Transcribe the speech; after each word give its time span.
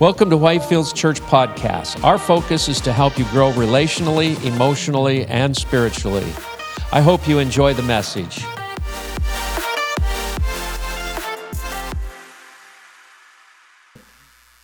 Welcome 0.00 0.30
to 0.30 0.36
Whitefields 0.36 0.94
Church 0.94 1.20
Podcast. 1.20 2.02
Our 2.02 2.16
focus 2.16 2.70
is 2.70 2.80
to 2.80 2.90
help 2.90 3.18
you 3.18 3.26
grow 3.26 3.52
relationally, 3.52 4.42
emotionally, 4.46 5.26
and 5.26 5.54
spiritually. 5.54 6.24
I 6.90 7.02
hope 7.02 7.28
you 7.28 7.38
enjoy 7.38 7.74
the 7.74 7.82
message. 7.82 8.38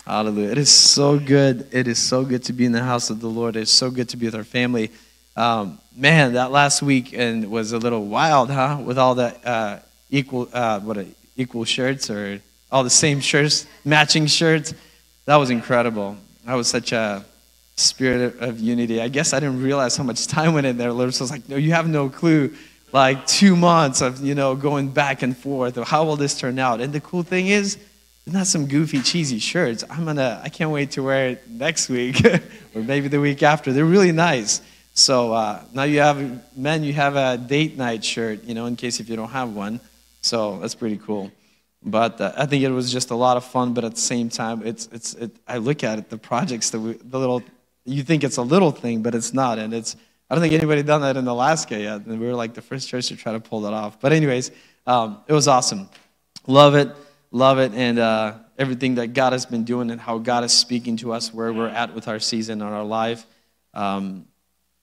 Hallelujah. 0.07 0.53
It 0.53 0.57
is 0.57 0.71
so 0.71 1.19
good. 1.19 1.69
It 1.71 1.87
is 1.87 1.99
so 1.99 2.25
good 2.25 2.43
to 2.45 2.55
be 2.55 2.65
in 2.65 2.73
the 2.73 2.83
house 2.83 3.11
of 3.11 3.21
the 3.21 3.29
Lord. 3.29 3.57
It's 3.57 3.71
so 3.71 3.91
good 3.91 4.09
to 4.09 4.17
be 4.17 4.25
with 4.25 4.35
our 4.35 4.43
family. 4.43 4.91
Um, 5.37 5.79
man, 5.95 6.33
that 6.33 6.51
last 6.51 6.81
week 6.81 7.13
and 7.13 7.51
was 7.51 7.73
a 7.73 7.79
little 7.79 8.07
wild, 8.07 8.51
huh? 8.51 8.79
With 8.83 8.97
all 8.97 9.15
the 9.15 9.37
uh, 9.47 9.81
equal, 10.09 10.49
uh, 10.51 10.81
what, 10.81 10.97
a, 10.97 11.07
equal 11.37 11.67
shirts 11.67 12.09
or 12.09 12.41
all 12.73 12.83
the 12.83 12.89
same 12.89 13.21
shirts, 13.21 13.67
matching 13.85 14.27
shirts. 14.29 14.73
That 15.27 15.37
was 15.37 15.51
incredible. 15.51 16.17
That 16.45 16.55
was 16.55 16.69
such 16.69 16.93
a 16.93 17.25
spirit 17.77 18.41
of 18.41 18.59
unity. 18.59 19.01
I 19.01 19.09
guess 19.09 19.33
I 19.33 19.41
didn't 19.41 19.63
realize 19.63 19.97
how 19.97 20.05
much 20.05 20.27
time 20.27 20.55
went 20.55 20.67
in 20.67 20.79
there. 20.79 20.93
Lord 20.93 21.07
was 21.07 21.31
like, 21.31 21.49
no, 21.49 21.57
you 21.57 21.73
have 21.73 21.89
no 21.89 22.09
clue. 22.09 22.55
Like 22.93 23.27
two 23.27 23.57
months 23.57 24.01
of, 24.01 24.25
you 24.25 24.35
know, 24.35 24.55
going 24.55 24.89
back 24.89 25.23
and 25.23 25.37
forth. 25.37 25.77
How 25.77 26.05
will 26.05 26.17
this 26.17 26.39
turn 26.39 26.59
out? 26.59 26.81
And 26.81 26.93
the 26.93 27.01
cool 27.01 27.23
thing 27.23 27.49
is, 27.49 27.77
not 28.29 28.47
some 28.47 28.67
goofy, 28.67 29.03
cheesy 29.03 29.39
shirts. 29.39 29.85
I'm 29.89 30.05
gonna, 30.05 30.41
I 30.43 30.49
can't 30.49 30.71
wait 30.71 30.93
to 30.93 31.03
wear 31.03 31.31
it 31.31 31.49
next 31.49 31.89
week 31.89 32.25
or 32.75 32.83
maybe 32.83 33.09
the 33.09 33.21
week 33.21 33.43
after. 33.43 33.73
They're 33.73 33.85
really 33.85 34.13
nice. 34.13 34.63
So 34.95 35.33
uh, 35.33 35.63
now 35.73 35.83
you 35.85 36.01
have, 36.01 36.57
men, 36.57 36.83
you 36.83 36.93
have 36.95 37.17
a 37.17 37.37
date 37.37 37.77
night 37.77 38.05
shirt, 38.05 38.45
you 38.45 38.55
know, 38.55 38.67
in 38.67 38.77
case 38.77 38.99
if 38.99 39.09
you 39.09 39.17
don't 39.17 39.31
have 39.31 39.55
one. 39.55 39.81
So 40.23 40.59
that's 40.59 40.75
pretty 40.75 40.97
cool. 40.97 41.31
But 41.83 42.21
uh, 42.21 42.33
I 42.37 42.47
think 42.47 42.65
it 42.65 42.71
was 42.71 42.91
just 42.91 43.11
a 43.11 43.15
lot 43.15 43.37
of 43.37 43.45
fun. 43.45 43.75
But 43.75 43.85
at 43.85 43.95
the 43.95 44.01
same 44.01 44.29
time, 44.29 44.67
it's, 44.67 44.89
it's, 44.93 45.15
it, 45.15 45.31
I 45.47 45.59
look 45.59 45.85
at 45.85 45.99
it, 45.99 46.09
the 46.09 46.19
projects 46.19 46.71
that 46.71 46.81
we, 46.81 46.95
the 46.95 47.19
little, 47.19 47.43
you 47.85 48.03
think 48.03 48.25
it's 48.25 48.39
a 48.39 48.43
little 48.43 48.71
thing, 48.73 49.03
but 49.03 49.15
it's 49.15 49.33
not. 49.33 49.59
And 49.59 49.73
it's, 49.73 49.97
I 50.29 50.35
don't 50.35 50.43
think 50.43 50.55
anybody 50.55 50.83
done 50.83 51.03
that 51.03 51.17
in 51.17 51.27
Alaska 51.27 51.79
yet. 51.79 52.07
And 52.07 52.19
we 52.19 52.27
were 52.27 52.35
like 52.35 52.55
the 52.55 52.63
first 52.63 52.89
church 52.89 53.09
to 53.09 53.17
try 53.17 53.33
to 53.33 53.41
pull 53.41 53.61
that 53.63 53.73
off. 53.73 54.01
But 54.01 54.13
anyways, 54.13 54.51
um, 54.87 55.19
it 55.29 55.33
was 55.33 55.47
awesome. 55.49 55.89
Love 56.47 56.75
it 56.75 56.91
love 57.31 57.59
it 57.59 57.73
and 57.75 57.99
uh, 57.99 58.35
everything 58.59 58.97
that 58.97 59.09
God 59.09 59.33
has 59.33 59.47
been 59.47 59.65
doing 59.65 59.91
and 59.91 60.01
how 60.01 60.19
God 60.19 60.45
is 60.45 60.53
speaking 60.53 60.97
to 60.99 61.13
us 61.13 61.33
where 61.33 61.53
we're 61.53 61.69
at 61.69 61.95
with 61.95 62.09
our 62.09 62.19
season 62.19 62.63
and 62.63 62.75
our 62.75 62.85
life. 62.85 63.27
Um, 63.75 64.27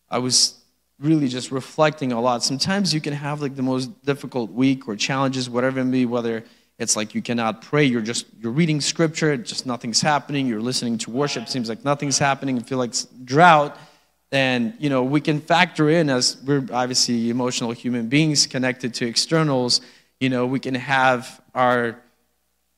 I 0.10 0.20
was 0.20 0.60
really 1.00 1.28
just 1.28 1.52
reflecting 1.52 2.12
a 2.12 2.22
lot. 2.22 2.44
Sometimes 2.44 2.94
you 2.94 3.02
can 3.02 3.14
have 3.14 3.42
like 3.42 3.56
the 3.56 3.64
most 3.64 4.06
difficult 4.06 4.52
week 4.52 4.88
or 4.88 4.96
challenges, 4.96 5.50
whatever 5.50 5.80
it 5.80 5.86
may 5.86 6.00
be, 6.00 6.06
whether 6.06 6.44
it's 6.80 6.96
like 6.96 7.16
you 7.16 7.22
cannot 7.22 7.62
pray, 7.62 7.86
you're 7.86 8.02
just 8.02 8.26
you're 8.40 8.52
reading 8.52 8.82
scripture, 8.82 9.38
just 9.38 9.66
nothing's 9.66 10.02
happening, 10.02 10.48
you're 10.48 10.62
listening 10.62 10.98
to 11.00 11.12
worship, 11.12 11.48
seems 11.48 11.70
like 11.70 11.86
nothing's 11.86 12.18
happening, 12.18 12.58
you 12.58 12.64
feel 12.64 12.80
like 12.80 12.94
drought. 13.24 13.78
And 14.32 14.74
you 14.80 14.90
know, 14.90 15.04
we 15.04 15.22
can 15.22 15.40
factor 15.40 15.90
in 15.90 16.10
as 16.10 16.38
we're 16.44 16.66
obviously 16.72 17.30
emotional 17.30 17.72
human 17.72 18.10
beings 18.10 18.48
connected 18.48 18.94
to 18.96 19.06
externals, 19.06 19.82
you 20.20 20.30
know, 20.30 20.46
we 20.46 20.60
can 20.60 20.76
have 20.76 21.42
our 21.54 21.98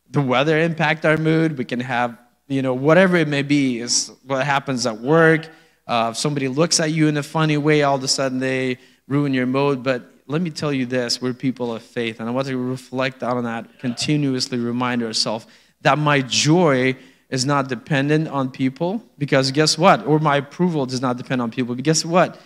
the 0.09 0.21
weather 0.21 0.59
impact 0.59 1.05
our 1.05 1.17
mood. 1.17 1.57
We 1.57 1.65
can 1.65 1.79
have, 1.79 2.17
you 2.47 2.61
know, 2.61 2.73
whatever 2.73 3.17
it 3.17 3.27
may 3.27 3.41
be, 3.41 3.79
is 3.79 4.11
what 4.25 4.45
happens 4.45 4.85
at 4.85 4.99
work. 4.99 5.47
Uh, 5.87 6.09
if 6.11 6.17
somebody 6.17 6.47
looks 6.47 6.79
at 6.79 6.91
you 6.91 7.07
in 7.07 7.17
a 7.17 7.23
funny 7.23 7.57
way, 7.57 7.83
all 7.83 7.95
of 7.95 8.03
a 8.03 8.07
sudden 8.07 8.39
they 8.39 8.79
ruin 9.07 9.33
your 9.33 9.45
mood. 9.45 9.83
But 9.83 10.03
let 10.27 10.41
me 10.41 10.49
tell 10.49 10.73
you 10.73 10.85
this 10.85 11.21
we're 11.21 11.33
people 11.33 11.73
of 11.73 11.83
faith. 11.83 12.19
And 12.19 12.27
I 12.27 12.31
want 12.31 12.47
to 12.47 12.57
reflect 12.57 13.23
on 13.23 13.43
that, 13.43 13.79
continuously 13.79 14.57
remind 14.57 15.03
ourselves 15.03 15.45
that 15.81 15.97
my 15.97 16.21
joy 16.21 16.95
is 17.29 17.45
not 17.45 17.67
dependent 17.67 18.27
on 18.27 18.49
people. 18.49 19.03
Because 19.17 19.51
guess 19.51 19.77
what? 19.77 20.05
Or 20.05 20.19
my 20.19 20.37
approval 20.37 20.85
does 20.85 21.01
not 21.01 21.17
depend 21.17 21.41
on 21.41 21.51
people. 21.51 21.75
But 21.75 21.83
guess 21.83 22.03
what? 22.03 22.39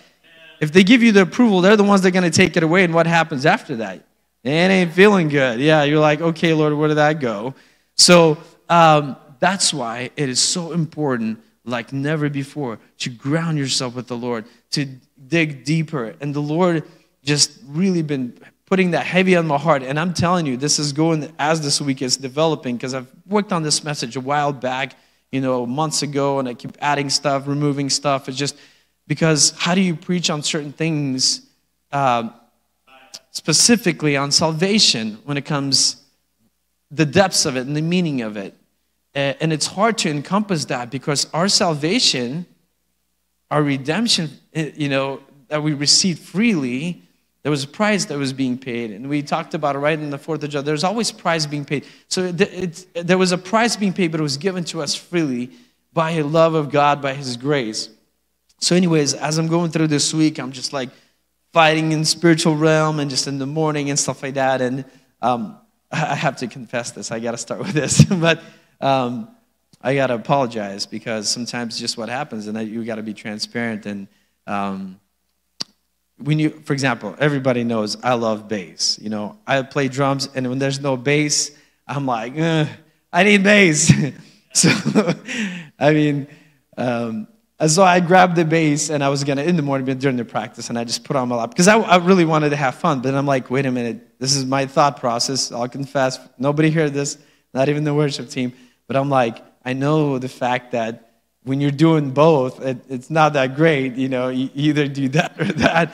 If 0.60 0.74
they 0.74 0.84
give 0.84 1.02
you 1.02 1.12
the 1.12 1.22
approval, 1.22 1.62
they're 1.62 1.78
the 1.78 1.84
ones 1.84 2.02
that 2.02 2.10
are 2.10 2.20
going 2.20 2.30
to 2.30 2.36
take 2.36 2.58
it 2.58 2.64
away. 2.64 2.84
And 2.84 2.94
what 2.94 3.08
happens 3.08 3.46
after 3.46 3.78
that? 3.78 4.06
It 4.44 4.50
ain't 4.50 4.94
feeling 4.94 5.30
good. 5.30 5.60
Yeah, 5.60 5.84
you're 5.84 6.00
like, 6.00 6.22
okay, 6.22 6.54
Lord, 6.54 6.74
where 6.74 6.88
did 6.88 6.96
that 6.96 7.20
go? 7.20 7.56
So 7.96 8.38
um, 8.70 9.18
that's 9.40 9.74
why 9.74 10.12
it 10.16 10.30
is 10.30 10.40
so 10.42 10.72
important, 10.72 11.42
like 11.66 11.92
never 11.92 12.30
before, 12.30 12.80
to 13.00 13.10
ground 13.10 13.58
yourself 13.58 13.96
with 13.96 14.08
the 14.08 14.18
Lord, 14.18 14.46
to 14.72 14.86
dig 15.28 15.66
deeper. 15.66 16.16
And 16.22 16.34
the 16.34 16.42
Lord 16.42 16.84
just 17.24 17.60
really 17.68 18.02
been 18.02 18.38
putting 18.66 18.92
that 18.92 19.06
heavy 19.06 19.36
on 19.36 19.48
my 19.48 19.58
heart. 19.58 19.84
And 19.84 20.00
I'm 20.00 20.14
telling 20.14 20.46
you, 20.46 20.58
this 20.58 20.80
is 20.80 20.94
going 20.94 21.34
as 21.40 21.62
this 21.62 21.82
week 21.82 22.02
is 22.02 22.18
developing 22.18 22.78
because 22.78 22.94
I've 22.94 23.12
worked 23.28 23.52
on 23.52 23.64
this 23.64 23.84
message 23.84 24.16
a 24.16 24.22
while 24.22 24.54
back, 24.54 24.96
you 25.32 25.42
know, 25.42 25.66
months 25.66 26.02
ago, 26.02 26.40
and 26.40 26.48
I 26.48 26.54
keep 26.54 26.78
adding 26.80 27.10
stuff, 27.10 27.48
removing 27.48 27.90
stuff. 27.90 28.30
It's 28.30 28.38
just 28.38 28.56
because 29.08 29.52
how 29.58 29.76
do 29.76 29.82
you 29.82 29.96
preach 29.96 30.30
on 30.30 30.44
certain 30.44 30.72
things? 30.72 31.42
Uh, 31.92 32.30
specifically 33.32 34.18
on 34.18 34.32
salvation 34.32 35.18
when 35.24 35.38
it 35.38 35.46
comes 35.46 36.04
the 36.92 37.06
depths 37.06 37.46
of 37.46 37.56
it 37.56 37.68
and 37.68 37.76
the 37.76 37.82
meaning 37.82 38.22
of 38.22 38.38
it. 38.38 38.56
And 39.14 39.52
it's 39.52 39.66
hard 39.66 39.98
to 40.00 40.10
encompass 40.10 40.66
that 40.66 40.90
because 40.90 41.28
our 41.34 41.48
salvation, 41.48 42.46
our 43.52 43.62
redemption, 43.62 44.30
eh, 44.54 44.72
you 44.76 44.88
know, 44.88 45.22
that 45.48 45.62
we 45.64 45.74
receive 45.74 46.20
freely, 46.20 47.02
there 47.44 47.50
was 47.50 47.64
a 47.64 47.68
price 47.68 48.06
that 48.06 48.18
was 48.18 48.34
being 48.34 48.58
paid. 48.58 48.92
And 48.92 49.10
we 49.10 49.22
talked 49.22 49.54
about 49.54 49.76
it 49.76 49.80
right 49.80 49.98
in 49.98 50.10
the 50.10 50.18
4th 50.18 50.44
of 50.44 50.50
July. 50.50 50.64
There's 50.64 50.84
always 50.84 51.12
price 51.12 51.46
being 51.46 51.66
paid. 51.66 51.86
So 52.08 52.32
there 52.32 53.18
was 53.18 53.32
a 53.32 53.38
price 53.38 53.76
being 53.76 53.94
paid, 53.94 54.12
but 54.12 54.20
it 54.20 54.24
was 54.24 54.38
given 54.38 54.64
to 54.66 54.82
us 54.82 54.94
freely 54.96 55.52
by 55.94 56.16
the 56.16 56.24
love 56.24 56.54
of 56.54 56.70
God, 56.70 57.02
by 57.02 57.14
His 57.14 57.38
grace. 57.38 57.90
So, 58.62 58.76
anyways, 58.76 59.14
as 59.14 59.38
I'm 59.38 59.48
going 59.48 59.72
through 59.72 59.88
this 59.88 60.14
week, 60.14 60.38
I'm 60.38 60.52
just 60.52 60.74
like, 60.74 60.90
fighting 61.52 61.92
in 61.92 62.06
spiritual 62.06 62.56
realm 62.56 63.00
and 63.00 63.10
just 63.10 63.28
in 63.28 63.40
the 63.40 63.46
morning 63.46 63.90
and 63.90 63.98
stuff 63.98 64.22
like 64.22 64.36
that. 64.36 64.62
And 64.62 64.86
um, 65.22 65.58
I 65.92 66.16
have 66.16 66.38
to 66.38 66.48
confess 66.48 66.92
this. 66.92 67.12
I 67.12 67.20
got 67.20 67.32
to 67.32 67.38
start 67.38 67.60
with 67.60 67.72
this, 67.72 68.04
but 68.06 68.42
um, 68.82 69.30
I 69.82 69.96
got 69.96 70.08
to 70.08 70.16
apologize 70.16 70.86
because 70.86 71.30
sometimes 71.30 71.80
just 71.80 71.98
what 71.98 72.10
happens, 72.10 72.48
and 72.48 72.68
you 72.68 72.84
got 72.84 72.96
to 72.96 73.04
be 73.04 73.14
transparent. 73.14 73.86
And 73.86 74.08
um, 74.46 75.00
when 76.20 76.40
you, 76.40 76.50
for 76.50 76.74
example, 76.74 77.16
everybody 77.20 77.64
knows 77.64 77.98
I 78.04 78.14
love 78.14 78.48
bass. 78.48 79.00
You 79.02 79.10
know, 79.10 79.38
I 79.48 79.62
play 79.64 79.88
drums, 79.88 80.30
and 80.36 80.48
when 80.50 80.60
there's 80.60 80.80
no 80.80 80.98
bass, 80.98 81.52
I'm 81.88 82.06
like, 82.06 82.34
I 82.38 83.24
need 83.24 83.44
bass. 83.44 83.92
so, 84.54 84.70
I 85.80 85.94
mean. 85.94 86.28
Um, 86.78 87.28
so 87.68 87.84
I 87.84 88.00
grabbed 88.00 88.38
the 88.38 88.46
bass 88.46 88.90
and 88.90 89.04
I 89.04 89.10
was 89.10 89.26
gonna 89.26 89.44
in 89.44 89.58
the 89.58 89.62
morning 89.62 89.98
during 89.98 90.16
the 90.16 90.24
practice 90.24 90.70
and 90.70 90.80
I 90.80 90.86
just 90.86 91.04
put 91.04 91.18
on 91.18 91.28
my 91.28 91.36
lap 91.36 91.50
because 91.50 91.68
I, 91.68 91.78
I, 91.78 91.98
really 91.98 92.24
wanted 92.24 92.52
to 92.52 92.56
have 92.56 92.76
fun. 92.76 93.02
But 93.02 93.14
I'm 93.16 93.26
like, 93.26 93.50
wait 93.50 93.66
a 93.66 93.72
minute, 93.72 94.18
this 94.18 94.34
is 94.34 94.46
my 94.46 94.66
thought 94.66 94.98
process. 94.98 95.52
I'll 95.52 95.68
confess, 95.68 96.20
nobody 96.38 96.72
heard 96.72 96.94
this, 96.94 97.18
not 97.54 97.68
even 97.68 97.84
the 97.84 97.94
worship 97.94 98.30
team. 98.30 98.54
But 98.88 98.96
I'm 98.96 99.10
like, 99.10 99.44
I 99.66 99.74
know 99.74 100.20
the 100.20 100.30
fact 100.30 100.72
that 100.72 101.24
when 101.44 101.60
you're 101.60 101.72
doing 101.72 102.12
both, 102.12 102.62
it, 102.62 102.78
it's 102.88 103.10
not 103.10 103.34
that 103.34 103.56
great. 103.56 103.96
You 103.96 104.08
know, 104.08 104.30
you 104.30 104.50
either 104.54 104.88
do 104.88 105.10
that 105.18 105.40
or 105.40 105.46
that. 105.46 105.92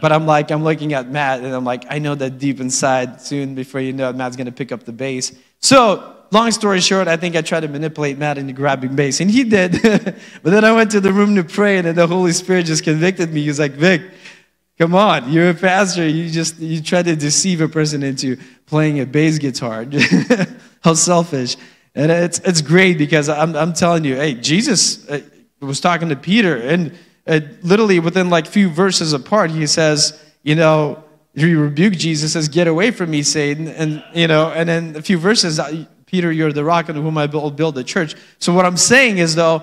But 0.00 0.12
I'm 0.12 0.26
like, 0.26 0.50
I'm 0.50 0.64
looking 0.64 0.92
at 0.92 1.08
Matt 1.08 1.40
and 1.40 1.54
I'm 1.54 1.64
like, 1.64 1.84
I 1.90 1.98
know 1.98 2.14
that 2.14 2.38
deep 2.38 2.60
inside, 2.60 3.20
soon 3.20 3.54
before 3.54 3.80
you 3.80 3.92
know 3.92 4.10
it, 4.10 4.16
Matt's 4.16 4.36
gonna 4.36 4.52
pick 4.52 4.72
up 4.72 4.84
the 4.84 4.92
bass. 4.92 5.32
So 5.60 6.16
long 6.30 6.50
story 6.50 6.80
short, 6.80 7.08
I 7.08 7.16
think 7.16 7.36
I 7.36 7.42
tried 7.42 7.60
to 7.60 7.68
manipulate 7.68 8.18
Matt 8.18 8.38
into 8.38 8.52
grabbing 8.52 8.94
bass, 8.94 9.20
and 9.20 9.30
he 9.30 9.44
did. 9.44 9.72
but 9.82 10.50
then 10.50 10.64
I 10.64 10.72
went 10.72 10.90
to 10.92 11.00
the 11.00 11.12
room 11.12 11.34
to 11.36 11.44
pray, 11.44 11.78
and 11.78 11.86
then 11.86 11.94
the 11.94 12.06
Holy 12.06 12.32
Spirit 12.32 12.66
just 12.66 12.84
convicted 12.84 13.32
me. 13.32 13.42
He 13.42 13.48
was 13.48 13.58
like, 13.58 13.72
Vic, 13.72 14.02
come 14.78 14.94
on, 14.94 15.30
you're 15.32 15.50
a 15.50 15.54
pastor. 15.54 16.06
You 16.06 16.30
just 16.30 16.58
you 16.58 16.82
try 16.82 17.02
to 17.02 17.16
deceive 17.16 17.60
a 17.60 17.68
person 17.68 18.02
into 18.02 18.38
playing 18.66 19.00
a 19.00 19.06
bass 19.06 19.38
guitar. 19.38 19.86
How 20.82 20.94
selfish. 20.94 21.56
And 21.94 22.12
it's, 22.12 22.38
it's 22.40 22.62
great 22.62 22.96
because 22.96 23.28
I'm, 23.28 23.56
I'm 23.56 23.72
telling 23.72 24.04
you, 24.04 24.14
hey, 24.14 24.34
Jesus 24.34 25.08
uh, 25.08 25.20
was 25.60 25.80
talking 25.80 26.10
to 26.10 26.16
Peter, 26.16 26.56
and 26.56 26.96
uh, 27.28 27.40
literally 27.62 28.00
within 28.00 28.30
like 28.30 28.46
few 28.46 28.68
verses 28.68 29.12
apart, 29.12 29.50
he 29.50 29.66
says, 29.66 30.20
you 30.42 30.54
know, 30.54 31.04
he 31.34 31.54
rebuked 31.54 31.98
Jesus, 31.98 32.32
says, 32.32 32.48
get 32.48 32.66
away 32.66 32.90
from 32.90 33.10
me, 33.10 33.22
Satan. 33.22 33.68
And, 33.68 34.02
you 34.14 34.26
know, 34.26 34.50
and 34.50 34.68
then 34.68 34.96
a 34.96 35.02
few 35.02 35.18
verses, 35.18 35.60
Peter, 36.06 36.32
you're 36.32 36.52
the 36.52 36.64
rock 36.64 36.88
on 36.88 36.96
whom 36.96 37.18
I 37.18 37.26
will 37.26 37.50
build 37.50 37.74
the 37.74 37.84
church. 37.84 38.14
So 38.38 38.52
what 38.54 38.64
I'm 38.64 38.78
saying 38.78 39.18
is, 39.18 39.34
though, 39.34 39.62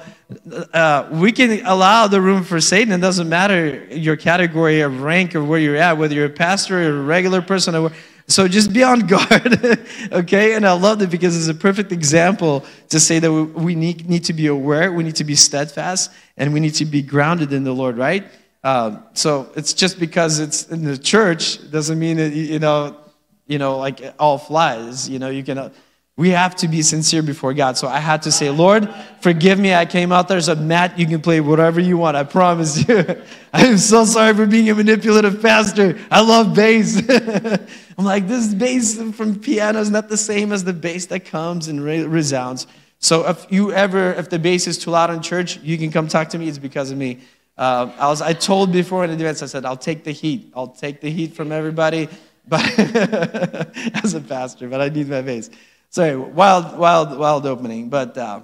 uh, 0.73 1.09
we 1.11 1.31
can 1.31 1.65
allow 1.65 2.07
the 2.07 2.21
room 2.21 2.43
for 2.43 2.61
Satan. 2.61 2.93
It 2.93 3.01
doesn't 3.01 3.27
matter 3.27 3.85
your 3.91 4.15
category 4.15 4.81
of 4.81 5.01
rank 5.01 5.35
or 5.35 5.43
where 5.43 5.59
you're 5.59 5.75
at, 5.75 5.97
whether 5.97 6.13
you're 6.13 6.27
a 6.27 6.29
pastor 6.29 6.81
or 6.81 6.99
a 6.99 7.03
regular 7.03 7.41
person. 7.41 7.75
Or, 7.75 7.91
so 8.27 8.47
just 8.47 8.73
be 8.73 8.83
on 8.83 9.01
guard, 9.01 9.59
okay? 10.11 10.55
And 10.55 10.65
I 10.65 10.73
love 10.73 11.01
it 11.01 11.11
because 11.11 11.37
it's 11.37 11.47
a 11.47 11.59
perfect 11.59 11.91
example 11.91 12.65
to 12.89 12.99
say 12.99 13.19
that 13.19 13.31
we 13.31 13.75
need, 13.75 14.09
need 14.09 14.23
to 14.25 14.33
be 14.33 14.47
aware, 14.47 14.91
we 14.91 15.03
need 15.03 15.15
to 15.17 15.23
be 15.23 15.35
steadfast, 15.35 16.11
and 16.35 16.53
we 16.53 16.59
need 16.59 16.73
to 16.75 16.85
be 16.85 17.01
grounded 17.01 17.53
in 17.53 17.63
the 17.63 17.73
Lord, 17.73 17.97
right? 17.97 18.25
Uh, 18.63 18.97
so 19.13 19.51
it's 19.55 19.73
just 19.73 19.99
because 19.99 20.39
it's 20.39 20.67
in 20.69 20.83
the 20.83 20.97
church 20.97 21.69
doesn't 21.69 21.99
mean 21.99 22.17
that 22.17 22.33
you 22.33 22.57
know, 22.57 22.97
you 23.45 23.59
know, 23.59 23.77
like 23.77 24.01
all 24.17 24.39
flies. 24.39 25.07
You 25.07 25.19
know, 25.19 25.29
you 25.29 25.43
can 25.43 25.71
we 26.17 26.29
have 26.29 26.55
to 26.55 26.69
be 26.69 26.81
sincere 26.81 27.21
before 27.21 27.53
God. 27.53 27.77
So 27.77 27.89
I 27.89 27.99
had 27.99 28.21
to 28.21 28.31
say, 28.31 28.49
Lord, 28.49 28.89
forgive 29.19 29.59
me. 29.59 29.73
I 29.73 29.85
came 29.85 30.13
out 30.13 30.29
there 30.29 30.37
as 30.37 30.47
a 30.47 30.55
mat. 30.55 30.97
You 30.97 31.05
can 31.05 31.21
play 31.21 31.41
whatever 31.41 31.81
you 31.81 31.97
want. 31.97 32.15
I 32.15 32.23
promise 32.23 32.87
you. 32.87 33.21
I 33.53 33.65
am 33.65 33.77
so 33.77 34.05
sorry 34.05 34.33
for 34.33 34.45
being 34.45 34.69
a 34.69 34.75
manipulative 34.75 35.41
pastor. 35.41 35.99
I 36.09 36.21
love 36.21 36.55
bass. 36.55 37.01
I'm 37.97 38.05
like, 38.05 38.27
this 38.27 38.53
bass 38.53 39.01
from 39.13 39.39
piano 39.39 39.79
is 39.79 39.89
not 39.89 40.07
the 40.07 40.17
same 40.17 40.53
as 40.53 40.63
the 40.63 40.71
bass 40.71 41.07
that 41.07 41.25
comes 41.25 41.67
and 41.67 41.83
resounds. 41.83 42.65
So 42.99 43.27
if 43.27 43.45
you 43.49 43.73
ever, 43.73 44.13
if 44.13 44.29
the 44.29 44.39
bass 44.39 44.67
is 44.67 44.77
too 44.77 44.91
loud 44.91 45.09
in 45.09 45.21
church, 45.21 45.57
you 45.57 45.77
can 45.77 45.91
come 45.91 46.07
talk 46.07 46.29
to 46.29 46.39
me. 46.39 46.47
It's 46.47 46.57
because 46.57 46.91
of 46.91 46.97
me. 46.97 47.19
Uh, 47.57 47.91
I 47.99 48.07
was, 48.07 48.21
I 48.21 48.31
told 48.31 48.71
before 48.71 49.03
in 49.03 49.09
advance, 49.09 49.43
I 49.43 49.47
said, 49.47 49.65
I'll 49.65 49.75
take 49.75 50.05
the 50.05 50.11
heat. 50.11 50.51
I'll 50.55 50.67
take 50.67 51.01
the 51.01 51.11
heat 51.11 51.33
from 51.33 51.51
everybody, 51.51 52.07
but 52.47 52.63
as 54.03 54.13
a 54.13 54.21
pastor, 54.21 54.69
but 54.69 54.79
I 54.79 54.87
need 54.87 55.09
my 55.09 55.21
bass. 55.21 55.49
Sorry, 55.95 56.17
wild, 56.17 56.77
wild, 56.77 57.17
wild 57.17 57.45
opening. 57.45 57.87
But, 57.87 58.17
uh, 58.17 58.41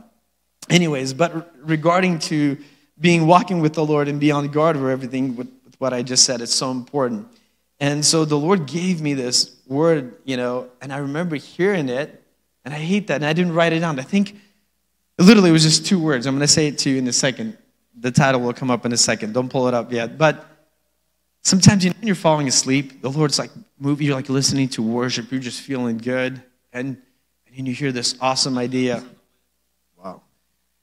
anyways, 0.69 1.13
but 1.13 1.53
regarding 1.67 2.19
to 2.19 2.57
being 2.97 3.27
walking 3.27 3.59
with 3.59 3.73
the 3.73 3.83
Lord 3.83 4.07
and 4.07 4.21
be 4.21 4.31
on 4.31 4.47
guard 4.47 4.77
for 4.77 4.89
everything 4.89 5.35
with, 5.35 5.49
with 5.65 5.75
what 5.77 5.91
I 5.91 6.01
just 6.01 6.23
said, 6.23 6.39
it's 6.39 6.53
so 6.53 6.71
important. 6.71 7.27
And 7.81 8.05
so 8.05 8.23
the 8.23 8.37
Lord 8.37 8.67
gave 8.67 9.01
me 9.01 9.15
this 9.15 9.53
word, 9.67 10.15
you 10.23 10.37
know, 10.37 10.69
and 10.81 10.93
I 10.93 10.99
remember 10.99 11.35
hearing 11.35 11.89
it, 11.89 12.23
and 12.63 12.73
I 12.73 12.77
hate 12.77 13.07
that, 13.07 13.15
and 13.15 13.25
I 13.25 13.33
didn't 13.33 13.53
write 13.53 13.73
it 13.73 13.81
down. 13.81 13.99
I 13.99 14.03
think 14.03 14.37
literally 15.19 15.49
it 15.49 15.51
was 15.51 15.63
just 15.63 15.85
two 15.85 15.99
words. 15.99 16.27
I'm 16.27 16.35
going 16.35 16.47
to 16.47 16.53
say 16.53 16.67
it 16.67 16.77
to 16.77 16.89
you 16.89 16.99
in 16.99 17.07
a 17.09 17.11
second. 17.11 17.57
The 17.99 18.11
title 18.11 18.39
will 18.39 18.53
come 18.53 18.71
up 18.71 18.85
in 18.85 18.93
a 18.93 18.97
second. 18.97 19.33
Don't 19.33 19.49
pull 19.49 19.67
it 19.67 19.73
up 19.73 19.91
yet. 19.91 20.17
But 20.17 20.45
sometimes 21.41 21.83
you 21.83 21.89
know, 21.89 21.97
when 21.99 22.07
you're 22.07 22.15
falling 22.15 22.47
asleep, 22.47 23.01
the 23.01 23.11
Lord's 23.11 23.37
like 23.37 23.51
moving, 23.77 24.07
you're 24.07 24.15
like 24.15 24.29
listening 24.29 24.69
to 24.69 24.81
worship, 24.81 25.29
you're 25.33 25.41
just 25.41 25.59
feeling 25.59 25.97
good. 25.97 26.41
And 26.71 26.95
and 27.57 27.67
you 27.67 27.73
hear 27.73 27.91
this 27.91 28.15
awesome 28.21 28.57
idea. 28.57 29.03
Wow. 30.01 30.21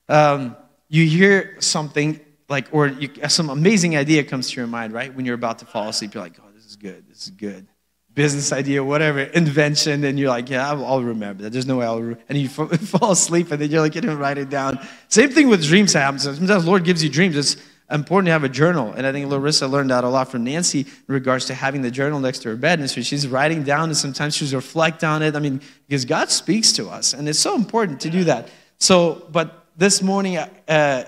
Um, 0.08 0.56
you 0.88 1.06
hear 1.06 1.56
something 1.60 2.20
like, 2.48 2.68
or 2.72 2.86
you, 2.86 3.10
some 3.28 3.50
amazing 3.50 3.96
idea 3.96 4.24
comes 4.24 4.50
to 4.50 4.56
your 4.56 4.66
mind, 4.66 4.92
right? 4.92 5.14
When 5.14 5.26
you're 5.26 5.34
about 5.34 5.58
to 5.60 5.66
fall 5.66 5.88
asleep, 5.88 6.14
you're 6.14 6.22
like, 6.22 6.38
oh, 6.40 6.50
this 6.54 6.66
is 6.66 6.76
good, 6.76 7.08
this 7.08 7.24
is 7.24 7.30
good. 7.30 7.66
Business 8.14 8.52
idea, 8.52 8.82
whatever, 8.82 9.20
invention, 9.20 10.02
and 10.02 10.18
you're 10.18 10.30
like, 10.30 10.48
yeah, 10.48 10.68
I'll, 10.70 10.84
I'll 10.84 11.02
remember 11.02 11.44
that. 11.44 11.52
There's 11.52 11.66
no 11.66 11.76
way 11.76 11.86
I'll, 11.86 12.00
re-. 12.02 12.16
and 12.28 12.38
you 12.38 12.48
fall 12.48 13.12
asleep, 13.12 13.52
and 13.52 13.60
then 13.60 13.70
you're 13.70 13.80
like, 13.80 13.94
you 13.94 14.00
didn't 14.00 14.18
write 14.18 14.38
it 14.38 14.48
down. 14.48 14.78
Same 15.08 15.30
thing 15.30 15.48
with 15.48 15.64
dreams 15.64 15.92
happens. 15.92 16.24
Sometimes 16.24 16.64
the 16.64 16.70
Lord 16.70 16.84
gives 16.84 17.04
you 17.04 17.10
dreams. 17.10 17.36
It's 17.36 17.56
important 17.90 18.26
to 18.26 18.32
have 18.32 18.44
a 18.44 18.48
journal. 18.48 18.92
And 18.92 19.06
I 19.06 19.12
think 19.12 19.28
Larissa 19.28 19.66
learned 19.66 19.90
that 19.90 20.04
a 20.04 20.08
lot 20.08 20.30
from 20.30 20.44
Nancy 20.44 20.80
in 20.80 20.86
regards 21.06 21.46
to 21.46 21.54
having 21.54 21.82
the 21.82 21.90
journal 21.90 22.20
next 22.20 22.40
to 22.40 22.50
her 22.50 22.56
bed. 22.56 22.80
And 22.80 22.90
so 22.90 23.00
she's 23.00 23.26
writing 23.26 23.62
down, 23.62 23.84
and 23.84 23.96
sometimes 23.96 24.36
she's 24.36 24.54
reflect 24.54 25.04
on 25.04 25.22
it. 25.22 25.34
I 25.34 25.40
mean, 25.40 25.60
because 25.86 26.04
God 26.04 26.30
speaks 26.30 26.72
to 26.72 26.88
us, 26.88 27.14
and 27.14 27.28
it's 27.28 27.38
so 27.38 27.54
important 27.54 28.00
to 28.02 28.10
do 28.10 28.24
that. 28.24 28.48
So, 28.78 29.26
but 29.30 29.66
this 29.76 30.02
morning, 30.02 30.36
uh, 30.36 31.04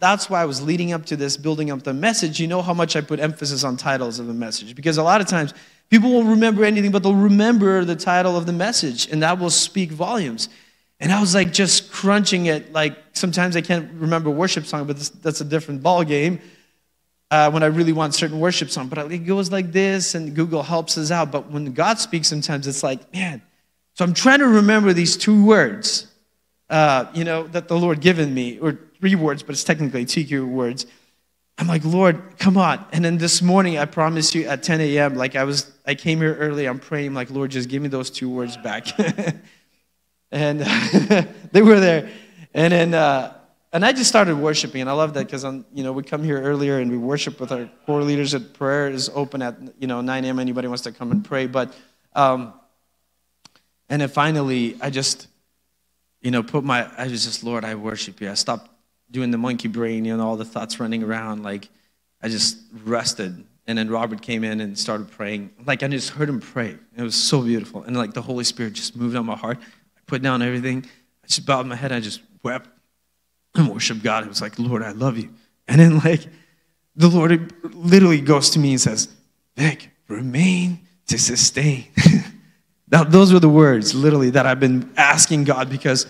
that's 0.00 0.28
why 0.28 0.42
I 0.42 0.44
was 0.44 0.60
leading 0.60 0.92
up 0.92 1.06
to 1.06 1.16
this, 1.16 1.36
building 1.36 1.70
up 1.70 1.82
the 1.82 1.94
message. 1.94 2.40
You 2.40 2.48
know 2.48 2.62
how 2.62 2.74
much 2.74 2.96
I 2.96 3.00
put 3.00 3.20
emphasis 3.20 3.64
on 3.64 3.76
titles 3.76 4.18
of 4.18 4.26
the 4.26 4.34
message, 4.34 4.74
because 4.74 4.98
a 4.98 5.02
lot 5.02 5.20
of 5.20 5.28
times 5.28 5.54
people 5.88 6.12
won't 6.12 6.28
remember 6.28 6.64
anything, 6.64 6.90
but 6.90 7.02
they'll 7.02 7.14
remember 7.14 7.84
the 7.84 7.96
title 7.96 8.36
of 8.36 8.46
the 8.46 8.52
message, 8.52 9.08
and 9.10 9.22
that 9.22 9.38
will 9.38 9.50
speak 9.50 9.92
volumes. 9.92 10.48
And 11.04 11.12
I 11.12 11.20
was 11.20 11.34
like 11.34 11.52
just 11.52 11.92
crunching 11.92 12.46
it. 12.46 12.72
Like 12.72 12.96
sometimes 13.12 13.56
I 13.56 13.60
can't 13.60 13.92
remember 13.92 14.30
worship 14.30 14.64
song, 14.64 14.86
but 14.86 14.96
this, 14.96 15.10
that's 15.10 15.42
a 15.42 15.44
different 15.44 15.82
ball 15.82 16.02
game. 16.02 16.40
Uh, 17.30 17.50
when 17.50 17.62
I 17.62 17.66
really 17.66 17.92
want 17.92 18.14
certain 18.14 18.40
worship 18.40 18.70
song, 18.70 18.88
but 18.88 19.12
it 19.12 19.18
goes 19.18 19.52
like 19.52 19.70
this, 19.70 20.14
and 20.14 20.34
Google 20.34 20.62
helps 20.62 20.96
us 20.96 21.10
out. 21.10 21.30
But 21.30 21.50
when 21.50 21.72
God 21.74 21.98
speaks, 21.98 22.28
sometimes 22.28 22.66
it's 22.66 22.82
like, 22.82 23.12
man. 23.12 23.42
So 23.94 24.04
I'm 24.04 24.14
trying 24.14 24.38
to 24.38 24.46
remember 24.46 24.92
these 24.92 25.16
two 25.16 25.44
words, 25.44 26.06
uh, 26.70 27.06
you 27.12 27.24
know, 27.24 27.48
that 27.48 27.68
the 27.68 27.76
Lord 27.76 28.00
given 28.00 28.32
me, 28.32 28.58
or 28.58 28.78
three 28.98 29.14
words, 29.14 29.42
but 29.42 29.52
it's 29.52 29.64
technically 29.64 30.06
two 30.06 30.46
words. 30.46 30.86
I'm 31.58 31.66
like, 31.66 31.84
Lord, 31.84 32.38
come 32.38 32.56
on. 32.56 32.84
And 32.92 33.04
then 33.04 33.18
this 33.18 33.42
morning, 33.42 33.78
I 33.78 33.84
promise 33.84 34.34
you, 34.34 34.46
at 34.46 34.62
10 34.62 34.80
a.m., 34.80 35.16
like 35.16 35.36
I 35.36 35.44
was, 35.44 35.70
I 35.86 35.96
came 35.96 36.20
here 36.20 36.34
early. 36.36 36.66
I'm 36.66 36.78
praying, 36.78 37.14
like, 37.14 37.30
Lord, 37.30 37.50
just 37.50 37.68
give 37.68 37.82
me 37.82 37.88
those 37.88 38.10
two 38.10 38.30
words 38.30 38.56
back. 38.56 38.86
and 40.34 40.60
they 41.52 41.62
were 41.62 41.80
there. 41.80 42.10
And 42.52 42.72
then, 42.72 42.94
uh, 42.94 43.34
and 43.72 43.84
I 43.84 43.92
just 43.92 44.08
started 44.08 44.36
worshiping, 44.36 44.82
and 44.82 44.90
I 44.90 44.92
love 44.92 45.14
that 45.14 45.26
because 45.26 45.44
you 45.44 45.82
know 45.82 45.92
we 45.92 46.02
come 46.02 46.22
here 46.22 46.40
earlier 46.40 46.78
and 46.78 46.90
we 46.90 46.98
worship 46.98 47.40
with 47.40 47.50
our 47.50 47.68
core 47.86 48.02
leaders. 48.02 48.34
At 48.34 48.52
prayer 48.52 48.88
is 48.88 49.10
open 49.14 49.42
at 49.42 49.56
you 49.80 49.86
know 49.86 50.00
9 50.00 50.24
a.m. 50.24 50.38
Anybody 50.38 50.68
wants 50.68 50.82
to 50.82 50.92
come 50.92 51.10
and 51.10 51.24
pray, 51.24 51.46
but 51.46 51.74
um, 52.14 52.52
and 53.88 54.02
then 54.02 54.08
finally 54.08 54.76
I 54.80 54.90
just 54.90 55.26
you 56.20 56.30
know 56.30 56.42
put 56.42 56.62
my 56.62 56.88
I 56.96 57.08
was 57.08 57.24
just 57.24 57.42
Lord 57.42 57.64
I 57.64 57.74
worship 57.74 58.20
you. 58.20 58.30
I 58.30 58.34
stopped 58.34 58.70
doing 59.10 59.32
the 59.32 59.38
monkey 59.38 59.68
brain, 59.68 60.04
you 60.04 60.16
know 60.16 60.24
all 60.24 60.36
the 60.36 60.44
thoughts 60.44 60.78
running 60.78 61.02
around. 61.02 61.42
Like 61.42 61.68
I 62.22 62.28
just 62.28 62.58
rested, 62.84 63.44
and 63.66 63.76
then 63.76 63.90
Robert 63.90 64.22
came 64.22 64.44
in 64.44 64.60
and 64.60 64.78
started 64.78 65.10
praying. 65.10 65.50
Like 65.66 65.82
I 65.82 65.88
just 65.88 66.10
heard 66.10 66.28
him 66.28 66.40
pray. 66.40 66.78
It 66.96 67.02
was 67.02 67.16
so 67.16 67.42
beautiful, 67.42 67.82
and 67.82 67.96
like 67.96 68.14
the 68.14 68.22
Holy 68.22 68.44
Spirit 68.44 68.74
just 68.74 68.94
moved 68.94 69.16
on 69.16 69.26
my 69.26 69.36
heart 69.36 69.58
put 70.06 70.22
down 70.22 70.42
everything. 70.42 70.84
I 71.22 71.26
just 71.26 71.46
bowed 71.46 71.66
my 71.66 71.76
head. 71.76 71.92
I 71.92 72.00
just 72.00 72.20
wept 72.42 72.68
and 73.54 73.68
worshiped 73.68 74.02
God. 74.02 74.24
It 74.24 74.28
was 74.28 74.40
like, 74.40 74.58
Lord, 74.58 74.82
I 74.82 74.92
love 74.92 75.18
you. 75.18 75.30
And 75.66 75.80
then, 75.80 75.98
like, 76.00 76.26
the 76.96 77.08
Lord 77.08 77.52
literally 77.74 78.20
goes 78.20 78.50
to 78.50 78.58
me 78.58 78.72
and 78.72 78.80
says, 78.80 79.08
Vic, 79.56 79.90
remain 80.08 80.80
to 81.06 81.18
sustain. 81.18 81.86
now, 82.90 83.04
those 83.04 83.32
were 83.32 83.40
the 83.40 83.48
words, 83.48 83.94
literally, 83.94 84.30
that 84.30 84.46
I've 84.46 84.60
been 84.60 84.92
asking 84.96 85.44
God 85.44 85.70
because 85.70 86.06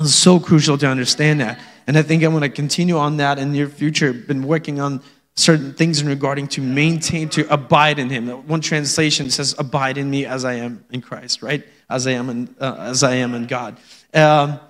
it's 0.00 0.14
so 0.14 0.40
crucial 0.40 0.76
to 0.78 0.86
understand 0.86 1.40
that. 1.40 1.60
And 1.86 1.96
I 1.96 2.02
think 2.02 2.22
I'm 2.22 2.30
going 2.30 2.42
to 2.42 2.48
continue 2.48 2.96
on 2.96 3.18
that 3.18 3.38
in 3.38 3.52
the 3.52 3.58
near 3.58 3.68
future. 3.68 4.12
Been 4.12 4.46
working 4.46 4.80
on 4.80 5.02
certain 5.36 5.74
things 5.74 6.00
in 6.00 6.08
regarding 6.08 6.48
to 6.48 6.60
maintain, 6.60 7.28
to 7.30 7.52
abide 7.52 7.98
in 7.98 8.08
Him. 8.08 8.28
One 8.46 8.60
translation 8.60 9.30
says, 9.30 9.54
"Abide 9.58 9.98
in 9.98 10.10
me 10.10 10.24
as 10.24 10.44
I 10.44 10.54
am 10.54 10.84
in 10.90 11.00
Christ." 11.00 11.42
Right? 11.42 11.64
As 11.88 12.06
I 12.06 12.12
am 12.12 12.30
in, 12.30 12.54
uh, 12.60 12.76
as 12.78 13.02
I 13.02 13.16
am 13.16 13.34
in 13.34 13.46
God. 13.46 13.76
Um, 14.12 14.60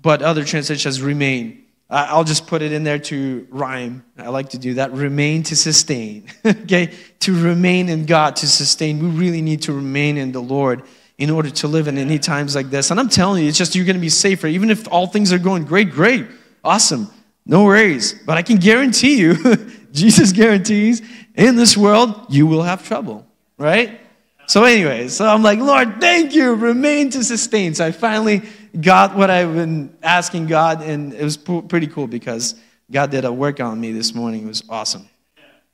but 0.00 0.22
other 0.22 0.44
translations 0.44 1.00
remain. 1.00 1.64
I'll 1.90 2.24
just 2.24 2.46
put 2.46 2.62
it 2.62 2.72
in 2.72 2.82
there 2.82 2.98
to 2.98 3.46
rhyme. 3.50 4.04
I 4.18 4.28
like 4.28 4.50
to 4.50 4.58
do 4.58 4.74
that. 4.74 4.92
Remain 4.92 5.42
to 5.44 5.56
sustain. 5.56 6.26
okay? 6.44 6.92
To 7.20 7.42
remain 7.42 7.88
in 7.88 8.06
God, 8.06 8.36
to 8.36 8.48
sustain. 8.48 9.00
We 9.00 9.08
really 9.08 9.42
need 9.42 9.62
to 9.62 9.72
remain 9.72 10.16
in 10.16 10.32
the 10.32 10.40
Lord 10.40 10.82
in 11.18 11.30
order 11.30 11.50
to 11.50 11.68
live 11.68 11.86
in 11.86 11.96
any 11.98 12.18
times 12.18 12.56
like 12.56 12.70
this. 12.70 12.90
And 12.90 12.98
I'm 12.98 13.08
telling 13.08 13.42
you, 13.42 13.48
it's 13.48 13.58
just 13.58 13.74
you're 13.74 13.84
going 13.84 13.96
to 13.96 14.00
be 14.00 14.08
safer. 14.08 14.46
Even 14.46 14.70
if 14.70 14.90
all 14.90 15.06
things 15.06 15.32
are 15.32 15.38
going 15.38 15.64
great, 15.64 15.90
great, 15.90 16.26
awesome, 16.64 17.08
no 17.46 17.64
worries. 17.64 18.14
But 18.26 18.36
I 18.36 18.42
can 18.42 18.56
guarantee 18.56 19.18
you, 19.18 19.36
Jesus 19.92 20.32
guarantees, 20.32 21.02
in 21.34 21.56
this 21.56 21.76
world, 21.76 22.26
you 22.28 22.46
will 22.46 22.62
have 22.62 22.86
trouble, 22.86 23.26
right? 23.58 24.00
So, 24.46 24.64
anyway, 24.64 25.08
so 25.08 25.26
I'm 25.26 25.42
like, 25.42 25.58
Lord, 25.58 26.00
thank 26.00 26.34
you, 26.34 26.54
remain 26.54 27.10
to 27.10 27.24
sustain. 27.24 27.74
So 27.74 27.86
I 27.86 27.92
finally 27.92 28.42
got 28.78 29.16
what 29.16 29.30
I've 29.30 29.54
been 29.54 29.96
asking 30.02 30.46
God, 30.46 30.82
and 30.82 31.14
it 31.14 31.24
was 31.24 31.36
pretty 31.36 31.86
cool 31.86 32.06
because 32.06 32.54
God 32.90 33.10
did 33.10 33.24
a 33.24 33.32
work 33.32 33.60
on 33.60 33.80
me 33.80 33.92
this 33.92 34.14
morning. 34.14 34.44
It 34.44 34.48
was 34.48 34.62
awesome. 34.68 35.08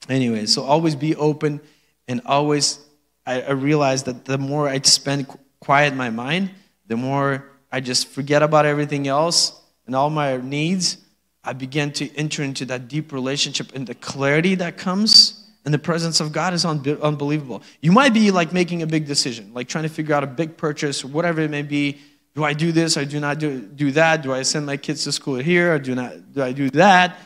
Anyway, 0.09 0.47
so 0.47 0.63
always 0.63 0.95
be 0.95 1.17
open, 1.17 1.61
and 2.07 2.21
always, 2.27 2.79
I, 3.27 3.43
I 3.43 3.51
realized 3.53 4.07
that 4.07 4.25
the 4.25 4.39
more 4.39 4.69
I 4.69 4.81
spend 4.81 5.27
quiet 5.61 5.95
my 5.95 6.11
mind, 6.11 6.51
the 6.87 6.97
more 6.97 7.51
I 7.73 7.81
just 7.81 8.09
forget 8.09 8.43
about 8.43 8.67
everything 8.67 9.09
else 9.09 9.61
and 9.87 9.95
all 9.95 10.11
my 10.11 10.37
needs. 10.37 10.99
I 11.43 11.55
begin 11.55 11.93
to 11.93 12.15
enter 12.17 12.43
into 12.43 12.67
that 12.67 12.89
deep 12.89 13.13
relationship 13.13 13.75
and 13.75 13.87
the 13.87 13.95
clarity 13.95 14.57
that 14.57 14.77
comes 14.77 15.40
and 15.65 15.75
the 15.75 15.79
presence 15.79 16.21
of 16.21 16.33
God 16.33 16.55
is 16.55 16.65
un- 16.65 16.99
unbelievable. 17.03 17.63
You 17.81 17.93
might 17.93 18.15
be 18.15 18.31
like 18.31 18.53
making 18.53 18.83
a 18.83 18.87
big 18.87 19.07
decision, 19.07 19.53
like 19.53 19.69
trying 19.69 19.85
to 19.85 19.91
figure 19.91 20.15
out 20.15 20.25
a 20.25 20.27
big 20.27 20.57
purchase, 20.57 21.05
or 21.05 21.09
whatever 21.09 21.41
it 21.41 21.51
may 21.51 21.63
be. 21.63 21.99
Do 22.35 22.45
I 22.45 22.53
do 22.53 22.73
this 22.73 22.97
or 22.97 23.05
do 23.05 23.21
not 23.21 23.39
do, 23.39 23.61
do 23.61 23.91
that? 23.93 24.23
Do 24.23 24.33
I 24.33 24.43
send 24.43 24.65
my 24.65 24.77
kids 24.77 25.05
to 25.05 25.13
school 25.13 25.37
here 25.37 25.75
or 25.75 25.79
do 25.79 25.95
not 25.95 26.33
do 26.33 26.43
I 26.43 26.53
do 26.53 26.71
that? 26.71 27.19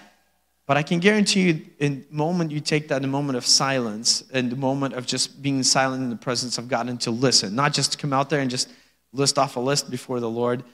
But 0.67 0.79
I 0.79 0.83
can 0.83 0.99
guarantee 0.99 1.43
you, 1.43 1.67
in 1.79 2.07
the 2.09 2.17
moment 2.17 2.51
you 2.51 2.61
take 2.61 2.89
that, 2.89 3.03
the 3.03 3.09
moment 3.09 3.37
of 3.37 3.45
silence, 3.45 4.25
and 4.33 4.51
the 4.51 4.57
moment 4.57 4.95
of 4.95 5.05
just 5.05 5.43
being 5.43 5.63
silent 5.63 6.03
in 6.03 6.09
the 6.09 6.17
presence 6.17 6.57
of 6.57 6.69
God 6.69 6.89
and 6.89 6.99
to 7.03 7.11
listen, 7.11 7.55
not 7.55 7.75
just 7.75 7.93
to 7.93 7.99
come 7.99 8.15
out 8.15 8.31
there 8.31 8.41
and 8.41 8.51
just 8.51 8.71
list 9.13 9.39
off 9.39 9.57
a 9.57 9.61
list 9.61 9.91
before 9.91 10.21
the 10.21 10.31
Lord. 10.31 10.65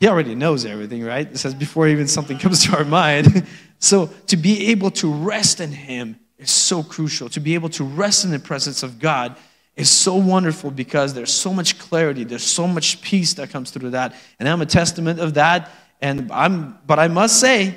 He 0.00 0.06
already 0.06 0.34
knows 0.34 0.66
everything, 0.66 1.02
right? 1.02 1.26
It 1.26 1.38
says 1.38 1.54
before 1.54 1.88
even 1.88 2.06
something 2.08 2.38
comes 2.44 2.66
to 2.66 2.76
our 2.76 2.84
mind. 2.84 3.46
so 3.78 4.10
to 4.26 4.36
be 4.36 4.66
able 4.66 4.90
to 4.92 5.10
rest 5.10 5.60
in 5.60 5.72
Him 5.72 6.20
is 6.38 6.50
so 6.50 6.82
crucial. 6.82 7.28
To 7.30 7.40
be 7.40 7.54
able 7.54 7.68
to 7.70 7.84
rest 7.84 8.24
in 8.24 8.30
the 8.30 8.38
presence 8.38 8.82
of 8.82 8.98
God 8.98 9.36
is 9.76 9.90
so 9.90 10.16
wonderful 10.16 10.70
because 10.70 11.14
there's 11.14 11.32
so 11.32 11.52
much 11.52 11.78
clarity, 11.78 12.24
there's 12.24 12.44
so 12.44 12.66
much 12.66 13.00
peace 13.00 13.34
that 13.34 13.50
comes 13.50 13.70
through 13.70 13.90
that. 13.90 14.14
And 14.38 14.48
I'm 14.48 14.60
a 14.60 14.66
testament 14.66 15.20
of 15.20 15.34
that. 15.34 15.70
And 16.00 16.30
I'm, 16.32 16.78
but 16.86 16.98
I 16.98 17.08
must 17.08 17.40
say, 17.40 17.76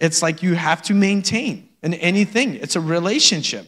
it's 0.00 0.22
like 0.22 0.42
you 0.42 0.54
have 0.54 0.82
to 0.82 0.94
maintain 0.94 1.68
in 1.82 1.94
anything. 1.94 2.54
It's 2.54 2.76
a 2.76 2.80
relationship, 2.80 3.66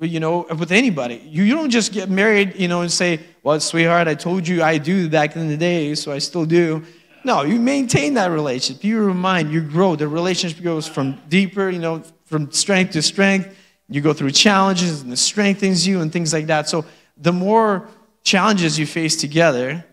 you 0.00 0.20
know, 0.20 0.46
with 0.58 0.72
anybody. 0.72 1.22
You, 1.24 1.44
you 1.44 1.54
don't 1.54 1.70
just 1.70 1.92
get 1.92 2.10
married, 2.10 2.54
you 2.56 2.68
know, 2.68 2.82
and 2.82 2.92
say, 2.92 3.20
well, 3.42 3.58
sweetheart, 3.60 4.08
I 4.08 4.14
told 4.14 4.46
you 4.46 4.62
I 4.62 4.78
do 4.78 5.08
back 5.08 5.36
in 5.36 5.48
the 5.48 5.56
day, 5.56 5.94
so 5.94 6.12
I 6.12 6.18
still 6.18 6.44
do. 6.44 6.84
No, 7.24 7.42
you 7.42 7.58
maintain 7.58 8.14
that 8.14 8.30
relationship. 8.30 8.84
You 8.84 9.02
remind, 9.02 9.50
you 9.50 9.62
grow. 9.62 9.96
The 9.96 10.06
relationship 10.06 10.62
goes 10.62 10.86
from 10.86 11.18
deeper, 11.28 11.70
you 11.70 11.78
know, 11.78 12.02
from 12.26 12.52
strength 12.52 12.92
to 12.92 13.02
strength. 13.02 13.56
You 13.94 14.00
go 14.00 14.12
through 14.12 14.32
challenges 14.32 15.02
and 15.02 15.12
it 15.12 15.18
strengthens 15.18 15.86
you 15.86 16.00
and 16.00 16.12
things 16.12 16.32
like 16.32 16.46
that. 16.46 16.68
So 16.68 16.84
the 17.16 17.32
more 17.32 17.86
challenges 18.24 18.76
you 18.76 18.86
face 18.86 19.14
together, 19.14 19.84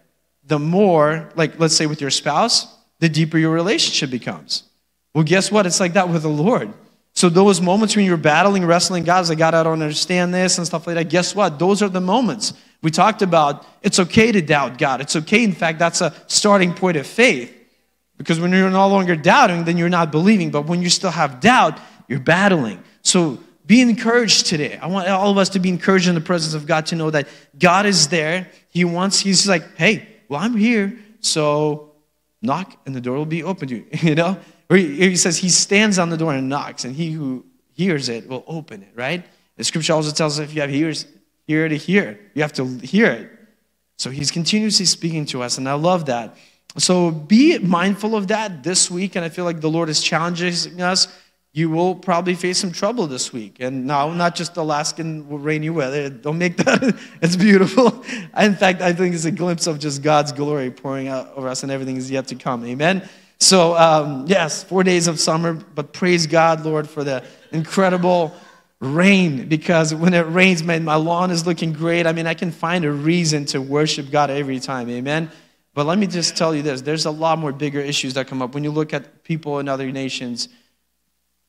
the 0.43 0.57
more, 0.57 1.29
like 1.35 1.59
let's 1.59 1.75
say 1.75 1.85
with 1.85 2.01
your 2.01 2.09
spouse, 2.09 2.65
the 2.97 3.07
deeper 3.07 3.37
your 3.37 3.51
relationship 3.51 4.09
becomes. 4.09 4.63
Well, 5.13 5.23
guess 5.23 5.51
what? 5.51 5.67
It's 5.67 5.79
like 5.79 5.93
that 5.93 6.09
with 6.09 6.23
the 6.23 6.29
Lord. 6.29 6.73
So 7.13 7.29
those 7.29 7.61
moments 7.61 7.95
when 7.95 8.05
you're 8.05 8.17
battling, 8.17 8.65
wrestling, 8.65 9.03
God, 9.03 9.29
like, 9.29 9.37
God, 9.37 9.53
I 9.53 9.61
don't 9.61 9.83
understand 9.83 10.33
this 10.33 10.57
and 10.57 10.65
stuff 10.65 10.87
like 10.87 10.95
that, 10.95 11.09
guess 11.09 11.35
what? 11.35 11.59
Those 11.59 11.83
are 11.83 11.89
the 11.89 12.01
moments 12.01 12.55
we 12.81 12.89
talked 12.89 13.21
about 13.21 13.67
it's 13.83 13.99
okay 13.99 14.31
to 14.31 14.41
doubt 14.41 14.79
God. 14.79 14.99
It's 14.99 15.15
okay, 15.15 15.43
in 15.43 15.51
fact, 15.51 15.77
that's 15.77 16.01
a 16.01 16.11
starting 16.25 16.73
point 16.73 16.97
of 16.97 17.05
faith. 17.05 17.55
Because 18.17 18.39
when 18.39 18.51
you're 18.51 18.71
no 18.71 18.87
longer 18.87 19.15
doubting, 19.15 19.63
then 19.65 19.77
you're 19.77 19.89
not 19.89 20.11
believing. 20.11 20.49
But 20.49 20.65
when 20.65 20.81
you 20.81 20.89
still 20.89 21.11
have 21.11 21.39
doubt, 21.39 21.79
you're 22.07 22.19
battling. 22.19 22.83
So 23.03 23.37
be 23.71 23.79
encouraged 23.79 24.47
today. 24.47 24.77
I 24.81 24.87
want 24.87 25.07
all 25.07 25.31
of 25.31 25.37
us 25.37 25.47
to 25.51 25.59
be 25.59 25.69
encouraged 25.69 26.09
in 26.09 26.13
the 26.13 26.19
presence 26.19 26.53
of 26.53 26.67
God 26.67 26.87
to 26.87 26.97
know 26.97 27.09
that 27.09 27.29
God 27.57 27.85
is 27.85 28.09
there. 28.09 28.49
He 28.67 28.83
wants, 28.83 29.21
He's 29.21 29.47
like, 29.47 29.77
hey, 29.77 30.09
well, 30.27 30.41
I'm 30.41 30.57
here, 30.57 30.99
so 31.21 31.93
knock 32.41 32.75
and 32.85 32.93
the 32.93 32.99
door 32.99 33.15
will 33.15 33.25
be 33.25 33.43
open 33.43 33.69
to 33.69 33.75
you. 33.77 33.85
You 34.09 34.15
know? 34.15 34.37
Or 34.69 34.75
he 34.75 35.15
says, 35.15 35.37
He 35.37 35.47
stands 35.47 35.99
on 35.99 36.09
the 36.09 36.17
door 36.17 36.33
and 36.33 36.49
knocks, 36.49 36.83
and 36.83 36.93
he 36.93 37.11
who 37.11 37.45
hears 37.71 38.09
it 38.09 38.27
will 38.27 38.43
open 38.45 38.83
it, 38.83 38.91
right? 38.93 39.25
The 39.55 39.63
scripture 39.63 39.93
also 39.93 40.11
tells 40.11 40.37
us 40.37 40.49
if 40.49 40.53
you 40.53 40.59
have 40.59 40.71
ears, 40.71 41.05
ear 41.47 41.69
to 41.69 41.77
hear. 41.77 42.19
You 42.33 42.41
have 42.41 42.53
to 42.53 42.65
hear 42.79 43.09
it. 43.09 43.31
So 43.95 44.09
he's 44.09 44.31
continuously 44.31 44.85
speaking 44.85 45.25
to 45.27 45.43
us, 45.43 45.57
and 45.57 45.69
I 45.69 45.75
love 45.75 46.07
that. 46.07 46.35
So 46.77 47.09
be 47.09 47.57
mindful 47.59 48.17
of 48.17 48.27
that 48.27 48.63
this 48.63 48.91
week, 48.91 49.15
and 49.15 49.23
I 49.23 49.29
feel 49.29 49.45
like 49.45 49.61
the 49.61 49.69
Lord 49.69 49.87
is 49.87 50.01
challenging 50.03 50.81
us. 50.81 51.07
You 51.53 51.69
will 51.69 51.95
probably 51.95 52.35
face 52.35 52.59
some 52.59 52.71
trouble 52.71 53.07
this 53.07 53.33
week. 53.33 53.57
And 53.59 53.85
now, 53.85 54.13
not 54.13 54.35
just 54.35 54.55
Alaskan 54.55 55.25
rainy 55.43 55.69
weather. 55.69 56.09
Don't 56.09 56.37
make 56.37 56.55
that, 56.57 56.97
it's 57.21 57.35
beautiful. 57.35 58.05
In 58.37 58.55
fact, 58.55 58.81
I 58.81 58.93
think 58.93 59.13
it's 59.13 59.25
a 59.25 59.31
glimpse 59.31 59.67
of 59.67 59.77
just 59.77 60.01
God's 60.01 60.31
glory 60.31 60.71
pouring 60.71 61.09
out 61.09 61.33
over 61.35 61.49
us, 61.49 61.63
and 61.63 61.71
everything 61.71 61.97
is 61.97 62.09
yet 62.09 62.27
to 62.27 62.35
come. 62.35 62.65
Amen. 62.65 63.07
So, 63.39 63.75
um, 63.75 64.25
yes, 64.27 64.63
four 64.63 64.83
days 64.83 65.07
of 65.07 65.19
summer, 65.19 65.53
but 65.53 65.91
praise 65.91 66.25
God, 66.25 66.63
Lord, 66.63 66.87
for 66.87 67.03
the 67.03 67.23
incredible 67.51 68.33
rain 68.79 69.47
because 69.47 69.93
when 69.93 70.13
it 70.13 70.21
rains, 70.21 70.63
man, 70.63 70.83
my 70.83 70.95
lawn 70.95 71.31
is 71.31 71.45
looking 71.45 71.73
great. 71.73 72.07
I 72.07 72.13
mean, 72.13 72.27
I 72.27 72.33
can 72.33 72.51
find 72.51 72.85
a 72.85 72.91
reason 72.91 73.45
to 73.45 73.61
worship 73.61 74.09
God 74.09 74.29
every 74.29 74.59
time. 74.59 74.89
Amen. 74.89 75.29
But 75.73 75.85
let 75.85 75.97
me 75.97 76.07
just 76.07 76.37
tell 76.37 76.55
you 76.55 76.61
this 76.61 76.81
there's 76.81 77.05
a 77.05 77.11
lot 77.11 77.39
more 77.39 77.51
bigger 77.51 77.79
issues 77.79 78.13
that 78.15 78.27
come 78.27 78.41
up 78.41 78.53
when 78.53 78.63
you 78.63 78.71
look 78.71 78.93
at 78.93 79.23
people 79.23 79.59
in 79.59 79.67
other 79.67 79.91
nations 79.91 80.49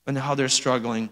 and 0.07 0.19
how 0.19 0.35
they're 0.35 0.49
struggling. 0.49 1.11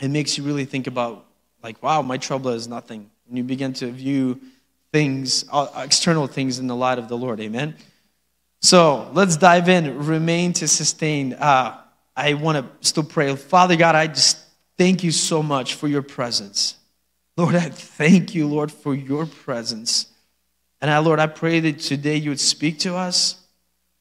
It 0.00 0.08
makes 0.08 0.36
you 0.38 0.44
really 0.44 0.64
think 0.64 0.86
about, 0.86 1.26
like, 1.62 1.82
wow, 1.82 2.02
my 2.02 2.16
trouble 2.16 2.50
is 2.50 2.68
nothing. 2.68 3.10
And 3.28 3.38
you 3.38 3.44
begin 3.44 3.72
to 3.74 3.90
view 3.90 4.40
things, 4.92 5.44
uh, 5.50 5.68
external 5.76 6.26
things 6.26 6.58
in 6.58 6.66
the 6.66 6.76
light 6.76 6.98
of 6.98 7.08
the 7.08 7.16
Lord. 7.16 7.40
Amen. 7.40 7.76
So 8.60 9.10
let's 9.12 9.36
dive 9.36 9.68
in. 9.68 10.06
Remain 10.06 10.52
to 10.54 10.68
sustain. 10.68 11.34
Uh, 11.34 11.80
I 12.16 12.34
want 12.34 12.58
to 12.58 12.86
still 12.86 13.04
pray. 13.04 13.34
Father 13.36 13.76
God, 13.76 13.94
I 13.94 14.06
just 14.06 14.38
Thank 14.76 15.04
you 15.04 15.12
so 15.12 15.42
much 15.42 15.74
for 15.74 15.86
your 15.86 16.02
presence. 16.02 16.76
Lord, 17.36 17.54
I 17.54 17.68
thank 17.68 18.34
you, 18.34 18.46
Lord, 18.46 18.72
for 18.72 18.94
your 18.94 19.26
presence. 19.26 20.06
And 20.80 20.90
I, 20.90 20.98
Lord, 20.98 21.20
I 21.20 21.26
pray 21.26 21.60
that 21.60 21.80
today 21.80 22.16
you 22.16 22.30
would 22.30 22.40
speak 22.40 22.80
to 22.80 22.96
us. 22.96 23.36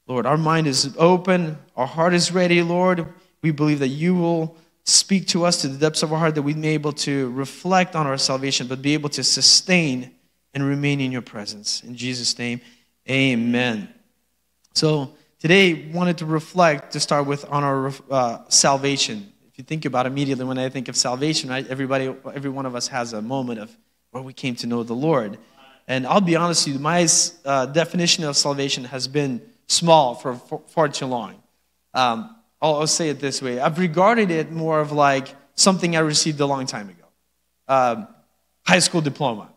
Lord, 0.08 0.26
our 0.26 0.38
mind 0.38 0.68
is 0.68 0.96
open, 0.98 1.58
our 1.76 1.88
heart 1.88 2.14
is 2.14 2.32
ready, 2.32 2.62
Lord. 2.62 3.08
We 3.44 3.52
believe 3.52 3.80
that 3.80 3.90
you 3.90 4.16
will 4.16 4.58
speak 4.86 5.28
to 5.28 5.46
us 5.46 5.62
to 5.62 5.68
the 5.68 5.78
depths 5.78 6.02
of 6.02 6.12
our 6.12 6.18
heart 6.18 6.34
that 6.36 6.42
we 6.42 6.56
may 6.56 6.62
be 6.62 6.74
able 6.74 6.94
to 6.94 7.30
reflect 7.32 7.96
on 7.96 8.08
our 8.08 8.18
salvation, 8.18 8.66
but 8.66 8.82
be 8.82 8.96
able 8.96 9.10
to 9.10 9.24
sustain 9.24 10.12
and 10.56 10.66
remain 10.66 11.00
in 11.00 11.12
your 11.12 11.22
presence. 11.22 11.84
In 11.84 11.96
Jesus' 11.96 12.40
name, 12.40 12.62
amen. 13.08 13.94
So 14.74 15.14
today, 15.38 15.90
I 15.90 15.96
wanted 15.96 16.18
to 16.18 16.26
reflect 16.26 16.94
to 16.94 17.00
start 17.00 17.28
with 17.28 17.46
on 17.52 17.64
our 17.64 17.94
uh, 18.10 18.40
salvation 18.50 19.34
if 19.54 19.60
you 19.60 19.64
think 19.64 19.86
about 19.86 20.08
immediately 20.08 20.46
when 20.46 20.58
I 20.58 20.68
think 20.70 20.88
of 20.88 20.96
salvation, 20.96 21.48
right? 21.48 21.68
Everybody, 21.68 22.12
every 22.34 22.50
one 22.50 22.66
of 22.66 22.74
us 22.74 22.88
has 22.88 23.14
a 23.14 23.22
moment 23.22 23.60
of 23.60 23.78
where 24.10 24.24
we 24.24 24.34
came 24.34 24.56
to 24.56 24.66
know 24.66 24.82
the 24.82 24.96
Lord. 24.96 25.38
And 25.88 26.08
I'll 26.08 26.22
be 26.22 26.36
honest 26.36 26.66
with 26.66 26.78
you, 26.78 26.82
my 26.82 27.08
uh, 27.46 27.68
definition 27.68 28.24
of 28.24 28.36
salvation 28.36 28.86
has 28.86 29.08
been 29.08 29.44
small 29.68 30.16
for, 30.16 30.34
for 30.34 30.62
far 30.70 30.90
too 30.90 31.06
long. 31.06 31.36
Um, 31.94 32.36
I'll, 32.64 32.78
I'll, 32.78 32.88
say 32.88 33.10
it 33.10 33.20
this 33.20 33.42
way 33.42 33.60
I've 33.60 33.78
regarded 33.78 34.32
it 34.32 34.52
more 34.52 34.80
of 34.80 34.92
like 34.92 35.36
something 35.54 35.96
I 35.96 36.00
received 36.00 36.40
a 36.40 36.46
long 36.48 36.66
time 36.66 36.90
ago 36.90 37.04
um, 37.68 38.08
high 38.66 38.80
school 38.80 39.02
diploma, 39.02 39.50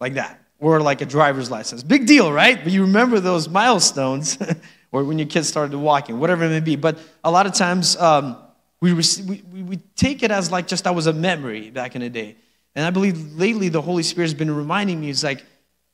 like 0.00 0.14
that, 0.14 0.40
or 0.58 0.80
like 0.80 1.00
a 1.00 1.06
driver's 1.06 1.50
license. 1.50 1.82
Big 1.82 2.06
deal, 2.06 2.32
right? 2.32 2.62
But 2.62 2.72
you 2.72 2.82
remember 2.82 3.20
those 3.20 3.48
milestones, 3.48 4.38
or 4.92 5.04
when 5.04 5.18
your 5.18 5.28
kids 5.28 5.48
started 5.48 5.76
walking, 5.76 6.18
whatever 6.18 6.44
it 6.44 6.50
may 6.50 6.60
be. 6.60 6.76
But 6.76 6.98
a 7.24 7.30
lot 7.30 7.46
of 7.46 7.54
times, 7.54 7.96
um, 7.96 8.36
we, 8.80 8.92
we, 8.94 9.62
we 9.62 9.76
take 9.96 10.22
it 10.22 10.30
as 10.30 10.50
like 10.50 10.66
just 10.66 10.84
that 10.84 10.94
was 10.94 11.06
a 11.06 11.12
memory 11.12 11.70
back 11.70 11.94
in 11.94 12.02
the 12.02 12.10
day. 12.10 12.36
And 12.74 12.86
I 12.86 12.90
believe 12.90 13.34
lately 13.34 13.68
the 13.68 13.82
Holy 13.82 14.02
Spirit 14.02 14.26
has 14.26 14.34
been 14.34 14.54
reminding 14.54 15.00
me, 15.00 15.10
it's 15.10 15.24
like, 15.24 15.44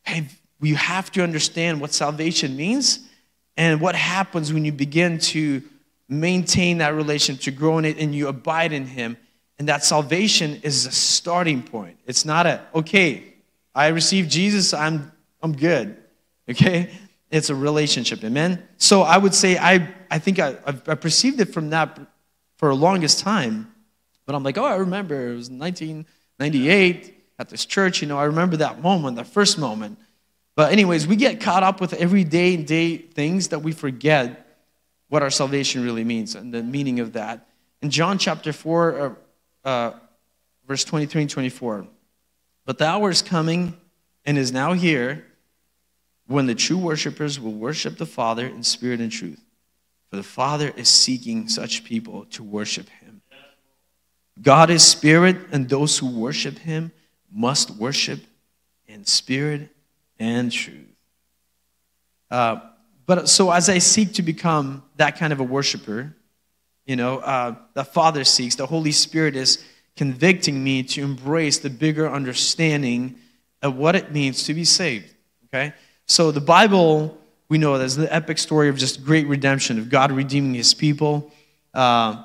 hey, 0.05 0.27
we 0.61 0.75
have 0.75 1.11
to 1.13 1.23
understand 1.23 1.81
what 1.81 1.93
salvation 1.93 2.57
means 2.57 3.01
and 3.57 3.81
what 3.81 3.95
happens 3.95 4.53
when 4.53 4.65
you 4.65 4.73
begin 4.73 5.19
to 5.19 5.63
maintain 6.09 6.79
that 6.79 6.95
relationship, 6.95 7.45
to 7.45 7.51
grow 7.51 7.79
in 7.79 7.85
it, 7.85 7.99
and 7.99 8.15
you 8.15 8.29
abide 8.29 8.73
in 8.73 8.87
Him. 8.87 9.17
And 9.59 9.69
that 9.69 9.85
salvation 9.85 10.61
is 10.63 10.87
a 10.87 10.93
starting 10.93 11.63
point. 11.63 11.99
It's 12.07 12.25
not 12.25 12.47
a, 12.47 12.63
okay, 12.75 13.35
I 13.75 13.89
received 13.89 14.31
Jesus, 14.31 14.75
I'm, 14.75 15.13
I'm 15.43 15.57
good. 15.57 15.97
Okay? 16.49 16.91
It's 17.31 17.51
a 17.51 17.55
relationship. 17.55 18.23
Amen? 18.23 18.63
So 18.79 19.03
I 19.03 19.19
would 19.19 19.35
say 19.35 19.59
I, 19.59 19.93
I 20.11 20.19
think 20.19 20.39
I, 20.39 20.57
I 20.65 20.95
perceived 20.95 21.41
it 21.41 21.53
from 21.53 21.71
that 21.71 21.99
for 22.57 22.69
the 22.69 22.77
longest 22.77 23.21
time. 23.21 23.73
But 24.27 24.35
I'm 24.35 24.43
like, 24.43 24.59
oh, 24.59 24.65
I 24.65 24.77
remember 24.77 25.33
it 25.33 25.37
was 25.37 25.51
1998 25.51 27.15
at 27.39 27.49
this 27.49 27.65
church. 27.65 28.03
You 28.03 28.09
know, 28.09 28.19
I 28.19 28.25
remember 28.25 28.57
that 28.59 28.81
moment, 28.81 29.17
that 29.17 29.27
first 29.27 29.59
moment. 29.59 29.99
But, 30.55 30.73
anyways, 30.73 31.07
we 31.07 31.17
get 31.17 31.41
caught 31.41 31.63
up 31.63 31.81
with 31.81 31.93
everyday 31.93 32.55
and 32.55 32.67
day 32.67 32.97
things 32.97 33.49
that 33.49 33.61
we 33.61 33.73
forget 33.73 34.46
what 35.09 35.23
our 35.23 35.31
salvation 35.31 35.85
really 35.85 36.05
means 36.05 36.35
and 36.35 36.53
the 36.53 36.63
meaning 36.63 37.01
of 37.01 37.13
that. 37.13 37.47
In 37.83 37.91
John 37.91 38.19
chapter 38.19 38.53
4, 38.53 39.01
uh, 39.65 39.69
uh, 39.69 39.93
verse 40.67 40.85
23 40.85 41.23
and 41.23 41.31
24, 41.31 41.87
but 42.65 42.79
the 42.79 42.87
hour 42.87 43.11
is 43.11 43.23
coming 43.23 43.77
and 44.25 44.37
is 44.37 44.53
now 44.53 44.73
here 44.73 45.25
when 46.27 46.47
the 46.47 46.55
true 46.55 46.79
worshipers 46.79 47.39
will 47.39 47.53
worship 47.53 47.99
the 47.99 48.07
Father 48.07 48.47
in 48.47 48.63
spirit 48.63 49.01
and 49.01 49.13
truth. 49.13 49.41
For 50.11 50.17
the 50.17 50.23
Father 50.23 50.73
is 50.77 50.89
seeking 50.89 51.49
such 51.49 51.85
people 51.85 52.25
to 52.27 52.43
worship 52.43 52.89
Him. 52.89 53.23
God 54.43 54.71
is 54.71 54.85
spirit, 54.85 55.37
and 55.53 55.69
those 55.69 55.99
who 55.99 56.07
worship 56.07 56.59
Him 56.59 56.93
must 57.33 57.71
worship 57.71 58.21
in 58.87 59.05
spirit 59.05 59.69
and 60.19 60.51
truth. 60.51 60.95
Uh, 62.31 62.61
but 63.07 63.29
so 63.29 63.51
as 63.51 63.69
I 63.69 63.79
seek 63.79 64.15
to 64.15 64.23
become 64.23 64.83
that 64.97 65.19
kind 65.19 65.33
of 65.33 65.41
a 65.41 65.45
worshiper, 65.45 66.15
you 66.85 66.97
know, 66.97 67.19
uh, 67.19 67.55
the 67.75 67.85
Father 67.85 68.25
seeks, 68.25 68.57
the 68.57 68.67
Holy 68.67 68.93
Spirit 68.93 69.37
is 69.37 69.65
convicting 69.97 70.63
me 70.63 70.83
to 70.83 71.03
embrace 71.03 71.59
the 71.59 71.71
bigger 71.71 72.09
understanding 72.11 73.17
of 73.63 73.77
what 73.77 73.97
it 73.97 74.13
means 74.13 74.45
to 74.45 74.55
be 74.55 74.65
saved. 74.65 75.15
Okay? 75.47 75.73
So 76.07 76.31
the 76.31 76.41
Bible 76.41 77.19
we 77.49 77.59
know 77.59 77.79
there's 77.79 77.97
the 77.97 78.13
epic 78.13 78.39
story 78.39 78.69
of 78.69 78.77
just 78.77 79.05
great 79.05 79.27
redemption, 79.27 79.79
of 79.79 79.89
God 79.89 80.11
redeeming 80.11 80.55
his 80.55 80.75
people. 80.75 81.31
Uh, 81.73 82.25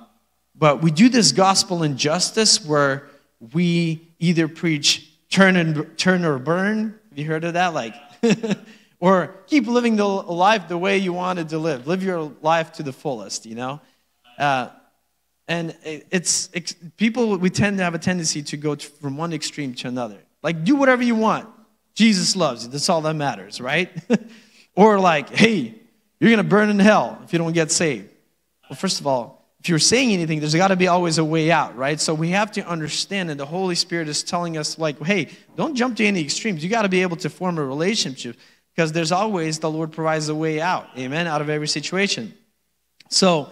but 0.55 0.81
we 0.81 0.91
do 0.91 1.09
this 1.09 1.31
gospel 1.31 1.83
injustice 1.83 2.63
where 2.65 3.07
we 3.53 4.07
either 4.19 4.47
preach 4.47 5.09
turn 5.29 5.55
and 5.55 5.97
turn 5.97 6.25
or 6.25 6.39
burn. 6.39 6.99
Have 7.09 7.19
you 7.19 7.25
heard 7.25 7.43
of 7.43 7.53
that? 7.53 7.73
Like, 7.73 7.95
or 9.01 9.35
keep 9.47 9.67
living 9.67 9.97
the 9.97 10.05
life 10.05 10.69
the 10.69 10.77
way 10.77 10.99
you 10.99 11.11
wanted 11.11 11.49
to 11.49 11.57
live. 11.57 11.87
Live 11.87 12.03
your 12.03 12.31
life 12.41 12.71
to 12.73 12.83
the 12.83 12.93
fullest, 12.93 13.45
you 13.45 13.55
know? 13.55 13.81
Uh, 14.37 14.69
and 15.47 15.75
it's, 15.83 16.49
it's, 16.53 16.73
people, 16.95 17.35
we 17.37 17.49
tend 17.49 17.79
to 17.79 17.83
have 17.83 17.95
a 17.95 17.99
tendency 17.99 18.43
to 18.43 18.57
go 18.57 18.75
from 18.75 19.17
one 19.17 19.33
extreme 19.33 19.73
to 19.73 19.87
another. 19.87 20.19
Like, 20.43 20.63
do 20.63 20.75
whatever 20.75 21.03
you 21.03 21.15
want. 21.15 21.49
Jesus 21.95 22.35
loves 22.35 22.63
you. 22.63 22.69
That's 22.69 22.87
all 22.87 23.01
that 23.01 23.15
matters, 23.15 23.59
right? 23.59 23.91
Or 24.73 24.99
like, 24.99 25.29
hey, 25.29 25.75
you're 26.19 26.29
going 26.29 26.37
to 26.37 26.49
burn 26.49 26.69
in 26.69 26.79
hell 26.79 27.19
if 27.25 27.33
you 27.33 27.39
don't 27.39 27.51
get 27.51 27.71
saved. 27.71 28.09
Well, 28.69 28.77
first 28.77 29.01
of 29.01 29.07
all, 29.07 29.45
if 29.59 29.67
you're 29.67 29.79
saying 29.79 30.11
anything, 30.13 30.39
there's 30.39 30.55
got 30.55 30.69
to 30.69 30.77
be 30.77 30.87
always 30.87 31.17
a 31.17 31.25
way 31.25 31.51
out, 31.51 31.75
right? 31.75 31.99
So 31.99 32.13
we 32.13 32.29
have 32.29 32.53
to 32.53 32.65
understand 32.65 33.29
that 33.29 33.37
the 33.37 33.45
Holy 33.45 33.75
Spirit 33.75 34.07
is 34.07 34.23
telling 34.23 34.57
us, 34.57 34.79
like, 34.79 34.97
hey, 35.03 35.27
don't 35.57 35.75
jump 35.75 35.97
to 35.97 36.05
any 36.05 36.21
extremes. 36.21 36.63
You 36.63 36.69
got 36.69 36.83
to 36.83 36.89
be 36.89 37.01
able 37.01 37.17
to 37.17 37.29
form 37.29 37.57
a 37.57 37.65
relationship 37.65 38.37
because 38.81 38.93
there's 38.93 39.11
always 39.11 39.59
the 39.59 39.69
Lord 39.69 39.91
provides 39.91 40.27
a 40.27 40.33
way 40.33 40.59
out, 40.59 40.87
amen, 40.97 41.27
out 41.27 41.39
of 41.39 41.51
every 41.51 41.67
situation. 41.67 42.33
So, 43.09 43.47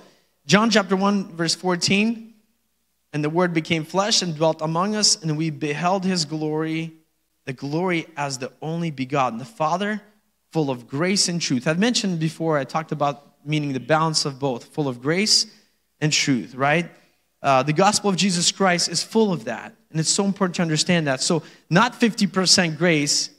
John 0.48 0.72
chapter 0.72 0.96
1, 0.96 1.36
verse 1.36 1.54
14, 1.54 2.34
and 3.14 3.24
the 3.24 3.30
Word 3.30 3.54
became 3.54 3.86
flesh 3.86 4.24
and 4.24 4.36
dwelt 4.36 4.60
among 4.60 4.96
us, 4.96 5.22
and 5.22 5.38
we 5.38 5.52
beheld 5.52 6.04
his 6.04 6.26
glory, 6.26 6.94
the 7.46 7.54
glory 7.54 8.08
as 8.18 8.40
the 8.40 8.52
only 8.60 8.90
begotten, 8.90 9.38
the 9.38 9.46
Father, 9.46 10.02
full 10.52 10.72
of 10.72 10.88
grace 10.88 11.30
and 11.30 11.40
truth. 11.40 11.68
I've 11.68 11.78
mentioned 11.78 12.20
before, 12.20 12.58
I 12.58 12.64
talked 12.64 12.92
about 12.92 13.46
meaning 13.46 13.74
the 13.74 13.80
balance 13.80 14.26
of 14.26 14.40
both, 14.40 14.74
full 14.74 14.88
of 14.88 15.00
grace 15.00 15.46
and 16.02 16.12
truth, 16.12 16.56
right? 16.56 16.90
Uh, 17.44 17.62
the 17.62 17.74
gospel 17.74 18.10
of 18.10 18.16
Jesus 18.16 18.52
Christ 18.52 18.90
is 18.90 19.04
full 19.04 19.32
of 19.32 19.46
that. 19.46 19.76
And 19.92 20.00
it's 20.00 20.10
so 20.10 20.26
important 20.26 20.56
to 20.56 20.64
understand 20.64 21.06
that. 21.06 21.22
So, 21.22 21.44
not 21.70 22.00
50% 22.00 22.80
grace 22.80 23.30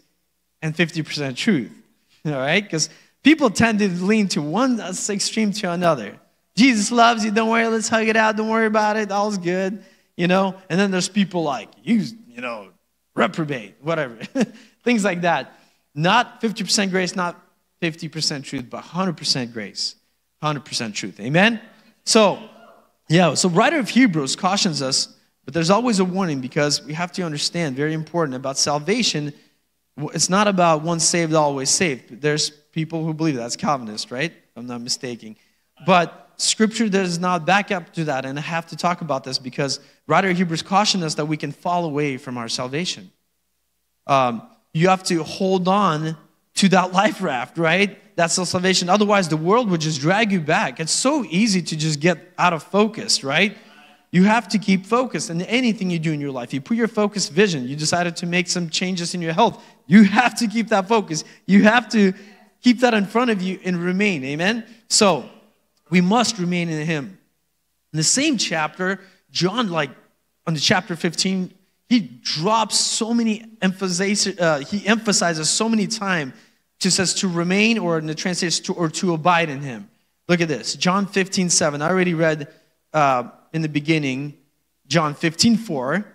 and 0.62 0.72
50% 0.76 1.34
truth, 1.34 1.72
all 2.26 2.32
right? 2.32 2.62
Because 2.62 2.90
people 3.22 3.50
tend 3.50 3.78
to 3.80 3.88
lean 3.88 4.28
to 4.28 4.42
one 4.42 4.80
extreme 4.80 5.52
to 5.52 5.70
another. 5.70 6.18
Jesus 6.56 6.90
loves 6.90 7.24
you, 7.24 7.30
don't 7.30 7.48
worry, 7.48 7.66
let's 7.68 7.88
hug 7.88 8.08
it 8.08 8.16
out, 8.16 8.36
don't 8.36 8.48
worry 8.48 8.66
about 8.66 8.96
it, 8.96 9.10
all's 9.10 9.38
good, 9.38 9.82
you 10.16 10.26
know? 10.26 10.54
And 10.68 10.78
then 10.78 10.90
there's 10.90 11.08
people 11.08 11.42
like, 11.42 11.68
you, 11.82 12.04
you 12.28 12.40
know, 12.40 12.70
reprobate, 13.14 13.76
whatever, 13.80 14.16
things 14.84 15.04
like 15.04 15.22
that. 15.22 15.58
Not 15.94 16.40
50% 16.40 16.90
grace, 16.90 17.16
not 17.16 17.40
50% 17.82 18.44
truth, 18.44 18.66
but 18.68 18.84
100% 18.84 19.52
grace, 19.52 19.96
100% 20.42 20.94
truth. 20.94 21.20
Amen? 21.20 21.60
So, 22.04 22.48
yeah, 23.08 23.34
so 23.34 23.48
writer 23.48 23.78
of 23.78 23.88
Hebrews 23.88 24.36
cautions 24.36 24.82
us, 24.82 25.16
but 25.44 25.54
there's 25.54 25.70
always 25.70 25.98
a 25.98 26.04
warning 26.04 26.40
because 26.40 26.84
we 26.84 26.92
have 26.94 27.10
to 27.12 27.22
understand, 27.22 27.76
very 27.76 27.94
important, 27.94 28.36
about 28.36 28.58
salvation. 28.58 29.32
It's 30.14 30.30
not 30.30 30.48
about 30.48 30.82
once 30.82 31.04
saved, 31.04 31.34
always 31.34 31.70
saved. 31.70 32.20
There's 32.20 32.50
people 32.50 33.04
who 33.04 33.14
believe 33.14 33.36
that's 33.36 33.56
Calvinist, 33.56 34.10
right? 34.10 34.32
I'm 34.56 34.66
not 34.66 34.80
mistaken. 34.80 35.36
But 35.86 36.32
scripture 36.36 36.88
does 36.88 37.18
not 37.18 37.46
back 37.46 37.70
up 37.70 37.92
to 37.94 38.04
that, 38.04 38.24
and 38.24 38.38
I 38.38 38.42
have 38.42 38.66
to 38.68 38.76
talk 38.76 39.00
about 39.00 39.24
this 39.24 39.38
because 39.38 39.80
writer 40.06 40.32
Hebrews 40.32 40.62
cautioned 40.62 41.04
us 41.04 41.14
that 41.14 41.26
we 41.26 41.36
can 41.36 41.52
fall 41.52 41.84
away 41.84 42.16
from 42.16 42.38
our 42.38 42.48
salvation. 42.48 43.10
Um, 44.06 44.42
you 44.72 44.88
have 44.88 45.02
to 45.04 45.22
hold 45.22 45.68
on 45.68 46.16
to 46.56 46.68
that 46.68 46.92
life 46.92 47.22
raft, 47.22 47.58
right? 47.58 47.98
That's 48.16 48.36
the 48.36 48.44
salvation. 48.44 48.88
Otherwise, 48.88 49.28
the 49.28 49.36
world 49.36 49.70
would 49.70 49.80
just 49.80 50.00
drag 50.00 50.32
you 50.32 50.40
back. 50.40 50.80
It's 50.80 50.92
so 50.92 51.24
easy 51.24 51.62
to 51.62 51.76
just 51.76 52.00
get 52.00 52.18
out 52.38 52.52
of 52.52 52.62
focus, 52.62 53.24
right? 53.24 53.56
You 54.10 54.24
have 54.24 54.48
to 54.48 54.58
keep 54.58 54.86
focused 54.86 55.30
in 55.30 55.40
anything 55.42 55.88
you 55.90 55.98
do 55.98 56.12
in 56.12 56.20
your 56.20 56.32
life. 56.32 56.52
You 56.52 56.60
put 56.60 56.76
your 56.76 56.88
focus 56.88 57.28
vision, 57.28 57.66
you 57.68 57.76
decided 57.76 58.16
to 58.16 58.26
make 58.26 58.48
some 58.48 58.68
changes 58.68 59.14
in 59.14 59.22
your 59.22 59.32
health. 59.32 59.64
You 59.90 60.04
have 60.04 60.36
to 60.36 60.46
keep 60.46 60.68
that 60.68 60.86
focus. 60.86 61.24
You 61.46 61.64
have 61.64 61.88
to 61.90 62.12
keep 62.62 62.78
that 62.80 62.94
in 62.94 63.06
front 63.06 63.32
of 63.32 63.42
you 63.42 63.58
and 63.64 63.76
remain. 63.76 64.22
Amen? 64.24 64.64
So, 64.86 65.28
we 65.90 66.00
must 66.00 66.38
remain 66.38 66.68
in 66.68 66.86
Him. 66.86 67.18
In 67.92 67.96
the 67.96 68.04
same 68.04 68.38
chapter, 68.38 69.00
John, 69.32 69.68
like 69.68 69.90
on 70.46 70.54
the 70.54 70.60
chapter 70.60 70.94
15, 70.94 71.52
he 71.88 72.00
drops 72.00 72.78
so 72.78 73.12
many 73.12 73.44
emphasis, 73.60 74.28
uh, 74.28 74.60
he 74.60 74.86
emphasizes 74.86 75.50
so 75.50 75.68
many 75.68 75.88
times 75.88 76.34
just 76.78 76.96
says 76.96 77.12
to 77.14 77.28
remain 77.28 77.78
or 77.78 77.98
in 77.98 78.06
the 78.06 78.14
translation 78.14 78.64
to, 78.64 78.72
or 78.74 78.88
to 78.88 79.12
abide 79.12 79.50
in 79.50 79.60
him 79.60 79.88
look 80.28 80.40
at 80.40 80.48
this 80.48 80.74
john 80.74 81.06
15 81.06 81.50
7 81.50 81.82
i 81.82 81.88
already 81.88 82.14
read 82.14 82.48
uh, 82.92 83.24
in 83.52 83.60
the 83.60 83.68
beginning 83.68 84.36
john 84.88 85.14
15 85.14 85.58
4 85.58 86.06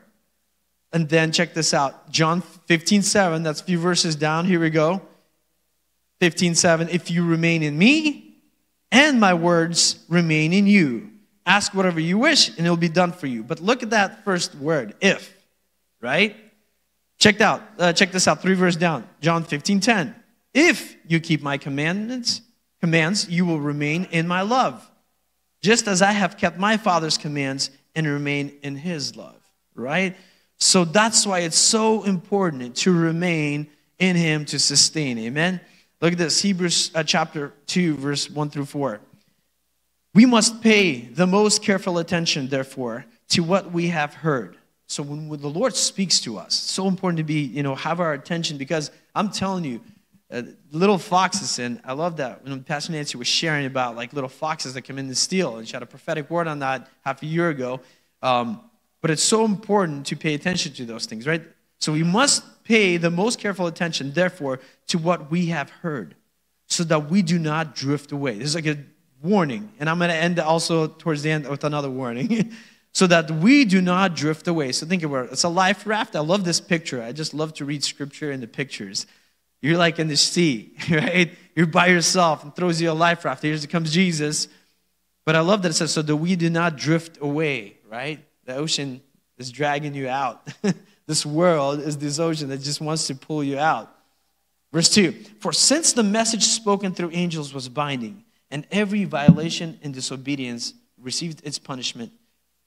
and 0.95 1.07
then 1.09 1.31
check 1.31 1.53
this 1.53 1.73
out 1.73 2.09
john 2.09 2.41
15 2.41 3.03
7 3.03 3.43
that's 3.43 3.61
a 3.61 3.63
few 3.63 3.77
verses 3.77 4.15
down 4.15 4.45
here 4.45 4.59
we 4.59 4.71
go 4.71 5.01
15 6.21 6.55
7 6.55 6.89
if 6.89 7.11
you 7.11 7.23
remain 7.23 7.61
in 7.61 7.77
me 7.77 8.37
and 8.91 9.19
my 9.19 9.35
words 9.35 10.03
remain 10.09 10.53
in 10.53 10.65
you 10.65 11.11
ask 11.45 11.75
whatever 11.75 11.99
you 11.99 12.17
wish 12.17 12.49
and 12.49 12.61
it'll 12.61 12.75
be 12.75 12.89
done 12.89 13.11
for 13.11 13.27
you 13.27 13.43
but 13.43 13.59
look 13.59 13.83
at 13.83 13.91
that 13.91 14.25
first 14.25 14.55
word 14.55 14.95
if 14.99 15.35
right? 16.05 16.35
Check 17.17 17.41
out, 17.41 17.63
uh, 17.79 17.91
check 17.93 18.11
this 18.11 18.27
out, 18.27 18.41
three 18.41 18.53
verses 18.53 18.79
down, 18.79 19.07
John 19.21 19.43
15, 19.43 19.79
10. 19.79 20.15
If 20.53 20.95
you 21.07 21.19
keep 21.19 21.41
my 21.41 21.57
commandments, 21.57 22.41
commands, 22.79 23.27
you 23.27 23.45
will 23.45 23.59
remain 23.59 24.07
in 24.11 24.27
my 24.27 24.41
love, 24.41 24.89
just 25.61 25.87
as 25.87 26.01
I 26.01 26.11
have 26.11 26.37
kept 26.37 26.59
my 26.59 26.77
Father's 26.77 27.17
commands 27.17 27.71
and 27.95 28.05
remain 28.05 28.53
in 28.61 28.75
his 28.75 29.15
love, 29.15 29.41
right? 29.73 30.15
So 30.65 30.83
that's 30.83 31.25
why 31.25 31.39
it's 31.39 31.57
so 31.57 32.03
important 32.03 32.75
to 32.77 32.91
remain 32.91 33.67
in 33.99 34.15
him 34.15 34.45
to 34.45 34.59
sustain. 34.59 35.17
Amen. 35.19 35.61
Look 36.01 36.13
at 36.13 36.17
this 36.17 36.41
Hebrews 36.41 36.91
uh, 36.93 37.03
chapter 37.03 37.53
2, 37.67 37.95
verse 37.97 38.29
1 38.29 38.49
through 38.49 38.65
4. 38.65 38.99
We 40.13 40.25
must 40.25 40.61
pay 40.61 41.01
the 41.01 41.27
most 41.27 41.63
careful 41.63 41.97
attention, 41.97 42.47
therefore, 42.47 43.05
to 43.29 43.43
what 43.43 43.71
we 43.71 43.87
have 43.87 44.13
heard 44.13 44.57
so 44.87 45.01
when, 45.03 45.27
when 45.27 45.41
the 45.41 45.49
Lord 45.49 45.75
speaks 45.75 46.19
to 46.21 46.37
us, 46.37 46.47
it's 46.47 46.71
so 46.71 46.87
important 46.87 47.17
to 47.17 47.23
be, 47.23 47.41
you 47.41 47.63
know, 47.63 47.75
have 47.75 47.99
our 47.99 48.13
attention 48.13 48.57
because 48.57 48.91
I'm 49.15 49.29
telling 49.31 49.63
you, 49.63 49.81
uh, 50.31 50.43
little 50.71 50.97
foxes, 50.97 51.59
and 51.59 51.79
I 51.85 51.93
love 51.93 52.17
that 52.17 52.43
when 52.43 52.63
Pastor 52.63 52.91
Nancy 52.91 53.17
was 53.17 53.27
sharing 53.27 53.65
about 53.65 53.95
like 53.95 54.13
little 54.13 54.29
foxes 54.29 54.73
that 54.73 54.81
come 54.83 54.97
in 54.97 55.07
to 55.07 55.15
steal, 55.15 55.57
and 55.57 55.67
she 55.67 55.73
had 55.73 55.83
a 55.83 55.87
prophetic 55.87 56.29
word 56.29 56.47
on 56.47 56.59
that 56.59 56.87
half 57.03 57.21
a 57.23 57.25
year 57.25 57.49
ago. 57.49 57.79
Um, 58.21 58.61
but 59.05 59.11
it's 59.11 59.21
so 59.21 59.45
important 59.45 60.07
to 60.07 60.15
pay 60.15 60.33
attention 60.33 60.73
to 60.73 60.83
those 60.83 61.05
things, 61.05 61.27
right? 61.27 61.43
So 61.77 61.93
we 61.93 62.01
must 62.01 62.63
pay 62.63 62.97
the 62.97 63.11
most 63.11 63.37
careful 63.37 63.67
attention, 63.67 64.13
therefore, 64.13 64.61
to 64.87 64.97
what 64.97 65.29
we 65.29 65.45
have 65.49 65.69
heard, 65.69 66.15
so 66.65 66.83
that 66.85 67.07
we 67.07 67.21
do 67.21 67.37
not 67.37 67.75
drift 67.75 68.11
away. 68.11 68.39
This 68.39 68.47
is 68.47 68.55
like 68.55 68.65
a 68.65 68.79
warning, 69.21 69.71
and 69.79 69.91
I'm 69.91 69.99
going 69.99 70.09
to 70.09 70.15
end 70.15 70.39
also 70.39 70.87
towards 70.87 71.21
the 71.21 71.29
end 71.29 71.47
with 71.47 71.63
another 71.63 71.87
warning. 71.87 72.51
so 72.93 73.05
that 73.05 73.29
we 73.29 73.63
do 73.63 73.79
not 73.79 74.15
drift 74.15 74.47
away. 74.47 74.71
So 74.71 74.87
think 74.87 75.03
about 75.03 75.25
it. 75.25 75.33
It's 75.33 75.43
a 75.43 75.49
life 75.49 75.85
raft. 75.85 76.15
I 76.15 76.21
love 76.21 76.43
this 76.43 76.59
picture. 76.59 76.99
I 76.99 77.11
just 77.11 77.35
love 77.35 77.53
to 77.59 77.65
read 77.65 77.83
scripture 77.83 78.31
in 78.31 78.41
the 78.41 78.47
pictures. 78.47 79.05
You're 79.61 79.77
like 79.77 79.99
in 79.99 80.07
the 80.07 80.17
sea, 80.17 80.73
right? 80.89 81.31
You're 81.55 81.67
by 81.67 81.89
yourself 81.89 82.43
and 82.43 82.55
throws 82.55 82.81
you 82.81 82.89
a 82.89 82.93
life 82.93 83.23
raft. 83.23 83.43
Here 83.43 83.55
comes 83.67 83.93
Jesus. 83.93 84.47
But 85.25 85.35
I 85.35 85.41
love 85.41 85.61
that 85.61 85.69
it 85.69 85.73
says, 85.75 85.91
so 85.91 86.01
that 86.01 86.15
we 86.15 86.35
do 86.35 86.49
not 86.49 86.75
drift 86.75 87.19
away, 87.21 87.77
right? 87.87 88.24
The 88.45 88.55
ocean 88.55 89.01
is 89.37 89.51
dragging 89.51 89.93
you 89.93 90.07
out. 90.07 90.47
this 91.07 91.25
world 91.25 91.79
is 91.79 91.97
this 91.97 92.19
ocean 92.19 92.49
that 92.49 92.61
just 92.61 92.81
wants 92.81 93.07
to 93.07 93.15
pull 93.15 93.43
you 93.43 93.59
out. 93.59 93.91
Verse 94.71 94.89
2 94.89 95.11
For 95.39 95.51
since 95.51 95.93
the 95.93 96.03
message 96.03 96.43
spoken 96.43 96.93
through 96.93 97.11
angels 97.13 97.53
was 97.53 97.69
binding, 97.69 98.23
and 98.51 98.65
every 98.71 99.05
violation 99.05 99.79
and 99.81 99.93
disobedience 99.93 100.73
received 100.97 101.45
its 101.45 101.59
punishment, 101.59 102.11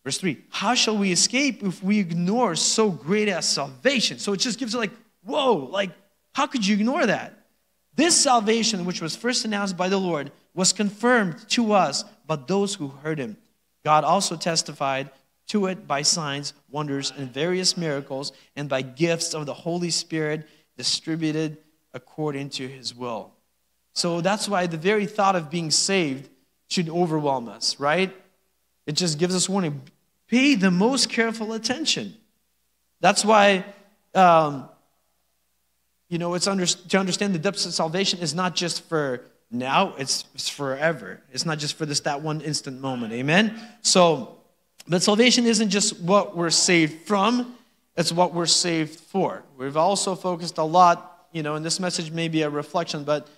Verse 0.09 0.17
3 0.17 0.39
How 0.49 0.75
shall 0.75 0.97
we 0.97 1.13
escape 1.13 1.63
if 1.63 1.83
we 1.83 1.99
ignore 1.99 2.55
so 2.55 2.91
great 2.91 3.29
a 3.29 3.43
salvation? 3.43 4.19
So 4.19 4.33
it 4.33 4.39
just 4.39 4.59
gives 4.59 4.75
it 4.75 4.79
like, 4.79 4.93
whoa, 5.23 5.55
like, 5.55 5.91
how 6.33 6.47
could 6.47 6.67
you 6.67 6.77
ignore 6.77 7.05
that? 7.05 7.35
This 7.95 8.17
salvation, 8.17 8.87
which 8.87 9.03
was 9.03 9.15
first 9.15 9.45
announced 9.45 9.77
by 9.77 9.91
the 9.91 9.99
Lord, 9.99 10.33
was 10.55 10.73
confirmed 10.73 11.47
to 11.51 11.73
us 11.73 12.05
by 12.27 12.37
those 12.37 12.75
who 12.75 12.89
heard 12.89 13.19
him. 13.19 13.37
God 13.85 14.03
also 14.03 14.37
testified 14.37 15.11
to 15.49 15.67
it 15.67 15.87
by 15.87 16.03
signs, 16.03 16.55
wonders, 16.71 17.13
and 17.17 17.33
various 17.33 17.77
miracles, 17.77 18.33
and 18.55 18.69
by 18.69 18.83
gifts 18.83 19.35
of 19.35 19.47
the 19.47 19.55
Holy 19.55 19.91
Spirit 19.91 20.47
distributed 20.77 21.59
according 21.95 22.51
to 22.51 22.69
his 22.69 22.95
will. 22.95 23.33
So 23.95 24.21
that's 24.21 24.49
why 24.49 24.67
the 24.67 24.77
very 24.77 25.07
thought 25.07 25.35
of 25.35 25.51
being 25.51 25.71
saved 25.71 26.31
should 26.69 26.89
overwhelm 26.89 27.49
us, 27.49 27.81
right? 27.81 28.15
It 28.87 28.93
just 28.93 29.19
gives 29.19 29.35
us 29.35 29.49
warning 29.49 29.83
pay 30.29 30.55
the 30.55 30.71
most 30.71 31.09
careful 31.09 31.55
attention. 31.55 32.15
That's 33.01 33.25
why, 33.25 33.65
um, 34.15 34.69
you 36.09 36.19
know, 36.19 36.35
it's 36.35 36.47
under, 36.47 36.67
to 36.67 36.99
understand 36.99 37.35
the 37.35 37.39
depths 37.39 37.65
of 37.65 37.73
salvation 37.73 38.21
is 38.21 38.35
not 38.35 38.55
just 38.55 38.87
for 38.89 39.23
now, 39.51 39.95
it's, 39.97 40.27
it's 40.35 40.49
forever. 40.49 41.21
It's 41.33 41.47
not 41.47 41.59
just 41.59 41.77
for 41.77 41.87
this, 41.87 42.01
that 42.01 42.21
one 42.21 42.43
instant 42.43 42.81
moment. 42.81 43.15
Amen? 43.15 43.59
So, 43.81 44.38
but 44.89 45.03
salvation 45.03 45.47
isn't 45.47 45.71
just 45.71 46.01
what 46.01 46.37
we're 46.37 46.51
saved 46.51 47.07
from, 47.07 47.55
it's 47.97 48.13
what 48.13 48.33
we're 48.33 48.47
saved 48.47 48.99
for. 48.99 49.43
We've 49.57 49.77
also 49.77 50.15
focused 50.15 50.59
a 50.59 50.65
lot, 50.65 51.27
you 51.33 51.43
know, 51.43 51.57
and 51.57 51.65
this 51.65 51.79
message 51.81 52.11
may 52.11 52.29
be 52.29 52.43
a 52.43 52.51
reflection, 52.51 53.05
but 53.05 53.29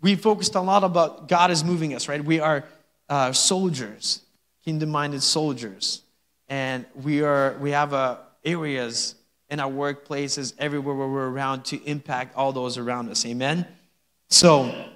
we 0.00 0.14
focused 0.16 0.54
a 0.54 0.60
lot 0.60 0.84
about 0.84 1.28
God 1.28 1.50
is 1.50 1.64
moving 1.64 1.94
us, 1.94 2.08
right? 2.08 2.22
We 2.22 2.40
are 2.40 2.64
uh, 3.08 3.32
soldiers, 3.32 4.22
kingdom 4.64 4.90
minded 4.90 5.22
soldiers 5.22 6.02
and 6.48 6.84
we 7.02 7.22
are 7.22 7.56
we 7.60 7.70
have 7.70 7.92
uh, 7.92 8.16
areas 8.44 9.14
in 9.50 9.60
our 9.60 9.70
workplaces 9.70 10.54
everywhere 10.58 10.94
where 10.94 11.08
we're 11.08 11.28
around 11.28 11.64
to 11.64 11.82
impact 11.84 12.36
all 12.36 12.52
those 12.52 12.78
around 12.78 13.08
us 13.08 13.24
amen 13.26 13.66
so 14.28 14.86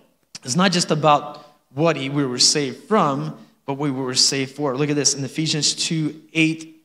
it's 0.45 0.57
not 0.57 0.73
just 0.73 0.91
about 0.91 1.45
what 1.75 1.97
we 1.97 2.09
were 2.09 2.39
saved 2.39 2.85
from 2.85 3.37
what 3.77 3.91
we 3.91 3.91
were 3.91 4.15
saved 4.15 4.57
for. 4.57 4.75
Look 4.75 4.89
at 4.89 4.97
this 4.97 5.15
in 5.15 5.23
Ephesians 5.23 5.75
2 5.75 6.23
8 6.33 6.83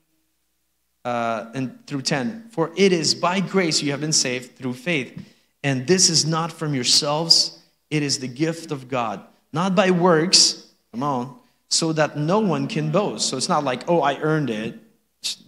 uh, 1.05 1.45
and 1.55 1.87
through 1.87 2.01
10. 2.01 2.49
For 2.49 2.71
it 2.75 2.91
is 2.91 3.15
by 3.15 3.39
grace 3.39 3.81
you 3.81 3.91
have 3.91 4.01
been 4.01 4.11
saved 4.11 4.57
through 4.57 4.73
faith. 4.73 5.17
And 5.63 5.87
this 5.87 6.09
is 6.09 6.25
not 6.25 6.51
from 6.51 6.73
yourselves, 6.73 7.57
it 7.89 8.03
is 8.03 8.19
the 8.19 8.27
gift 8.27 8.71
of 8.71 8.89
God, 8.89 9.21
not 9.53 9.75
by 9.75 9.91
works, 9.91 10.67
come 10.91 11.03
on, 11.03 11.37
so 11.69 11.93
that 11.93 12.17
no 12.17 12.39
one 12.39 12.67
can 12.67 12.91
boast. 12.91 13.29
So 13.29 13.37
it's 13.37 13.47
not 13.47 13.63
like, 13.63 13.89
oh, 13.89 14.01
I 14.01 14.19
earned 14.19 14.49
it. 14.49 14.77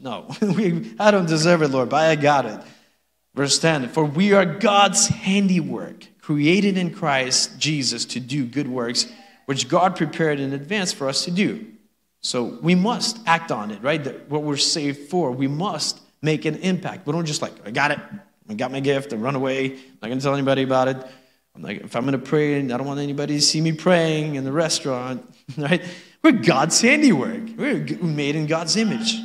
No, 0.01 0.27
I 0.99 1.11
don't 1.11 1.27
deserve 1.27 1.63
it, 1.63 1.67
Lord, 1.67 1.89
but 1.89 1.97
I 1.97 2.15
got 2.15 2.45
it. 2.45 2.61
Verse 3.33 3.59
10 3.59 3.89
For 3.89 4.05
we 4.05 4.31
are 4.31 4.45
God's 4.45 5.07
handiwork, 5.07 6.07
created 6.21 6.77
in 6.77 6.93
Christ 6.93 7.59
Jesus 7.59 8.05
to 8.05 8.21
do 8.21 8.45
good 8.45 8.69
works, 8.69 9.11
which 9.45 9.67
God 9.67 9.95
prepared 9.95 10.39
in 10.39 10.53
advance 10.53 10.91
for 10.91 11.07
us 11.07 11.25
to 11.25 11.31
do. 11.31 11.65
So 12.21 12.43
we 12.43 12.73
must 12.73 13.19
act 13.27 13.51
on 13.51 13.71
it, 13.71 13.81
right? 13.83 14.03
That 14.03 14.29
what 14.29 14.43
we're 14.43 14.57
saved 14.57 15.09
for, 15.09 15.31
we 15.31 15.47
must 15.47 16.01
make 16.21 16.45
an 16.45 16.55
impact. 16.55 17.05
We 17.05 17.13
don't 17.13 17.25
just 17.25 17.41
like, 17.41 17.53
I 17.65 17.71
got 17.71 17.91
it, 17.91 17.99
I 18.49 18.53
got 18.55 18.71
my 18.71 18.79
gift, 18.79 19.13
and 19.13 19.21
run 19.21 19.35
away. 19.35 19.73
I'm 20.01 20.09
not 20.09 20.15
to 20.15 20.21
tell 20.21 20.33
anybody 20.33 20.63
about 20.63 20.87
it. 20.87 20.97
I'm 21.55 21.61
like, 21.61 21.81
if 21.81 21.95
I'm 21.95 22.05
to 22.07 22.17
pray, 22.17 22.57
I 22.57 22.61
don't 22.61 22.85
want 22.85 22.99
anybody 22.99 23.35
to 23.35 23.41
see 23.41 23.61
me 23.61 23.71
praying 23.71 24.35
in 24.35 24.43
the 24.43 24.51
restaurant, 24.51 25.23
right? 25.57 25.81
We're 26.23 26.31
God's 26.31 26.81
handiwork. 26.81 27.43
We're 27.55 27.85
made 28.01 28.35
in 28.35 28.47
God's 28.47 28.75
image. 28.75 29.15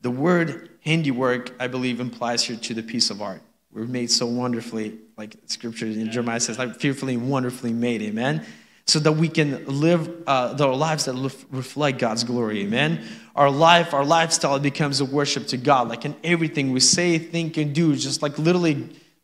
The 0.00 0.10
word 0.10 0.70
handiwork, 0.80 1.52
I 1.60 1.68
believe, 1.68 2.00
implies 2.00 2.44
here 2.44 2.56
to 2.56 2.74
the 2.74 2.82
piece 2.82 3.10
of 3.10 3.20
art. 3.20 3.42
We're 3.72 3.84
made 3.84 4.10
so 4.10 4.26
wonderfully, 4.26 4.98
like 5.16 5.36
scripture 5.46 5.86
in 5.86 6.10
Jeremiah 6.10 6.40
says, 6.40 6.58
like 6.58 6.80
fearfully 6.80 7.14
and 7.14 7.30
wonderfully 7.30 7.72
made. 7.72 8.02
Amen 8.02 8.44
so 8.90 8.98
that 8.98 9.12
we 9.12 9.28
can 9.28 9.64
live 9.66 10.10
uh, 10.26 10.56
our 10.58 10.74
lives 10.74 11.04
that 11.04 11.14
reflect 11.50 11.98
God's 11.98 12.24
glory. 12.24 12.62
Amen. 12.62 13.04
Our 13.36 13.50
life, 13.50 13.94
our 13.94 14.04
lifestyle 14.04 14.58
becomes 14.58 15.00
a 15.00 15.04
worship 15.04 15.46
to 15.48 15.56
God. 15.56 15.88
Like 15.88 16.04
in 16.04 16.16
everything 16.24 16.72
we 16.72 16.80
say, 16.80 17.18
think, 17.18 17.56
and 17.56 17.72
do, 17.72 17.94
just 17.94 18.20
like 18.20 18.36
literally, 18.38 18.74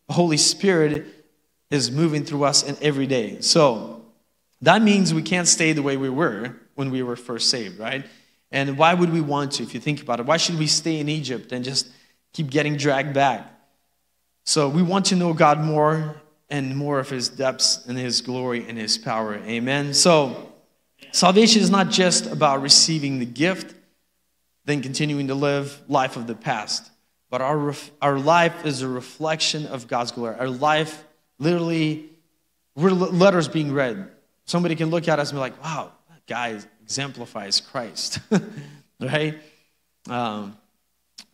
the 0.07 0.13
Holy 0.13 0.37
Spirit 0.37 1.07
is 1.71 1.91
moving 1.91 2.25
through 2.25 2.45
us 2.45 2.63
in 2.63 2.77
every 2.81 3.09
day. 3.09 3.41
So 3.41 4.05
that 4.63 4.83
means 4.83 5.13
we 5.13 5.23
can't 5.23 5.49
stay 5.49 5.73
the 5.73 5.83
way 5.83 5.97
we 5.97 6.11
were 6.11 6.55
when 6.77 6.93
we 6.93 7.03
were 7.03 7.17
first 7.17 7.51
saved, 7.51 7.81
right? 7.81 8.07
And 8.53 8.79
why 8.79 8.95
would 8.95 9.13
we 9.13 9.21
want 9.21 9.53
to, 9.53 9.65
if 9.65 9.75
you 9.75 9.81
think 9.81 10.01
about 10.01 10.21
it? 10.21 10.27
Why 10.27 10.37
should 10.37 10.59
we 10.59 10.69
stay 10.69 11.01
in 11.01 11.09
Egypt 11.09 11.51
and 11.51 11.65
just 11.65 11.91
keep 12.33 12.51
getting 12.51 12.77
dragged 12.77 13.15
back? 13.15 13.51
So 14.49 14.69
we 14.69 14.81
want 14.81 15.07
to 15.07 15.17
know 15.17 15.33
God 15.33 15.61
more 15.61 16.23
and 16.49 16.77
more 16.77 17.01
of 17.01 17.11
his 17.11 17.29
depths 17.29 17.85
and 17.89 17.99
his 17.99 18.21
glory 18.21 18.65
and 18.69 18.79
his 18.79 18.97
power. 18.97 19.35
Amen. 19.35 19.93
So, 19.93 20.53
salvation 21.11 21.63
is 21.63 21.69
not 21.69 21.91
just 21.91 22.27
about 22.27 22.63
receiving 22.63 23.19
the 23.19 23.27
gift, 23.27 23.75
then 24.65 24.83
continuing 24.83 25.27
to 25.29 25.35
live 25.35 25.83
life 25.89 26.17
of 26.17 26.29
the 26.29 26.37
past, 26.37 26.89
but 27.29 27.41
our, 27.41 27.75
our 28.01 28.21
life 28.21 28.65
is 28.65 28.83
a 28.83 28.89
reflection 28.89 29.67
of 29.67 29.89
God's 29.89 30.13
glory. 30.13 30.37
Our 30.37 30.49
life, 30.49 31.05
literally, 31.41 32.09
we're 32.77 32.91
letters 32.91 33.49
being 33.49 33.73
read. 33.73 34.09
Somebody 34.45 34.77
can 34.77 34.91
look 34.91 35.09
at 35.09 35.19
us 35.19 35.31
and 35.31 35.39
be 35.39 35.41
like, 35.41 35.61
wow, 35.61 35.91
that 36.09 36.25
guy 36.29 36.61
exemplifies 36.85 37.61
Christ, 37.61 38.21
right? 39.01 39.41
Um, 40.09 40.57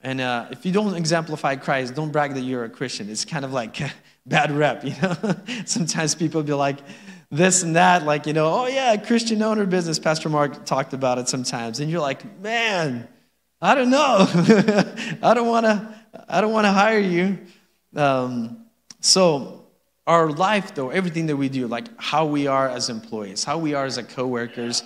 and 0.02 0.20
uh, 0.20 0.46
if 0.50 0.66
you 0.66 0.72
don't 0.72 0.94
exemplify 0.94 1.56
Christ, 1.56 1.94
don't 1.94 2.10
brag 2.10 2.34
that 2.34 2.40
you're 2.40 2.64
a 2.64 2.68
Christian. 2.68 3.08
It's 3.08 3.24
kind 3.24 3.44
of 3.44 3.52
like 3.52 3.76
bad 4.26 4.50
rep, 4.50 4.84
you 4.84 4.94
know? 5.00 5.16
Sometimes 5.64 6.14
people 6.14 6.42
be 6.42 6.52
like 6.52 6.78
this 7.30 7.62
and 7.62 7.76
that, 7.76 8.04
like, 8.04 8.26
you 8.26 8.32
know, 8.32 8.48
oh 8.52 8.66
yeah, 8.66 8.96
Christian 8.96 9.42
owner 9.42 9.64
business. 9.64 9.98
Pastor 9.98 10.28
Mark 10.28 10.64
talked 10.64 10.92
about 10.92 11.18
it 11.18 11.28
sometimes. 11.28 11.80
And 11.80 11.90
you're 11.90 12.00
like, 12.00 12.40
man, 12.40 13.08
I 13.60 13.74
don't 13.74 13.90
know. 13.90 14.26
I 15.22 15.34
don't 15.34 15.46
want 15.46 15.66
to, 15.66 15.94
I 16.28 16.40
don't 16.40 16.52
want 16.52 16.66
to 16.66 16.72
hire 16.72 16.98
you. 16.98 17.38
Um, 17.94 18.66
so 19.00 19.66
our 20.06 20.30
life 20.30 20.74
though, 20.74 20.90
everything 20.90 21.26
that 21.26 21.36
we 21.36 21.48
do, 21.48 21.68
like 21.68 21.86
how 21.96 22.26
we 22.26 22.48
are 22.48 22.68
as 22.68 22.88
employees, 22.88 23.44
how 23.44 23.58
we 23.58 23.74
are 23.74 23.84
as 23.84 23.98
co-workers, 24.08 24.82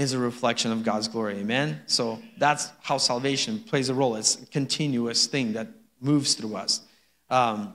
is 0.00 0.14
a 0.14 0.18
reflection 0.18 0.72
of 0.72 0.82
God's 0.82 1.08
glory. 1.08 1.36
Amen? 1.36 1.82
So 1.86 2.18
that's 2.38 2.70
how 2.80 2.96
salvation 2.96 3.58
plays 3.60 3.90
a 3.90 3.94
role. 3.94 4.16
It's 4.16 4.40
a 4.42 4.46
continuous 4.46 5.26
thing 5.26 5.52
that 5.52 5.68
moves 6.00 6.34
through 6.34 6.56
us. 6.56 6.80
Um, 7.28 7.74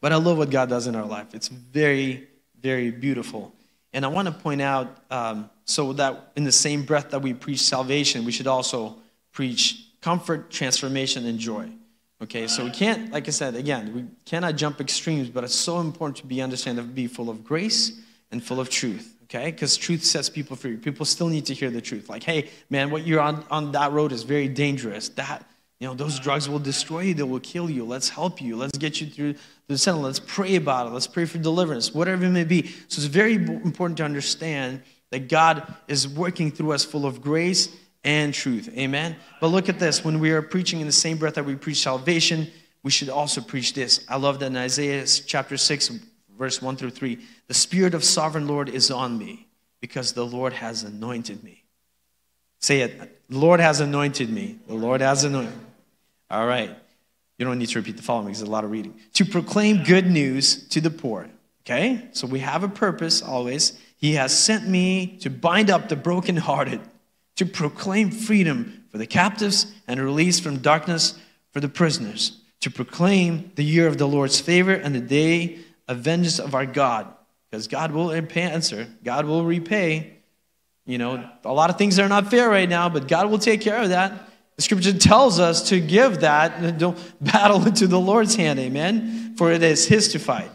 but 0.00 0.12
I 0.12 0.16
love 0.16 0.36
what 0.38 0.50
God 0.50 0.68
does 0.68 0.88
in 0.88 0.96
our 0.96 1.06
life. 1.06 1.28
It's 1.32 1.48
very, 1.48 2.26
very 2.60 2.90
beautiful. 2.90 3.54
And 3.92 4.04
I 4.04 4.08
want 4.08 4.26
to 4.26 4.34
point 4.34 4.60
out 4.60 4.98
um, 5.10 5.48
so 5.64 5.92
that 5.94 6.32
in 6.34 6.42
the 6.42 6.52
same 6.52 6.82
breath 6.82 7.10
that 7.10 7.22
we 7.22 7.32
preach 7.32 7.60
salvation, 7.60 8.24
we 8.24 8.32
should 8.32 8.48
also 8.48 8.96
preach 9.32 9.86
comfort, 10.00 10.50
transformation, 10.50 11.24
and 11.24 11.38
joy. 11.38 11.70
Okay, 12.22 12.48
so 12.48 12.64
we 12.64 12.70
can't, 12.70 13.12
like 13.12 13.28
I 13.28 13.30
said, 13.30 13.54
again, 13.54 13.94
we 13.94 14.04
cannot 14.24 14.56
jump 14.56 14.80
extremes, 14.80 15.28
but 15.28 15.44
it's 15.44 15.54
so 15.54 15.80
important 15.80 16.16
to 16.16 16.26
be 16.26 16.42
understand 16.42 16.78
to 16.78 16.82
be 16.82 17.06
full 17.06 17.30
of 17.30 17.44
grace 17.44 18.00
and 18.32 18.42
full 18.42 18.58
of 18.58 18.70
truth. 18.70 19.15
Okay, 19.26 19.50
because 19.50 19.76
truth 19.76 20.04
sets 20.04 20.28
people 20.28 20.54
free. 20.54 20.76
People 20.76 21.04
still 21.04 21.28
need 21.28 21.46
to 21.46 21.54
hear 21.54 21.68
the 21.70 21.80
truth. 21.80 22.08
Like, 22.08 22.22
hey, 22.22 22.48
man, 22.70 22.90
what 22.90 23.06
you're 23.06 23.20
on 23.20 23.44
on 23.50 23.72
that 23.72 23.90
road 23.90 24.12
is 24.12 24.22
very 24.22 24.48
dangerous. 24.48 25.08
That 25.10 25.44
you 25.80 25.86
know, 25.86 25.94
those 25.94 26.18
drugs 26.18 26.48
will 26.48 26.58
destroy 26.58 27.00
you, 27.00 27.14
they 27.14 27.22
will 27.22 27.40
kill 27.40 27.68
you. 27.68 27.84
Let's 27.84 28.08
help 28.08 28.40
you. 28.40 28.56
Let's 28.56 28.78
get 28.78 29.00
you 29.00 29.08
through 29.08 29.34
the 29.66 29.76
sin. 29.76 30.00
Let's 30.00 30.20
pray 30.20 30.56
about 30.56 30.86
it. 30.86 30.90
Let's 30.90 31.06
pray 31.06 31.26
for 31.26 31.38
deliverance, 31.38 31.92
whatever 31.92 32.24
it 32.24 32.30
may 32.30 32.44
be. 32.44 32.68
So 32.88 33.00
it's 33.00 33.04
very 33.04 33.34
important 33.34 33.98
to 33.98 34.04
understand 34.04 34.82
that 35.10 35.28
God 35.28 35.74
is 35.86 36.08
working 36.08 36.50
through 36.50 36.72
us 36.72 36.84
full 36.84 37.04
of 37.04 37.20
grace 37.20 37.68
and 38.04 38.32
truth. 38.32 38.70
Amen. 38.76 39.16
But 39.40 39.48
look 39.48 39.68
at 39.68 39.78
this. 39.78 40.04
When 40.04 40.18
we 40.18 40.30
are 40.30 40.40
preaching 40.40 40.80
in 40.80 40.86
the 40.86 40.92
same 40.92 41.18
breath 41.18 41.34
that 41.34 41.44
we 41.44 41.56
preach 41.56 41.82
salvation, 41.82 42.46
we 42.82 42.90
should 42.90 43.08
also 43.08 43.40
preach 43.40 43.74
this. 43.74 44.04
I 44.08 44.16
love 44.16 44.38
that 44.40 44.46
in 44.46 44.56
Isaiah 44.56 45.04
chapter 45.04 45.56
6, 45.56 45.90
verse 46.36 46.60
1 46.60 46.76
through 46.76 46.90
3. 46.90 47.18
The 47.48 47.54
Spirit 47.54 47.94
of 47.94 48.04
sovereign 48.04 48.46
Lord 48.46 48.68
is 48.68 48.90
on 48.90 49.18
me 49.18 49.46
because 49.80 50.12
the 50.12 50.26
Lord 50.26 50.52
has 50.52 50.82
anointed 50.82 51.42
me. 51.42 51.64
Say 52.60 52.80
it. 52.80 53.28
The 53.28 53.38
Lord 53.38 53.60
has 53.60 53.80
anointed 53.80 54.30
me. 54.30 54.58
The 54.66 54.74
Lord 54.74 55.00
has 55.00 55.24
anointed. 55.24 55.52
All 56.30 56.46
right. 56.46 56.76
You 57.38 57.44
don't 57.44 57.58
need 57.58 57.68
to 57.68 57.78
repeat 57.78 57.96
the 57.96 58.02
following 58.02 58.26
because 58.26 58.40
there's 58.40 58.48
a 58.48 58.52
lot 58.52 58.64
of 58.64 58.70
reading. 58.70 58.98
To 59.14 59.24
proclaim 59.24 59.84
good 59.84 60.06
news 60.10 60.66
to 60.68 60.80
the 60.80 60.90
poor. 60.90 61.28
Okay? 61.64 62.08
So 62.12 62.26
we 62.26 62.40
have 62.40 62.62
a 62.62 62.68
purpose 62.68 63.22
always. 63.22 63.78
He 63.96 64.14
has 64.14 64.36
sent 64.36 64.66
me 64.66 65.18
to 65.18 65.30
bind 65.30 65.70
up 65.70 65.88
the 65.88 65.96
brokenhearted, 65.96 66.80
to 67.36 67.46
proclaim 67.46 68.10
freedom 68.10 68.84
for 68.90 68.98
the 68.98 69.06
captives 69.06 69.72
and 69.86 70.00
release 70.00 70.40
from 70.40 70.58
darkness 70.58 71.18
for 71.52 71.60
the 71.60 71.68
prisoners, 71.68 72.40
to 72.60 72.70
proclaim 72.70 73.50
the 73.56 73.64
year 73.64 73.86
of 73.86 73.98
the 73.98 74.08
Lord's 74.08 74.40
favor 74.40 74.72
and 74.72 74.94
the 74.94 75.00
day 75.00 75.58
of 75.88 75.98
vengeance 75.98 76.38
of 76.38 76.54
our 76.54 76.66
God. 76.66 77.06
Because 77.50 77.68
God 77.68 77.92
will 77.92 78.10
answer, 78.12 78.88
God 79.04 79.24
will 79.24 79.44
repay. 79.44 80.14
You 80.84 80.98
know, 80.98 81.28
a 81.44 81.52
lot 81.52 81.70
of 81.70 81.78
things 81.78 81.98
are 81.98 82.08
not 82.08 82.30
fair 82.30 82.48
right 82.48 82.68
now, 82.68 82.88
but 82.88 83.08
God 83.08 83.30
will 83.30 83.38
take 83.38 83.60
care 83.60 83.82
of 83.82 83.90
that. 83.90 84.30
The 84.56 84.62
scripture 84.62 84.92
tells 84.92 85.38
us 85.38 85.68
to 85.68 85.80
give 85.80 86.20
that, 86.20 86.78
battle 87.20 87.66
into 87.66 87.86
the 87.86 88.00
Lord's 88.00 88.34
hand, 88.34 88.58
amen? 88.58 89.34
For 89.36 89.52
it 89.52 89.62
is 89.62 89.86
his 89.86 90.08
to 90.12 90.18
fight. 90.18 90.50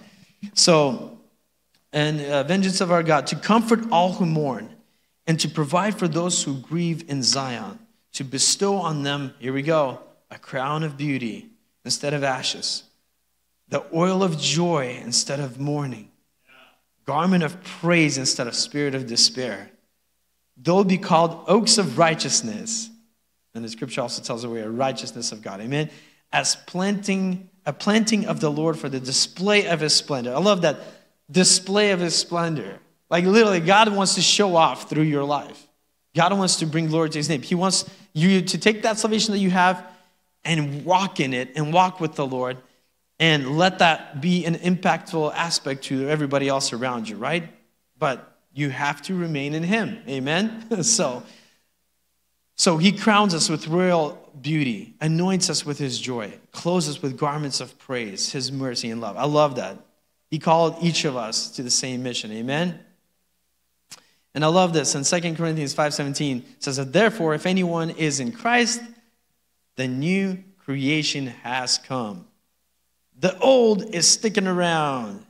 So, 0.53 1.19
and 1.93 2.21
uh, 2.21 2.43
vengeance 2.43 2.81
of 2.81 2.91
our 2.91 3.03
God, 3.03 3.27
to 3.27 3.35
comfort 3.35 3.85
all 3.91 4.13
who 4.13 4.25
mourn, 4.25 4.69
and 5.27 5.39
to 5.39 5.49
provide 5.49 5.97
for 5.99 6.07
those 6.07 6.43
who 6.43 6.57
grieve 6.57 7.09
in 7.09 7.21
Zion, 7.21 7.79
to 8.13 8.23
bestow 8.23 8.77
on 8.77 9.03
them, 9.03 9.33
here 9.39 9.53
we 9.53 9.61
go, 9.61 9.99
a 10.31 10.39
crown 10.39 10.83
of 10.83 10.97
beauty 10.97 11.49
instead 11.85 12.13
of 12.13 12.23
ashes, 12.23 12.83
the 13.71 13.83
oil 13.93 14.23
of 14.23 14.39
joy 14.39 15.01
instead 15.03 15.39
of 15.39 15.59
mourning, 15.59 16.11
garment 17.05 17.43
of 17.43 17.61
praise 17.63 18.17
instead 18.17 18.45
of 18.45 18.55
spirit 18.55 18.93
of 18.93 19.07
despair. 19.07 19.71
They'll 20.55 20.83
be 20.83 20.99
called 20.99 21.43
oaks 21.47 21.79
of 21.79 21.97
righteousness 21.97 22.91
and 23.53 23.63
the 23.63 23.69
scripture 23.69 24.01
also 24.01 24.21
tells 24.21 24.45
us 24.45 24.49
we 24.49 24.61
are 24.61 24.71
righteousness 24.71 25.31
of 25.31 25.41
God. 25.41 25.61
Amen. 25.61 25.89
As 26.31 26.55
planting, 26.55 27.49
a 27.65 27.73
planting 27.73 28.25
of 28.25 28.39
the 28.39 28.49
Lord 28.49 28.77
for 28.77 28.89
the 28.89 28.99
display 28.99 29.67
of 29.67 29.81
his 29.81 29.93
splendor. 29.93 30.33
I 30.33 30.39
love 30.39 30.61
that 30.61 30.79
display 31.29 31.91
of 31.91 31.99
his 31.99 32.15
splendor. 32.15 32.79
Like 33.09 33.25
literally, 33.25 33.59
God 33.59 33.93
wants 33.93 34.15
to 34.15 34.21
show 34.21 34.55
off 34.55 34.89
through 34.89 35.03
your 35.03 35.25
life. 35.25 35.67
God 36.15 36.37
wants 36.37 36.57
to 36.57 36.65
bring 36.65 36.87
glory 36.87 37.09
to 37.09 37.19
his 37.19 37.27
name. 37.27 37.41
He 37.41 37.55
wants 37.55 37.89
you 38.13 38.41
to 38.41 38.57
take 38.57 38.83
that 38.83 38.97
salvation 38.97 39.33
that 39.33 39.39
you 39.39 39.49
have 39.49 39.85
and 40.43 40.85
walk 40.85 41.19
in 41.19 41.33
it 41.33 41.51
and 41.55 41.73
walk 41.73 41.99
with 41.99 42.15
the 42.15 42.25
Lord 42.25 42.57
and 43.21 43.55
let 43.55 43.79
that 43.79 44.19
be 44.19 44.45
an 44.45 44.55
impactful 44.55 45.31
aspect 45.35 45.83
to 45.83 46.09
everybody 46.09 46.47
else 46.47 46.73
around 46.73 47.07
you, 47.07 47.17
right? 47.17 47.47
But 47.99 48.35
you 48.51 48.71
have 48.71 48.99
to 49.03 49.15
remain 49.15 49.53
in 49.53 49.61
him. 49.61 50.01
Amen. 50.09 50.83
so 50.83 51.23
so 52.55 52.77
he 52.77 52.91
crowns 52.91 53.33
us 53.33 53.47
with 53.47 53.67
royal 53.67 54.19
beauty, 54.39 54.95
anoints 55.01 55.49
us 55.49 55.65
with 55.65 55.77
his 55.77 55.99
joy, 55.99 56.33
clothes 56.51 56.89
us 56.89 57.01
with 57.01 57.17
garments 57.17 57.61
of 57.61 57.77
praise, 57.77 58.31
his 58.31 58.51
mercy 58.51 58.89
and 58.89 58.99
love. 59.01 59.17
I 59.17 59.25
love 59.25 59.55
that. 59.55 59.77
He 60.29 60.39
called 60.39 60.77
each 60.81 61.05
of 61.05 61.15
us 61.15 61.51
to 61.51 61.63
the 61.63 61.69
same 61.69 62.03
mission. 62.03 62.31
Amen? 62.31 62.79
And 64.33 64.43
I 64.43 64.47
love 64.47 64.73
this. 64.73 64.95
In 64.95 65.03
2 65.03 65.35
Corinthians 65.35 65.75
5:17 65.75 66.43
says 66.59 66.77
that 66.77 66.91
therefore 66.91 67.35
if 67.35 67.45
anyone 67.45 67.91
is 67.91 68.19
in 68.19 68.31
Christ, 68.31 68.81
the 69.75 69.87
new 69.87 70.43
creation 70.65 71.27
has 71.27 71.77
come. 71.77 72.25
The 73.21 73.37
old 73.37 73.93
is 73.93 74.07
sticking 74.07 74.47
around. 74.47 75.23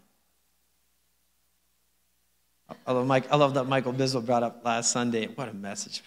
I 2.87 2.93
love, 2.93 3.05
Mike, 3.05 3.29
I 3.29 3.35
love 3.35 3.55
that 3.55 3.65
Michael 3.65 3.91
Bizzle 3.91 4.25
brought 4.25 4.43
up 4.43 4.63
last 4.63 4.91
Sunday. 4.91 5.27
What 5.27 5.49
a 5.49 5.53
message. 5.53 6.01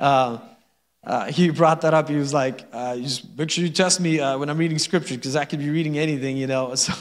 Uh, 0.00 0.38
uh, 1.04 1.26
he 1.26 1.50
brought 1.50 1.82
that 1.82 1.94
up. 1.94 2.08
He 2.08 2.16
was 2.16 2.34
like, 2.34 2.66
uh, 2.72 2.96
just 2.96 3.38
make 3.38 3.48
sure 3.48 3.62
you 3.62 3.70
test 3.70 4.00
me 4.00 4.18
uh, 4.18 4.38
when 4.38 4.50
I'm 4.50 4.58
reading 4.58 4.76
scripture 4.76 5.14
because 5.14 5.36
I 5.36 5.44
could 5.44 5.60
be 5.60 5.70
reading 5.70 5.96
anything, 5.96 6.36
you 6.36 6.48
know. 6.48 6.74
So 6.76 6.92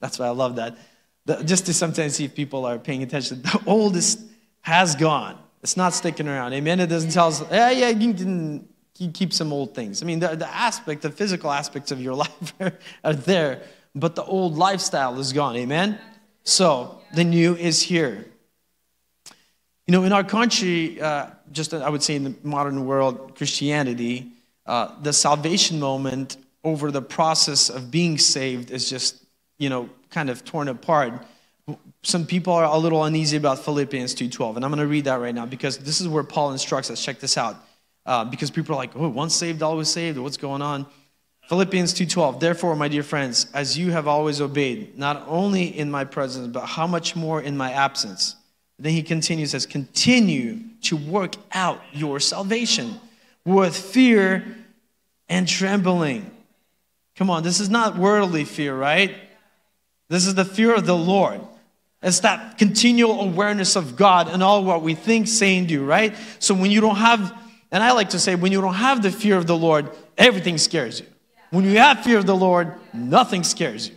that's 0.00 0.18
why 0.18 0.26
I 0.26 0.30
love 0.30 0.56
that. 0.56 0.76
The, 1.26 1.44
just 1.44 1.66
to 1.66 1.74
sometimes 1.74 2.16
see 2.16 2.24
if 2.24 2.34
people 2.34 2.66
are 2.66 2.80
paying 2.80 3.04
attention. 3.04 3.42
The 3.42 3.62
oldest 3.64 4.20
has 4.62 4.96
gone. 4.96 5.38
It's 5.62 5.76
not 5.76 5.94
sticking 5.94 6.26
around. 6.26 6.52
Amen. 6.52 6.80
It 6.80 6.88
doesn't 6.88 7.10
tell 7.10 7.28
us, 7.28 7.44
yeah, 7.48 7.70
yeah, 7.70 7.88
you 7.90 8.12
can 8.12 8.68
keep 9.12 9.32
some 9.32 9.52
old 9.52 9.74
things. 9.74 10.02
I 10.02 10.06
mean, 10.06 10.20
the, 10.20 10.36
the 10.36 10.48
aspect, 10.48 11.02
the 11.02 11.10
physical 11.10 11.50
aspects 11.50 11.90
of 11.90 12.00
your 12.00 12.14
life 12.24 12.54
are, 12.60 12.72
are 13.04 13.14
there, 13.14 13.62
but 13.94 14.14
the 14.14 14.24
old 14.24 14.56
lifestyle 14.56 15.18
is 15.18 15.32
gone. 15.32 15.56
Amen. 15.56 15.98
So 16.44 17.00
the 17.14 17.24
new 17.24 17.56
is 17.56 17.82
here. 17.82 18.26
You 19.86 19.92
know, 19.92 20.02
in 20.02 20.12
our 20.12 20.24
country, 20.24 21.00
uh, 21.00 21.30
just 21.52 21.72
I 21.72 21.88
would 21.88 22.02
say 22.02 22.16
in 22.16 22.24
the 22.24 22.34
modern 22.42 22.86
world, 22.86 23.36
Christianity, 23.36 24.32
uh, 24.66 24.94
the 25.02 25.12
salvation 25.12 25.78
moment 25.78 26.36
over 26.64 26.90
the 26.90 27.02
process 27.02 27.68
of 27.68 27.90
being 27.90 28.18
saved 28.18 28.72
is 28.72 28.90
just, 28.90 29.24
you 29.58 29.68
know, 29.68 29.88
kind 30.10 30.28
of 30.28 30.44
torn 30.44 30.68
apart. 30.68 31.24
Some 32.02 32.26
people 32.26 32.52
are 32.52 32.64
a 32.64 32.78
little 32.78 33.04
uneasy 33.04 33.36
about 33.36 33.60
Philippians 33.60 34.14
2.12, 34.14 34.56
and 34.56 34.64
I'm 34.64 34.70
going 34.70 34.80
to 34.80 34.86
read 34.86 35.04
that 35.04 35.20
right 35.20 35.34
now 35.34 35.46
because 35.46 35.78
this 35.78 36.00
is 36.00 36.08
where 36.08 36.24
Paul 36.24 36.52
instructs 36.52 36.90
us. 36.90 37.04
Check 37.04 37.20
this 37.20 37.36
out. 37.36 37.56
Uh, 38.06 38.24
because 38.24 38.50
people 38.50 38.74
are 38.74 38.78
like, 38.78 38.92
oh, 38.94 39.08
once 39.08 39.34
saved, 39.34 39.62
always 39.62 39.88
saved. 39.88 40.16
What's 40.16 40.36
going 40.36 40.62
on? 40.62 40.86
Philippians 41.48 41.94
2:12 41.94 42.40
Therefore 42.40 42.74
my 42.74 42.88
dear 42.88 43.04
friends 43.04 43.46
as 43.54 43.78
you 43.78 43.92
have 43.92 44.08
always 44.08 44.40
obeyed 44.40 44.98
not 44.98 45.24
only 45.28 45.64
in 45.64 45.90
my 45.90 46.04
presence 46.04 46.48
but 46.48 46.66
how 46.66 46.88
much 46.88 47.14
more 47.14 47.40
in 47.40 47.56
my 47.56 47.70
absence 47.70 48.34
then 48.80 48.92
he 48.92 49.00
continues 49.00 49.52
says 49.52 49.64
continue 49.64 50.58
to 50.82 50.96
work 50.96 51.36
out 51.52 51.80
your 51.92 52.18
salvation 52.18 52.98
with 53.44 53.76
fear 53.76 54.44
and 55.28 55.46
trembling 55.46 56.28
Come 57.14 57.30
on 57.30 57.44
this 57.44 57.60
is 57.60 57.70
not 57.70 57.96
worldly 57.96 58.44
fear 58.44 58.76
right 58.76 59.14
This 60.08 60.26
is 60.26 60.34
the 60.34 60.44
fear 60.44 60.74
of 60.74 60.84
the 60.84 60.96
Lord 60.96 61.40
it's 62.02 62.20
that 62.20 62.58
continual 62.58 63.20
awareness 63.20 63.74
of 63.74 63.96
God 63.96 64.28
and 64.28 64.42
all 64.42 64.62
what 64.62 64.82
we 64.82 64.94
think, 64.94 65.26
say, 65.26 65.56
and 65.58 65.66
do, 65.66 65.84
right? 65.84 66.14
So 66.38 66.54
when 66.54 66.70
you 66.70 66.80
don't 66.80 66.96
have, 66.96 67.36
and 67.76 67.84
I 67.84 67.92
like 67.92 68.08
to 68.10 68.18
say, 68.18 68.36
when 68.36 68.52
you 68.52 68.62
don't 68.62 68.72
have 68.72 69.02
the 69.02 69.10
fear 69.10 69.36
of 69.36 69.46
the 69.46 69.54
Lord, 69.54 69.90
everything 70.16 70.56
scares 70.56 71.00
you. 71.00 71.06
When 71.50 71.62
you 71.62 71.76
have 71.76 72.02
fear 72.02 72.16
of 72.16 72.24
the 72.24 72.34
Lord, 72.34 72.72
nothing 72.94 73.44
scares 73.44 73.90
you. 73.90 73.94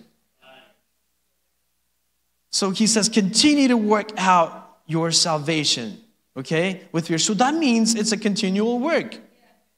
So 2.49 2.71
he 2.71 2.87
says, 2.87 3.07
continue 3.07 3.69
to 3.69 3.77
work 3.77 4.09
out 4.17 4.79
your 4.85 5.13
salvation, 5.13 5.97
okay, 6.35 6.81
with 6.91 7.07
fear. 7.07 7.17
So 7.17 7.33
that 7.35 7.53
means 7.53 7.95
it's 7.95 8.11
a 8.11 8.17
continual 8.17 8.79
work. 8.79 9.17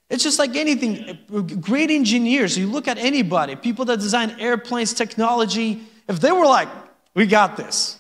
It's 0.09 0.23
just 0.23 0.39
like 0.39 0.55
anything. 0.55 1.19
Great 1.61 1.91
engineers, 1.91 2.57
you 2.57 2.65
look 2.65 2.87
at 2.87 2.97
anybody, 2.97 3.55
people 3.55 3.85
that 3.85 3.99
design 3.99 4.35
airplanes, 4.39 4.95
technology, 4.95 5.83
if 6.09 6.19
they 6.19 6.31
were 6.31 6.47
like, 6.47 6.69
we 7.13 7.27
got 7.27 7.55
this. 7.55 7.99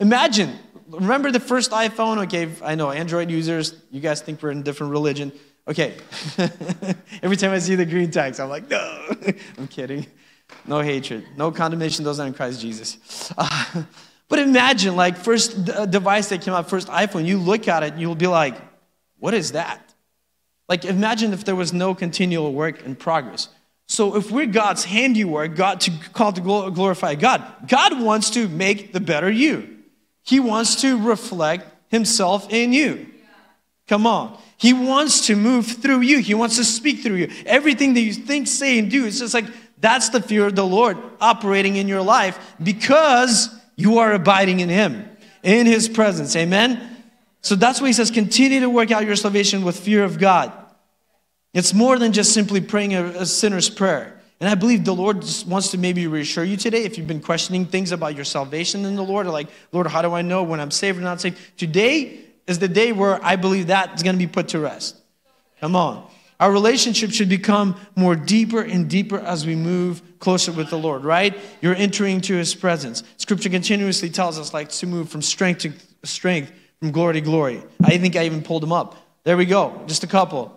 Imagine, 0.00 0.58
remember 0.88 1.30
the 1.30 1.40
first 1.40 1.70
iPhone? 1.70 2.24
Okay, 2.24 2.48
I 2.62 2.74
know 2.74 2.90
Android 2.90 3.30
users, 3.30 3.74
you 3.90 4.00
guys 4.00 4.20
think 4.20 4.42
we're 4.42 4.50
in 4.50 4.58
a 4.58 4.62
different 4.62 4.92
religion. 4.92 5.32
Okay. 5.68 5.94
Every 7.22 7.36
time 7.36 7.50
I 7.50 7.58
see 7.58 7.74
the 7.74 7.84
green 7.84 8.10
tags, 8.10 8.40
I'm 8.40 8.48
like, 8.48 8.70
no. 8.70 9.14
I'm 9.58 9.68
kidding. 9.68 10.06
No 10.66 10.80
hatred. 10.80 11.26
No 11.36 11.50
condemnation. 11.50 12.04
Those 12.04 12.18
are 12.20 12.26
in 12.26 12.32
Christ 12.32 12.60
Jesus. 12.60 13.32
Uh, 13.36 13.84
but 14.28 14.38
imagine, 14.38 14.96
like, 14.96 15.16
first 15.16 15.64
device 15.90 16.30
that 16.30 16.40
came 16.40 16.54
out, 16.54 16.70
first 16.70 16.88
iPhone, 16.88 17.26
you 17.26 17.38
look 17.38 17.68
at 17.68 17.82
it, 17.82 17.94
you'll 17.96 18.14
be 18.14 18.26
like, 18.26 18.54
what 19.18 19.34
is 19.34 19.52
that? 19.52 19.94
Like, 20.68 20.84
imagine 20.84 21.32
if 21.32 21.44
there 21.44 21.56
was 21.56 21.72
no 21.72 21.94
continual 21.94 22.52
work 22.52 22.82
in 22.84 22.96
progress. 22.96 23.48
So, 23.88 24.16
if 24.16 24.30
we're 24.30 24.46
God's 24.46 24.84
handiwork, 24.84 25.54
God 25.54 25.80
to 25.82 25.90
call 26.12 26.32
to 26.32 26.40
glorify 26.40 27.14
God, 27.14 27.42
God 27.66 28.00
wants 28.00 28.30
to 28.30 28.48
make 28.48 28.92
the 28.92 29.00
better 29.00 29.30
you. 29.30 29.77
He 30.28 30.40
wants 30.40 30.82
to 30.82 30.98
reflect 30.98 31.64
Himself 31.88 32.52
in 32.52 32.74
you. 32.74 33.06
Come 33.86 34.06
on. 34.06 34.38
He 34.58 34.74
wants 34.74 35.28
to 35.28 35.36
move 35.36 35.66
through 35.66 36.02
you. 36.02 36.18
He 36.18 36.34
wants 36.34 36.56
to 36.56 36.64
speak 36.64 37.00
through 37.00 37.14
you. 37.14 37.30
Everything 37.46 37.94
that 37.94 38.02
you 38.02 38.12
think, 38.12 38.46
say, 38.46 38.78
and 38.78 38.90
do, 38.90 39.06
it's 39.06 39.20
just 39.20 39.32
like 39.32 39.46
that's 39.78 40.10
the 40.10 40.20
fear 40.20 40.46
of 40.46 40.54
the 40.54 40.66
Lord 40.66 40.98
operating 41.18 41.76
in 41.76 41.88
your 41.88 42.02
life 42.02 42.38
because 42.62 43.48
you 43.74 44.00
are 44.00 44.12
abiding 44.12 44.60
in 44.60 44.68
Him, 44.68 45.08
in 45.42 45.64
His 45.64 45.88
presence. 45.88 46.36
Amen? 46.36 46.94
So 47.40 47.54
that's 47.54 47.80
why 47.80 47.86
He 47.86 47.94
says, 47.94 48.10
continue 48.10 48.60
to 48.60 48.68
work 48.68 48.90
out 48.90 49.06
your 49.06 49.16
salvation 49.16 49.64
with 49.64 49.80
fear 49.80 50.04
of 50.04 50.18
God. 50.18 50.52
It's 51.54 51.72
more 51.72 51.98
than 51.98 52.12
just 52.12 52.34
simply 52.34 52.60
praying 52.60 52.92
a, 52.92 53.04
a 53.04 53.24
sinner's 53.24 53.70
prayer. 53.70 54.17
And 54.40 54.48
I 54.48 54.54
believe 54.54 54.84
the 54.84 54.94
Lord 54.94 55.24
wants 55.46 55.72
to 55.72 55.78
maybe 55.78 56.06
reassure 56.06 56.44
you 56.44 56.56
today 56.56 56.84
if 56.84 56.96
you've 56.96 57.08
been 57.08 57.20
questioning 57.20 57.66
things 57.66 57.90
about 57.90 58.14
your 58.14 58.24
salvation 58.24 58.84
in 58.84 58.94
the 58.94 59.02
Lord, 59.02 59.26
or 59.26 59.30
like, 59.30 59.48
Lord, 59.72 59.88
how 59.88 60.00
do 60.02 60.12
I 60.12 60.22
know 60.22 60.44
when 60.44 60.60
I'm 60.60 60.70
saved 60.70 60.98
or 60.98 61.02
not 61.02 61.20
saved? 61.20 61.38
Today, 61.56 62.24
is 62.48 62.58
the 62.58 62.66
day 62.66 62.90
where 62.92 63.22
I 63.24 63.36
believe 63.36 63.68
that 63.68 63.94
is 63.94 64.02
going 64.02 64.16
to 64.16 64.18
be 64.18 64.26
put 64.26 64.48
to 64.48 64.58
rest. 64.58 64.96
Come 65.60 65.76
on. 65.76 66.08
Our 66.40 66.50
relationship 66.50 67.10
should 67.10 67.28
become 67.28 67.76
more 67.94 68.16
deeper 68.16 68.62
and 68.62 68.88
deeper 68.88 69.18
as 69.18 69.44
we 69.44 69.54
move 69.54 70.02
closer 70.18 70.50
with 70.50 70.70
the 70.70 70.78
Lord, 70.78 71.04
right? 71.04 71.38
You're 71.60 71.74
entering 71.74 72.20
to 72.22 72.34
his 72.34 72.54
presence. 72.54 73.02
Scripture 73.18 73.50
continuously 73.50 74.08
tells 74.08 74.38
us 74.38 74.54
like 74.54 74.70
to 74.70 74.86
move 74.86 75.10
from 75.10 75.20
strength 75.20 75.60
to 75.60 75.72
strength, 76.04 76.52
from 76.78 76.90
glory 76.90 77.14
to 77.14 77.20
glory. 77.20 77.62
I 77.84 77.98
think 77.98 78.16
I 78.16 78.24
even 78.24 78.42
pulled 78.42 78.62
them 78.62 78.72
up. 78.72 78.96
There 79.24 79.36
we 79.36 79.44
go. 79.44 79.82
Just 79.86 80.04
a 80.04 80.06
couple. 80.06 80.54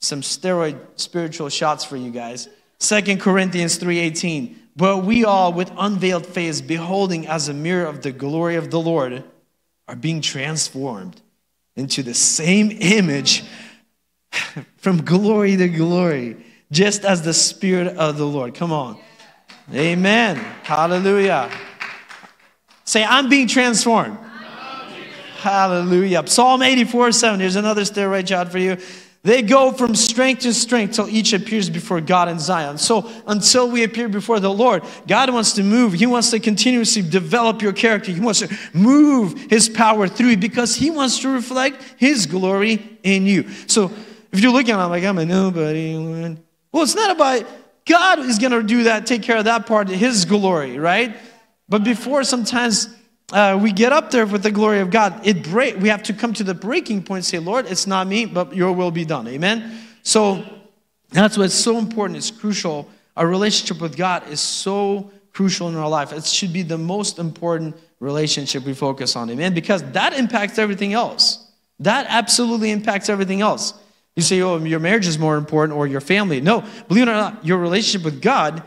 Some 0.00 0.22
steroid 0.22 0.78
spiritual 0.94 1.48
shots 1.48 1.84
for 1.84 1.96
you 1.96 2.10
guys. 2.10 2.48
Second 2.78 3.20
Corinthians 3.20 3.78
3:18. 3.78 4.56
But 4.76 4.98
we 5.04 5.24
all 5.24 5.52
with 5.52 5.72
unveiled 5.78 6.26
face 6.26 6.60
beholding 6.60 7.26
as 7.26 7.48
a 7.48 7.54
mirror 7.54 7.86
of 7.86 8.02
the 8.02 8.12
glory 8.12 8.56
of 8.56 8.70
the 8.70 8.80
Lord 8.80 9.24
are 9.88 9.96
being 9.96 10.20
transformed 10.20 11.20
into 11.76 12.02
the 12.02 12.12
same 12.12 12.70
image 12.80 13.44
from 14.76 15.02
glory 15.04 15.56
to 15.56 15.68
glory, 15.68 16.36
just 16.70 17.04
as 17.04 17.22
the 17.22 17.32
Spirit 17.32 17.96
of 17.96 18.18
the 18.18 18.26
Lord. 18.26 18.54
Come 18.54 18.72
on. 18.72 18.98
Amen. 19.72 20.36
Hallelujah. 20.62 21.50
Say, 22.84 23.02
I'm 23.02 23.28
being 23.28 23.48
transformed. 23.48 24.18
Hallelujah. 25.38 26.26
Psalm 26.26 26.62
84 26.62 27.12
7. 27.12 27.40
Here's 27.40 27.56
another 27.56 27.82
steroid 27.82 28.28
shot 28.28 28.50
for 28.50 28.58
you. 28.58 28.78
They 29.26 29.42
go 29.42 29.72
from 29.72 29.96
strength 29.96 30.42
to 30.42 30.54
strength 30.54 30.94
till 30.94 31.08
each 31.08 31.32
appears 31.32 31.68
before 31.68 32.00
God 32.00 32.28
in 32.28 32.38
Zion. 32.38 32.78
So 32.78 33.10
until 33.26 33.68
we 33.68 33.82
appear 33.82 34.08
before 34.08 34.38
the 34.38 34.52
Lord, 34.52 34.84
God 35.08 35.34
wants 35.34 35.54
to 35.54 35.64
move. 35.64 35.94
He 35.94 36.06
wants 36.06 36.30
to 36.30 36.38
continuously 36.38 37.02
develop 37.02 37.60
your 37.60 37.72
character. 37.72 38.12
He 38.12 38.20
wants 38.20 38.38
to 38.38 38.56
move 38.72 39.36
His 39.50 39.68
power 39.68 40.06
through 40.06 40.28
you 40.28 40.36
because 40.36 40.76
He 40.76 40.90
wants 40.90 41.18
to 41.22 41.28
reflect 41.28 41.82
His 41.96 42.26
glory 42.26 42.98
in 43.02 43.26
you. 43.26 43.48
So 43.66 43.90
if 44.30 44.38
you're 44.38 44.52
looking 44.52 44.76
at 44.76 44.84
it 44.84 44.90
like 44.90 45.02
I'm 45.02 45.18
a 45.18 45.24
nobody, 45.24 45.96
well, 46.70 46.84
it's 46.84 46.94
not 46.94 47.10
about 47.10 47.48
God 47.84 48.20
is 48.20 48.38
going 48.38 48.52
to 48.52 48.62
do 48.62 48.84
that, 48.84 49.06
take 49.06 49.24
care 49.24 49.38
of 49.38 49.46
that 49.46 49.66
part, 49.66 49.90
of 49.90 49.96
His 49.96 50.24
glory, 50.24 50.78
right? 50.78 51.16
But 51.68 51.82
before 51.82 52.22
sometimes 52.22 52.94
uh, 53.32 53.58
we 53.60 53.72
get 53.72 53.92
up 53.92 54.10
there 54.10 54.24
with 54.24 54.42
the 54.42 54.50
glory 54.50 54.80
of 54.80 54.90
God, 54.90 55.26
it 55.26 55.42
break, 55.42 55.76
we 55.78 55.88
have 55.88 56.02
to 56.04 56.12
come 56.12 56.32
to 56.34 56.44
the 56.44 56.54
breaking 56.54 57.02
point 57.02 57.24
say, 57.24 57.38
Lord, 57.38 57.66
it's 57.66 57.86
not 57.86 58.06
me, 58.06 58.24
but 58.24 58.54
your 58.54 58.72
will 58.72 58.90
be 58.90 59.04
done. 59.04 59.26
Amen? 59.26 59.80
So 60.02 60.44
that's 61.10 61.36
what's 61.36 61.54
so 61.54 61.78
important. 61.78 62.18
It's 62.18 62.30
crucial. 62.30 62.88
Our 63.16 63.26
relationship 63.26 63.80
with 63.80 63.96
God 63.96 64.28
is 64.28 64.40
so 64.40 65.10
crucial 65.32 65.68
in 65.68 65.74
our 65.74 65.88
life. 65.88 66.12
It 66.12 66.24
should 66.24 66.52
be 66.52 66.62
the 66.62 66.78
most 66.78 67.18
important 67.18 67.76
relationship 67.98 68.64
we 68.64 68.74
focus 68.74 69.16
on. 69.16 69.28
Amen? 69.30 69.54
Because 69.54 69.82
that 69.92 70.12
impacts 70.12 70.58
everything 70.58 70.92
else. 70.92 71.50
That 71.80 72.06
absolutely 72.08 72.70
impacts 72.70 73.08
everything 73.08 73.40
else. 73.40 73.74
You 74.14 74.22
say, 74.22 74.40
oh, 74.40 74.56
your 74.58 74.80
marriage 74.80 75.06
is 75.06 75.18
more 75.18 75.36
important 75.36 75.76
or 75.76 75.86
your 75.86 76.00
family. 76.00 76.40
No, 76.40 76.64
believe 76.88 77.02
it 77.02 77.10
or 77.10 77.14
not, 77.14 77.44
your 77.44 77.58
relationship 77.58 78.04
with 78.04 78.22
God, 78.22 78.62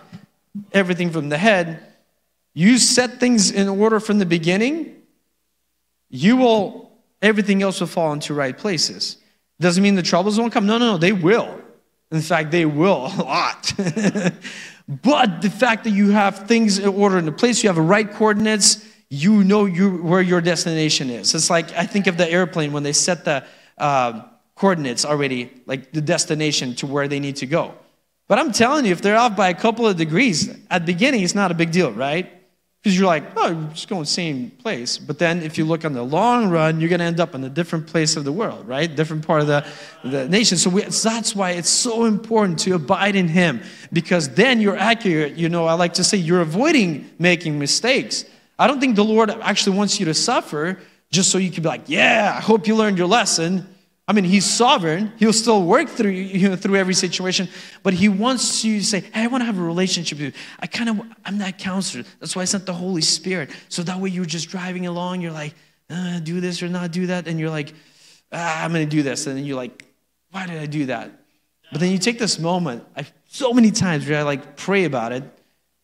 everything 0.74 1.10
from 1.10 1.30
the 1.30 1.38
head 1.38 1.89
you 2.54 2.78
set 2.78 3.20
things 3.20 3.52
in 3.52 3.68
order 3.68 4.00
from 4.00 4.20
the 4.20 4.26
beginning, 4.26 5.02
you 6.10 6.38
will, 6.38 6.92
everything 7.22 7.62
else 7.62 7.80
will 7.80 7.88
fall 7.88 8.12
into 8.14 8.34
right 8.34 8.58
places. 8.58 9.18
Doesn't 9.60 9.84
mean 9.84 9.96
the 9.96 10.04
troubles 10.04 10.40
won't 10.40 10.54
come. 10.54 10.66
No, 10.66 10.78
no, 10.78 10.94
no, 10.94 10.98
they 10.98 11.12
will. 11.12 11.62
In 12.12 12.22
fact, 12.22 12.52
they 12.52 12.66
will 12.66 13.06
a 13.06 13.22
lot. 13.22 13.74
but 14.88 15.42
the 15.42 15.50
fact 15.50 15.84
that 15.84 15.92
you 15.92 16.12
have 16.12 16.48
things 16.48 16.80
in 16.80 16.88
order 16.88 17.18
in 17.18 17.26
the 17.26 17.32
place, 17.32 17.62
you 17.62 17.70
have 17.70 17.76
the 17.76 17.82
right 17.82 18.12
coordinates, 18.12 18.84
you 19.10 19.44
know 19.44 19.66
you, 19.66 19.98
where 19.98 20.22
your 20.22 20.42
destination 20.42 21.10
is. 21.10 21.36
It's 21.36 21.50
like 21.50 21.72
I 21.74 21.86
think 21.86 22.08
of 22.08 22.18
the 22.18 22.30
airplane 22.30 22.72
when 22.72 22.84
they 22.84 22.94
set 22.94 23.26
the 23.26 23.44
uh, 23.78 24.22
coordinates 24.56 25.06
already, 25.06 25.52
like 25.66 25.92
the 25.92 26.02
destination 26.02 26.74
to 26.76 26.88
where 26.88 27.08
they 27.08 27.20
need 27.20 27.38
to 27.38 27.46
go. 27.46 27.76
But 28.28 28.40
I'm 28.40 28.52
telling 28.52 28.86
you, 28.86 28.92
if 28.92 29.02
they're 29.02 29.18
off 29.18 29.36
by 29.36 29.50
a 29.50 29.54
couple 29.54 29.88
of 29.88 29.98
degrees, 29.98 30.50
at 30.70 30.86
the 30.86 30.94
beginning, 30.94 31.24
it's 31.24 31.36
not 31.36 31.52
a 31.52 31.56
big 31.56 31.72
deal, 31.72 31.92
right? 31.92 32.39
Because 32.82 32.98
you're 32.98 33.08
like, 33.08 33.24
oh, 33.36 33.50
you're 33.50 33.70
just 33.72 33.90
going 33.90 34.06
same 34.06 34.52
place. 34.52 34.98
But 34.98 35.20
then 35.20 35.42
if 35.42 35.58
you 35.58 35.66
look 35.66 35.84
on 35.84 35.92
the 35.92 36.04
long 36.04 36.50
run, 36.50 36.80
you're 36.80 36.88
going 36.88 37.00
to 37.00 37.06
end 37.06 37.20
up 37.20 37.36
in 37.36 37.44
a 37.44 37.50
different 37.50 37.88
place 37.88 38.16
of 38.16 38.24
the 38.24 38.32
world, 38.32 38.66
right? 38.70 38.94
Different 38.96 39.28
part 39.28 39.42
of 39.42 39.48
the, 39.48 39.66
the 40.06 40.30
nation. 40.30 40.58
So 40.58 40.70
we, 40.70 40.84
that's 40.84 41.36
why 41.36 41.52
it's 41.52 41.70
so 41.70 42.06
important 42.06 42.58
to 42.60 42.76
abide 42.76 43.18
in 43.18 43.28
Him, 43.28 43.62
because 43.92 44.30
then 44.30 44.62
you're 44.62 44.78
accurate. 44.78 45.36
You 45.36 45.50
know, 45.50 45.66
I 45.66 45.74
like 45.74 45.96
to 45.96 46.06
say 46.06 46.18
you're 46.18 46.40
avoiding 46.40 47.10
making 47.20 47.60
mistakes. 47.60 48.24
I 48.58 48.68
don't 48.68 48.80
think 48.80 48.96
the 48.96 49.04
Lord 49.04 49.30
actually 49.30 49.76
wants 49.76 50.00
you 50.00 50.06
to 50.06 50.14
suffer 50.14 50.80
just 51.12 51.32
so 51.32 51.38
you 51.38 51.52
can 51.52 51.64
be 51.64 51.70
like, 51.70 51.84
yeah, 51.88 52.34
I 52.38 52.40
hope 52.40 52.66
you 52.66 52.76
learned 52.76 52.98
your 52.98 53.08
lesson. 53.08 53.68
I 54.10 54.12
mean, 54.12 54.24
he's 54.24 54.44
sovereign. 54.44 55.14
He'll 55.18 55.32
still 55.32 55.62
work 55.62 55.88
through 55.88 56.10
you 56.10 56.50
know, 56.50 56.56
through 56.56 56.78
every 56.78 56.96
situation, 56.96 57.48
but 57.84 57.94
he 57.94 58.10
wants 58.10 58.66
you 58.66 58.80
to 58.80 58.86
say, 58.86 59.02
"Hey, 59.02 59.22
I 59.26 59.28
want 59.28 59.42
to 59.42 59.46
have 59.46 59.60
a 59.60 59.62
relationship 59.62 60.18
with 60.18 60.34
you. 60.34 60.42
I 60.60 60.66
kind 60.66 60.90
of, 60.90 61.02
I'm 61.26 61.38
that 61.38 61.60
counselor. 61.60 62.04
That's 62.20 62.36
why 62.36 62.42
I 62.42 62.46
sent 62.46 62.66
the 62.66 62.74
Holy 62.74 63.04
Spirit. 63.04 63.52
So 63.70 63.84
that 63.84 64.00
way, 64.00 64.10
you're 64.10 64.26
just 64.26 64.50
driving 64.50 64.88
along. 64.88 65.22
You're 65.22 65.32
like, 65.32 65.54
uh, 65.92 66.22
do 66.22 66.42
this 66.42 66.64
or 66.64 66.68
not 66.68 66.92
do 66.92 67.06
that, 67.06 67.28
and 67.28 67.40
you're 67.40 67.52
like, 67.52 67.72
ah, 68.32 68.64
I'm 68.64 68.74
going 68.74 68.84
to 68.84 68.90
do 68.90 69.04
this, 69.04 69.28
and 69.28 69.38
then 69.38 69.46
you're 69.46 69.56
like, 69.56 69.86
why 70.32 70.48
did 70.48 70.58
I 70.58 70.66
do 70.66 70.88
that? 70.88 71.12
But 71.72 71.80
then 71.80 71.92
you 71.92 72.00
take 72.00 72.18
this 72.18 72.40
moment. 72.40 72.84
I 72.98 73.06
so 73.28 73.54
many 73.54 73.70
times 73.70 74.10
where 74.10 74.18
I 74.18 74.24
like 74.24 74.58
pray 74.58 74.86
about 74.86 75.12
it, 75.12 75.24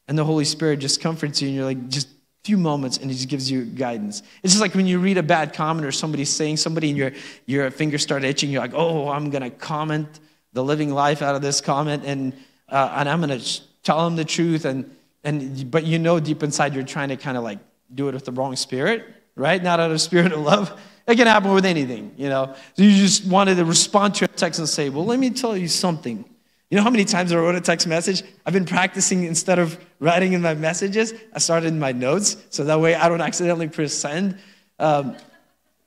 and 0.08 0.18
the 0.18 0.26
Holy 0.26 0.46
Spirit 0.46 0.80
just 0.80 1.00
comforts 1.00 1.44
you, 1.44 1.50
and 1.50 1.56
you're 1.56 1.66
like, 1.66 1.90
just 1.90 2.08
few 2.46 2.58
moments 2.58 2.98
and 2.98 3.10
he 3.10 3.18
just 3.18 3.28
gives 3.28 3.50
you 3.50 3.66
guidance. 3.66 4.22
It's 4.44 4.54
just 4.54 4.62
like 4.62 4.76
when 4.76 4.86
you 4.86 5.00
read 5.00 5.18
a 5.18 5.24
bad 5.24 5.54
comment 5.54 5.84
or 5.84 5.92
somebody's 5.92 6.30
saying 6.30 6.58
somebody 6.58 6.90
and 6.90 6.98
your, 6.98 7.12
your 7.48 7.72
fingers 7.72 8.04
start 8.04 8.24
itching, 8.24 8.52
you're 8.52 8.62
like, 8.62 8.76
oh, 8.76 9.10
I'm 9.10 9.32
going 9.32 9.42
to 9.42 9.50
comment 9.50 10.20
the 10.54 10.64
living 10.64 10.94
life 10.94 11.24
out 11.24 11.34
of 11.34 11.42
this 11.42 11.60
comment 11.60 12.04
and, 12.06 12.34
uh, 12.70 12.94
and 12.98 13.10
I'm 13.10 13.20
going 13.20 13.40
to 13.40 13.62
tell 13.82 14.06
them 14.06 14.16
the 14.16 14.24
truth. 14.24 14.64
And, 14.64 14.96
and, 15.24 15.72
but 15.72 15.86
you 15.86 15.98
know 15.98 16.20
deep 16.20 16.44
inside 16.44 16.76
you're 16.76 16.84
trying 16.84 17.10
to 17.10 17.18
kind 17.18 17.36
of 17.36 17.44
like 17.44 17.58
do 17.94 18.10
it 18.10 18.14
with 18.14 18.26
the 18.26 18.32
wrong 18.32 18.56
spirit, 18.56 19.08
right? 19.36 19.62
Not 19.62 19.80
out 19.80 19.90
of 19.90 20.00
spirit 20.00 20.32
of 20.32 20.40
love. 20.40 20.80
It 21.08 21.18
can 21.18 21.28
happen 21.28 21.54
with 21.54 21.66
anything, 21.66 22.16
you 22.18 22.30
know. 22.30 22.56
So 22.76 22.82
you 22.82 22.90
just 22.90 23.28
wanted 23.28 23.58
to 23.58 23.66
respond 23.66 24.16
to 24.16 24.26
a 24.26 24.28
text 24.28 24.58
and 24.58 24.68
say, 24.68 24.90
well, 24.90 25.06
let 25.06 25.20
me 25.20 25.30
tell 25.30 25.56
you 25.56 25.68
something. 25.68 26.26
You 26.70 26.78
know 26.78 26.84
how 26.84 26.90
many 26.90 27.06
times 27.06 27.32
I 27.32 27.38
wrote 27.38 27.56
a 27.56 27.62
text 27.62 27.88
message? 27.88 28.24
I've 28.46 28.54
been 28.54 28.66
practicing 28.66 29.24
instead 29.24 29.60
of 29.60 29.80
writing 30.00 30.34
in 30.34 30.42
my 30.42 30.56
messages, 30.56 31.14
I 31.34 31.40
started 31.40 31.68
in 31.68 31.80
my 31.80 31.92
notes 31.92 32.38
so 32.50 32.64
that 32.64 32.80
way 32.80 32.96
I 32.96 33.08
don't 33.08 33.22
accidentally 33.22 33.68
press 33.68 33.94
send. 33.94 34.38
Um, 34.80 35.16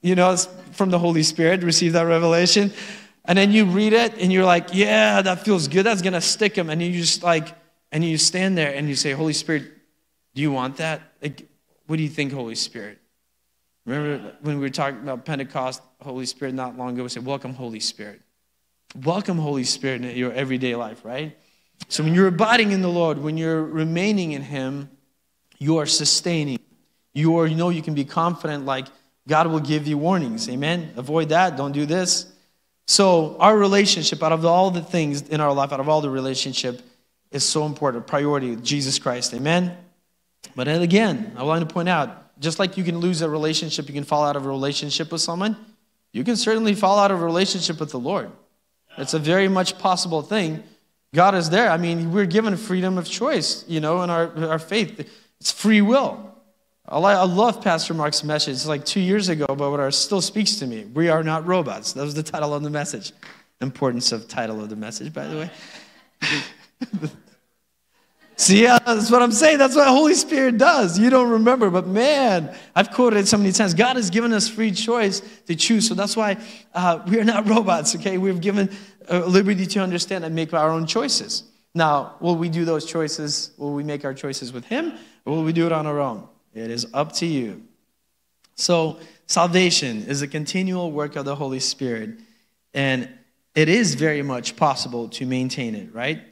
you 0.01 0.15
know, 0.15 0.37
from 0.37 0.91
the 0.91 0.99
Holy 0.99 1.25
Spirit, 1.25 1.63
receive 1.63 1.95
that 1.95 2.03
revelation. 2.03 2.73
And 3.25 3.37
then 3.37 3.51
you 3.51 3.65
read 3.65 3.93
it 3.93 4.15
and 4.19 4.33
you're 4.33 4.45
like, 4.45 4.69
yeah, 4.73 5.21
that 5.21 5.45
feels 5.45 5.67
good. 5.69 5.83
That's 5.83 6.01
going 6.01 6.13
to 6.13 6.21
stick 6.21 6.55
them. 6.55 6.71
And 6.71 6.81
you 6.81 6.93
just 6.93 7.23
like, 7.23 7.49
and 7.91 8.05
you 8.05 8.17
stand 8.17 8.57
there 8.57 8.75
and 8.75 8.89
you 8.89 8.95
say, 8.95 9.13
Holy 9.13 9.33
Spirit, 9.33 9.65
do 10.35 10.43
you 10.43 10.53
want 10.53 10.77
that? 10.77 11.03
Like, 11.21 11.47
what 11.87 11.97
do 11.97 12.03
you 12.03 12.09
think, 12.09 12.33
Holy 12.33 12.55
Spirit? 12.55 12.99
Remember 13.85 14.35
when 14.43 14.57
we 14.57 14.61
were 14.61 14.71
talking 14.71 15.01
about 15.01 15.25
Pentecost, 15.25 15.83
Holy 16.01 16.27
Spirit, 16.27 16.55
not 16.55 16.77
long 16.77 16.95
ago, 16.95 17.03
we 17.03 17.09
said, 17.09 17.25
Welcome, 17.25 17.55
Holy 17.55 17.81
Spirit. 17.81 18.21
Welcome 18.95 19.39
Holy 19.39 19.65
Spirit 19.65 20.05
in 20.05 20.17
your 20.17 20.33
everyday 20.33 20.75
life, 20.75 21.05
right? 21.05 21.37
So 21.89 22.03
when 22.03 22.15
you're 22.15 22.29
abiding 22.29 22.73
in 22.73 22.83
the 22.83 22.89
Lord, 22.89 23.19
when 23.19 23.37
you're 23.37 23.63
remaining 23.63 24.33
in 24.33 24.43
Him, 24.43 24.91
you 25.59 25.79
are 25.79 25.87
sustaining. 25.87 26.59
You 27.13 27.39
are, 27.39 27.47
you 27.47 27.55
know, 27.55 27.69
you 27.69 27.83
can 27.83 27.95
be 27.95 28.05
confident 28.05 28.65
like 28.65 28.87
God 29.27 29.47
will 29.49 29.61
give 29.61 29.87
you 29.87 29.99
warnings. 29.99 30.49
Amen. 30.49 30.93
Avoid 30.97 31.29
that. 31.29 31.57
Don't 31.57 31.73
do 31.73 31.85
this. 31.85 32.33
So 32.87 33.37
our 33.39 33.57
relationship, 33.57 34.23
out 34.23 34.33
of 34.33 34.47
all 34.47 34.71
the 34.71 34.81
things 34.81 35.23
in 35.23 35.41
our 35.41 35.53
life, 35.53 35.73
out 35.73 35.81
of 35.81 35.89
all 35.89 36.01
the 36.01 36.11
relationship, 36.11 36.81
is 37.31 37.45
so 37.45 37.67
important. 37.67 38.07
Priority 38.07 38.57
Jesus 38.57 38.99
Christ. 38.99 39.35
Amen. 39.35 39.77
But 40.57 40.67
again, 40.69 41.33
I 41.37 41.43
want 41.43 41.69
to 41.69 41.73
point 41.73 41.91
out, 41.91 42.39
just 42.41 42.59
like 42.59 42.79
you 42.79 42.85
can 42.85 42.99
lose 42.99 43.21
a 43.21 43.29
relationship, 43.29 43.87
you 43.89 43.95
can 43.95 44.05
fall 44.05 44.25
out 44.25 44.37
of 44.37 44.47
a 44.47 44.49
relationship 44.49 45.13
with 45.13 45.21
someone. 45.21 45.57
You 46.13 46.25
can 46.25 46.37
certainly 46.37 46.75
fall 46.75 46.99
out 46.99 47.11
of 47.11 47.21
a 47.21 47.25
relationship 47.25 47.79
with 47.79 47.91
the 47.91 47.99
Lord. 47.99 48.31
It's 48.99 49.15
a 49.15 49.19
very 49.19 49.49
much 49.49 49.79
possible 49.79 50.23
thing. 50.23 50.63
God 51.15 51.35
is 51.35 51.51
there. 51.51 51.71
I 51.71 51.77
mean, 51.77 52.13
we're 52.13 52.27
given 52.27 52.57
freedom 52.57 52.99
of 52.99 53.07
choice, 53.07 53.65
you 53.69 53.81
know, 53.81 54.03
in 54.03 54.11
our, 54.11 54.33
our 54.47 54.59
faith. 54.59 55.09
It's 55.41 55.53
free 55.53 55.81
will. 55.81 56.25
I 56.91 57.25
love 57.25 57.63
Pastor 57.63 57.93
Mark's 57.93 58.25
message. 58.25 58.55
It's 58.55 58.67
like 58.67 58.85
two 58.85 59.01
years 59.01 59.29
ago, 59.29 59.47
but 59.47 59.79
it 59.81 59.93
still 59.93 60.23
speaks 60.23 60.57
to 60.57 60.67
me. 60.67 60.87
We 60.87 61.11
are 61.11 61.23
not 61.23 61.47
robots. 61.47 61.93
That 61.93 62.03
was 62.03 62.15
the 62.15 62.23
title 62.23 62.55
of 62.55 62.63
the 62.63 62.71
message. 62.71 63.13
Importance 63.61 64.13
of 64.13 64.27
title 64.27 64.63
of 64.63 64.71
the 64.71 64.77
message, 64.77 65.13
by 65.13 65.27
the 65.27 65.37
way. 65.37 67.11
See, 68.39 68.63
yeah, 68.63 68.79
that's 68.79 69.11
what 69.11 69.21
I'm 69.21 69.33
saying. 69.33 69.59
That's 69.59 69.75
what 69.75 69.89
Holy 69.89 70.15
Spirit 70.15 70.59
does. 70.59 70.97
You 70.97 71.11
don't 71.11 71.29
remember, 71.29 71.71
but 71.71 71.89
man, 71.89 72.55
I've 72.73 72.93
quoted 72.93 73.19
it 73.19 73.27
so 73.27 73.37
many 73.37 73.51
times. 73.51 73.75
God 73.75 73.97
has 73.97 74.11
given 74.11 74.33
us 74.33 74.49
free 74.49 74.71
choice 74.71 75.21
to 75.47 75.57
choose. 75.57 75.89
So 75.89 75.95
that's 75.95 76.17
why 76.17 76.37
uh, 76.73 77.01
we 77.09 77.19
are 77.19 77.25
not 77.25 77.49
robots, 77.55 77.97
okay? 77.97 78.17
We've 78.17 78.41
given 78.41 78.71
uh, 79.11 79.27
liberty 79.27 79.67
to 79.67 79.81
understand 79.81 80.25
and 80.25 80.37
make 80.37 80.55
our 80.55 80.71
own 80.71 80.87
choices. 80.87 81.43
Now, 81.75 82.15
will 82.21 82.37
we 82.37 82.49
do 82.49 82.65
those 82.65 82.87
choices? 82.87 83.51
Will 83.59 83.73
we 83.73 83.83
make 83.83 84.05
our 84.05 84.15
choices 84.15 84.53
with 84.53 84.65
Him, 84.67 84.93
or 85.25 85.35
will 85.35 85.45
we 85.45 85.53
do 85.53 85.67
it 85.67 85.73
on 85.73 85.89
our 85.89 85.99
own? 85.99 86.29
It 86.55 86.71
is 86.71 86.87
up 86.95 87.13
to 87.15 87.27
you. 87.27 87.65
So, 88.55 89.01
salvation 89.27 90.05
is 90.05 90.23
a 90.23 90.29
continual 90.29 90.93
work 90.93 91.17
of 91.17 91.25
the 91.25 91.35
Holy 91.35 91.61
Spirit, 91.61 92.21
and 92.73 93.09
it 93.57 93.69
is 93.69 93.97
very 93.97 94.23
much 94.23 94.55
possible 94.55 95.09
to 95.09 95.27
maintain 95.27 95.75
it, 95.75 95.93
right? 95.93 96.23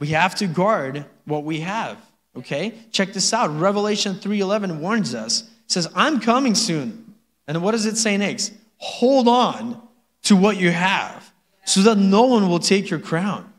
We 0.00 0.08
have 0.08 0.34
to 0.36 0.48
guard 0.48 1.04
what 1.26 1.44
we 1.44 1.60
have. 1.60 1.98
Okay? 2.36 2.74
Check 2.90 3.12
this 3.12 3.32
out. 3.32 3.56
Revelation 3.56 4.16
3:11 4.18 4.80
warns 4.80 5.14
us. 5.14 5.42
It 5.42 5.72
says, 5.72 5.88
"I'm 5.94 6.18
coming 6.18 6.56
soon." 6.56 7.14
And 7.46 7.62
what 7.62 7.72
does 7.72 7.86
it 7.86 7.96
say 7.96 8.16
next? 8.16 8.52
Hold 8.78 9.28
on 9.28 9.80
to 10.22 10.34
what 10.34 10.56
you 10.56 10.70
have 10.70 11.32
so 11.64 11.82
that 11.82 11.98
no 11.98 12.22
one 12.22 12.48
will 12.48 12.58
take 12.58 12.90
your 12.90 12.98
crown. 12.98 13.52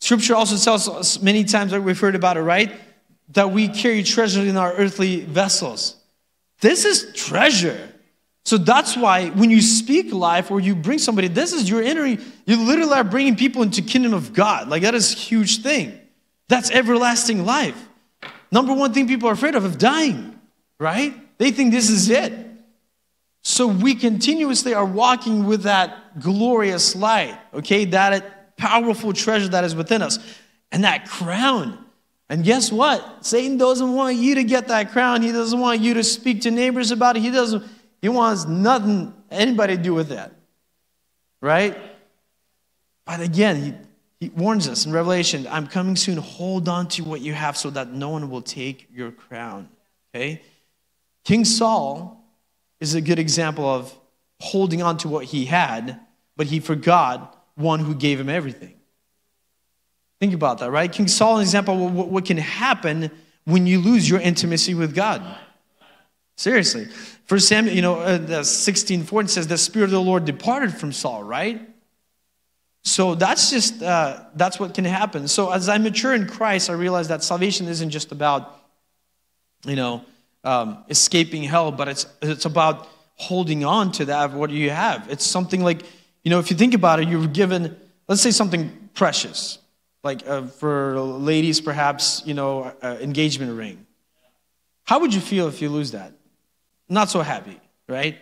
Scripture 0.00 0.34
also 0.34 0.56
tells 0.56 0.88
us 0.88 1.20
many 1.20 1.44
times 1.44 1.72
that 1.72 1.82
we've 1.82 1.98
heard 1.98 2.14
about 2.14 2.36
it, 2.36 2.42
right? 2.42 2.80
That 3.30 3.50
we 3.50 3.68
carry 3.68 4.02
treasure 4.02 4.42
in 4.42 4.56
our 4.56 4.72
earthly 4.74 5.24
vessels. 5.24 5.96
This 6.60 6.84
is 6.84 7.12
treasure. 7.14 7.92
So 8.48 8.56
that's 8.56 8.96
why 8.96 9.28
when 9.28 9.50
you 9.50 9.60
speak 9.60 10.10
life 10.10 10.50
or 10.50 10.58
you 10.58 10.74
bring 10.74 10.98
somebody, 10.98 11.28
this 11.28 11.52
is 11.52 11.68
your 11.68 11.82
entering, 11.82 12.18
you 12.46 12.56
literally 12.56 12.94
are 12.94 13.04
bringing 13.04 13.36
people 13.36 13.60
into 13.60 13.82
kingdom 13.82 14.14
of 14.14 14.32
God. 14.32 14.70
Like 14.70 14.84
that 14.84 14.94
is 14.94 15.12
a 15.12 15.16
huge 15.16 15.60
thing. 15.60 16.00
That's 16.48 16.70
everlasting 16.70 17.44
life. 17.44 17.76
Number 18.50 18.72
one 18.72 18.94
thing 18.94 19.06
people 19.06 19.28
are 19.28 19.34
afraid 19.34 19.54
of 19.54 19.66
is 19.66 19.76
dying, 19.76 20.40
right? 20.80 21.14
They 21.36 21.50
think 21.50 21.72
this 21.72 21.90
is 21.90 22.08
it. 22.08 22.32
So 23.42 23.66
we 23.66 23.94
continuously 23.94 24.72
are 24.72 24.86
walking 24.86 25.44
with 25.44 25.64
that 25.64 26.18
glorious 26.18 26.96
light, 26.96 27.38
okay? 27.52 27.84
That 27.84 28.56
powerful 28.56 29.12
treasure 29.12 29.48
that 29.48 29.64
is 29.64 29.74
within 29.74 30.00
us. 30.00 30.18
And 30.72 30.84
that 30.84 31.06
crown. 31.06 31.84
And 32.30 32.42
guess 32.42 32.72
what? 32.72 33.26
Satan 33.26 33.58
doesn't 33.58 33.92
want 33.92 34.16
you 34.16 34.36
to 34.36 34.44
get 34.44 34.68
that 34.68 34.90
crown. 34.90 35.20
He 35.20 35.32
doesn't 35.32 35.60
want 35.60 35.80
you 35.80 35.92
to 35.92 36.02
speak 36.02 36.40
to 36.42 36.50
neighbors 36.50 36.90
about 36.90 37.18
it. 37.18 37.20
He 37.20 37.30
doesn't 37.30 37.62
he 38.00 38.08
wants 38.08 38.46
nothing, 38.46 39.14
anybody 39.30 39.76
to 39.76 39.82
do 39.82 39.94
with 39.94 40.08
that. 40.08 40.32
Right? 41.40 41.76
But 43.04 43.20
again, 43.20 43.62
he, 44.20 44.26
he 44.26 44.30
warns 44.30 44.68
us 44.68 44.86
in 44.86 44.92
Revelation 44.92 45.46
I'm 45.50 45.66
coming 45.66 45.96
soon. 45.96 46.18
Hold 46.18 46.68
on 46.68 46.88
to 46.88 47.04
what 47.04 47.20
you 47.20 47.32
have 47.32 47.56
so 47.56 47.70
that 47.70 47.92
no 47.92 48.10
one 48.10 48.30
will 48.30 48.42
take 48.42 48.88
your 48.92 49.10
crown. 49.10 49.68
Okay? 50.14 50.42
King 51.24 51.44
Saul 51.44 52.24
is 52.80 52.94
a 52.94 53.00
good 53.00 53.18
example 53.18 53.64
of 53.64 53.96
holding 54.40 54.82
on 54.82 54.96
to 54.98 55.08
what 55.08 55.24
he 55.24 55.44
had, 55.44 56.00
but 56.36 56.46
he 56.46 56.60
forgot 56.60 57.46
one 57.54 57.80
who 57.80 57.94
gave 57.94 58.20
him 58.20 58.28
everything. 58.28 58.74
Think 60.20 60.34
about 60.34 60.58
that, 60.58 60.70
right? 60.70 60.90
King 60.90 61.08
Saul, 61.08 61.36
an 61.36 61.42
example 61.42 61.86
of 61.86 61.92
what, 61.92 62.08
what 62.08 62.24
can 62.24 62.38
happen 62.38 63.10
when 63.44 63.66
you 63.66 63.80
lose 63.80 64.08
your 64.08 64.20
intimacy 64.20 64.74
with 64.74 64.94
God. 64.94 65.22
Seriously. 66.36 66.88
First 67.28 67.46
Samuel, 67.46 67.76
you 67.76 67.82
know, 67.82 67.96
uh, 68.00 68.42
16, 68.42 69.04
14 69.04 69.28
says 69.28 69.46
the 69.46 69.58
Spirit 69.58 69.84
of 69.84 69.90
the 69.90 70.00
Lord 70.00 70.24
departed 70.24 70.72
from 70.74 70.92
Saul, 70.92 71.22
right? 71.22 71.60
So 72.84 73.14
that's 73.14 73.50
just, 73.50 73.82
uh, 73.82 74.24
that's 74.34 74.58
what 74.58 74.72
can 74.72 74.86
happen. 74.86 75.28
So 75.28 75.52
as 75.52 75.68
I 75.68 75.76
mature 75.76 76.14
in 76.14 76.26
Christ, 76.26 76.70
I 76.70 76.72
realize 76.72 77.08
that 77.08 77.22
salvation 77.22 77.68
isn't 77.68 77.90
just 77.90 78.12
about, 78.12 78.64
you 79.66 79.76
know, 79.76 80.06
um, 80.42 80.84
escaping 80.88 81.42
hell, 81.42 81.70
but 81.70 81.88
it's, 81.88 82.06
it's 82.22 82.46
about 82.46 82.88
holding 83.16 83.62
on 83.62 83.92
to 83.92 84.06
that, 84.06 84.32
what 84.32 84.48
you 84.48 84.70
have. 84.70 85.06
It's 85.10 85.26
something 85.26 85.62
like, 85.62 85.82
you 86.24 86.30
know, 86.30 86.38
if 86.38 86.50
you 86.50 86.56
think 86.56 86.72
about 86.72 86.98
it, 86.98 87.08
you're 87.08 87.26
given, 87.26 87.76
let's 88.08 88.22
say 88.22 88.30
something 88.30 88.88
precious, 88.94 89.58
like 90.02 90.26
uh, 90.26 90.46
for 90.46 90.98
ladies, 90.98 91.60
perhaps, 91.60 92.22
you 92.24 92.32
know, 92.32 92.72
uh, 92.80 92.96
engagement 93.02 93.54
ring 93.58 93.84
How 94.84 95.00
would 95.00 95.12
you 95.12 95.20
feel 95.20 95.46
if 95.48 95.60
you 95.60 95.68
lose 95.68 95.90
that? 95.90 96.12
Not 96.88 97.10
so 97.10 97.20
happy, 97.20 97.60
right? 97.88 98.18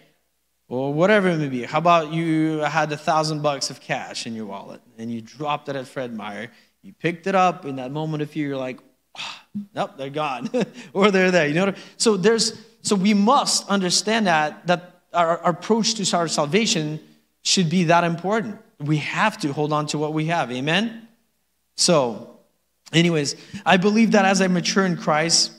Or 0.68 0.92
whatever 0.92 1.28
it 1.28 1.36
may 1.36 1.48
be. 1.48 1.62
How 1.62 1.78
about 1.78 2.12
you 2.12 2.58
had 2.58 2.90
a 2.90 2.96
thousand 2.96 3.42
bucks 3.42 3.70
of 3.70 3.80
cash 3.80 4.26
in 4.26 4.34
your 4.34 4.46
wallet 4.46 4.80
and 4.98 5.12
you 5.12 5.20
dropped 5.20 5.68
it 5.68 5.76
at 5.76 5.86
Fred 5.86 6.12
Meyer? 6.12 6.50
You 6.82 6.92
picked 6.92 7.26
it 7.26 7.34
up 7.34 7.64
in 7.64 7.76
that 7.76 7.92
moment 7.92 8.22
of 8.22 8.30
fear, 8.30 8.48
you're 8.48 8.56
like, 8.56 8.80
oh, 9.16 9.40
nope, 9.74 9.92
they're 9.96 10.10
gone. 10.10 10.50
or 10.92 11.10
they're 11.10 11.30
there. 11.30 11.46
You 11.46 11.54
know 11.54 11.74
So 11.96 12.16
there's 12.16 12.58
so 12.82 12.94
we 12.94 13.14
must 13.14 13.68
understand 13.68 14.26
that 14.26 14.66
that 14.66 15.02
our, 15.12 15.38
our 15.38 15.50
approach 15.50 15.94
to 15.94 16.16
our 16.16 16.28
salvation 16.28 17.00
should 17.42 17.70
be 17.70 17.84
that 17.84 18.04
important. 18.04 18.58
We 18.80 18.98
have 18.98 19.38
to 19.38 19.52
hold 19.52 19.72
on 19.72 19.86
to 19.88 19.98
what 19.98 20.12
we 20.12 20.26
have. 20.26 20.52
Amen? 20.52 21.08
So, 21.76 22.38
anyways, 22.92 23.36
I 23.64 23.76
believe 23.76 24.12
that 24.12 24.24
as 24.24 24.40
I 24.40 24.48
mature 24.48 24.84
in 24.84 24.96
Christ, 24.96 25.52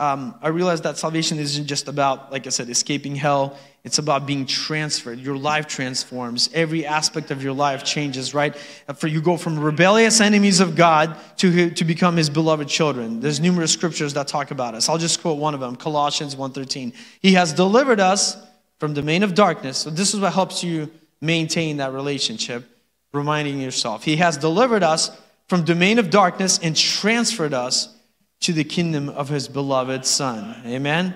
um, 0.00 0.34
I 0.40 0.48
realized 0.48 0.84
that 0.84 0.96
salvation 0.96 1.38
isn't 1.38 1.66
just 1.66 1.86
about, 1.86 2.32
like 2.32 2.46
I 2.46 2.50
said, 2.50 2.70
escaping 2.70 3.14
hell. 3.14 3.58
It's 3.84 3.98
about 3.98 4.26
being 4.26 4.46
transferred. 4.46 5.18
Your 5.18 5.36
life 5.36 5.66
transforms. 5.66 6.48
Every 6.54 6.86
aspect 6.86 7.30
of 7.30 7.42
your 7.42 7.52
life 7.52 7.84
changes, 7.84 8.32
right? 8.32 8.56
For 8.96 9.08
you 9.08 9.20
go 9.20 9.36
from 9.36 9.58
rebellious 9.58 10.22
enemies 10.22 10.60
of 10.60 10.74
God 10.74 11.18
to, 11.36 11.70
to 11.72 11.84
become 11.84 12.16
his 12.16 12.30
beloved 12.30 12.66
children. 12.66 13.20
There's 13.20 13.40
numerous 13.40 13.74
scriptures 13.74 14.14
that 14.14 14.26
talk 14.26 14.50
about 14.50 14.74
us. 14.74 14.88
I'll 14.88 14.96
just 14.96 15.20
quote 15.20 15.38
one 15.38 15.52
of 15.52 15.60
them, 15.60 15.76
Colossians 15.76 16.34
1.13. 16.34 16.94
He 17.20 17.34
has 17.34 17.52
delivered 17.52 18.00
us 18.00 18.38
from 18.78 18.94
the 18.94 19.02
domain 19.02 19.22
of 19.22 19.34
darkness. 19.34 19.76
So 19.76 19.90
this 19.90 20.14
is 20.14 20.20
what 20.20 20.32
helps 20.32 20.64
you 20.64 20.90
maintain 21.20 21.76
that 21.76 21.92
relationship, 21.92 22.64
reminding 23.12 23.60
yourself. 23.60 24.02
He 24.04 24.16
has 24.16 24.38
delivered 24.38 24.82
us 24.82 25.10
from 25.46 25.62
domain 25.62 25.98
of 25.98 26.08
darkness 26.08 26.58
and 26.62 26.74
transferred 26.74 27.52
us 27.52 27.94
to 28.40 28.52
the 28.52 28.64
kingdom 28.64 29.08
of 29.08 29.28
his 29.28 29.48
beloved 29.48 30.04
Son. 30.06 30.62
Amen? 30.66 31.14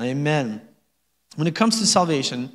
Amen. 0.00 0.60
When 1.36 1.46
it 1.46 1.54
comes 1.54 1.80
to 1.80 1.86
salvation, 1.86 2.50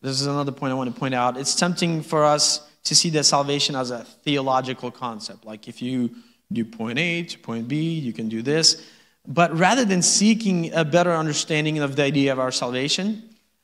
this 0.00 0.20
is 0.20 0.26
another 0.26 0.52
point 0.52 0.72
I 0.72 0.74
want 0.74 0.92
to 0.92 0.98
point 0.98 1.14
out. 1.14 1.36
It's 1.36 1.54
tempting 1.54 2.02
for 2.02 2.24
us 2.24 2.68
to 2.84 2.94
see 2.94 3.10
that 3.10 3.24
salvation 3.24 3.76
as 3.76 3.90
a 3.90 4.04
theological 4.04 4.90
concept. 4.90 5.44
Like 5.44 5.68
if 5.68 5.80
you 5.80 6.10
do 6.52 6.64
point 6.64 6.98
A 6.98 7.22
to 7.22 7.38
point 7.38 7.68
B, 7.68 7.98
you 7.98 8.12
can 8.12 8.28
do 8.28 8.42
this. 8.42 8.84
But 9.26 9.56
rather 9.56 9.84
than 9.84 10.02
seeking 10.02 10.72
a 10.74 10.84
better 10.84 11.12
understanding 11.12 11.78
of 11.78 11.94
the 11.96 12.02
idea 12.02 12.32
of 12.32 12.40
our 12.40 12.50
salvation, 12.50 13.22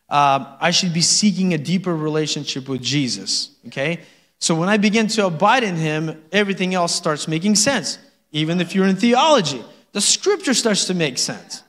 uh, 0.08 0.56
I 0.60 0.70
should 0.70 0.94
be 0.94 1.00
seeking 1.00 1.52
a 1.52 1.58
deeper 1.58 1.94
relationship 1.94 2.68
with 2.68 2.80
Jesus. 2.80 3.50
Okay? 3.66 4.00
So 4.38 4.54
when 4.54 4.68
I 4.68 4.76
begin 4.76 5.08
to 5.08 5.26
abide 5.26 5.64
in 5.64 5.74
Him, 5.74 6.22
everything 6.30 6.74
else 6.74 6.94
starts 6.94 7.26
making 7.26 7.56
sense. 7.56 7.98
Even 8.32 8.60
if 8.60 8.74
you're 8.74 8.86
in 8.86 8.96
theology, 8.96 9.64
the 9.92 10.00
scripture 10.00 10.54
starts 10.54 10.86
to 10.86 10.94
make 10.94 11.18
sense. 11.18 11.62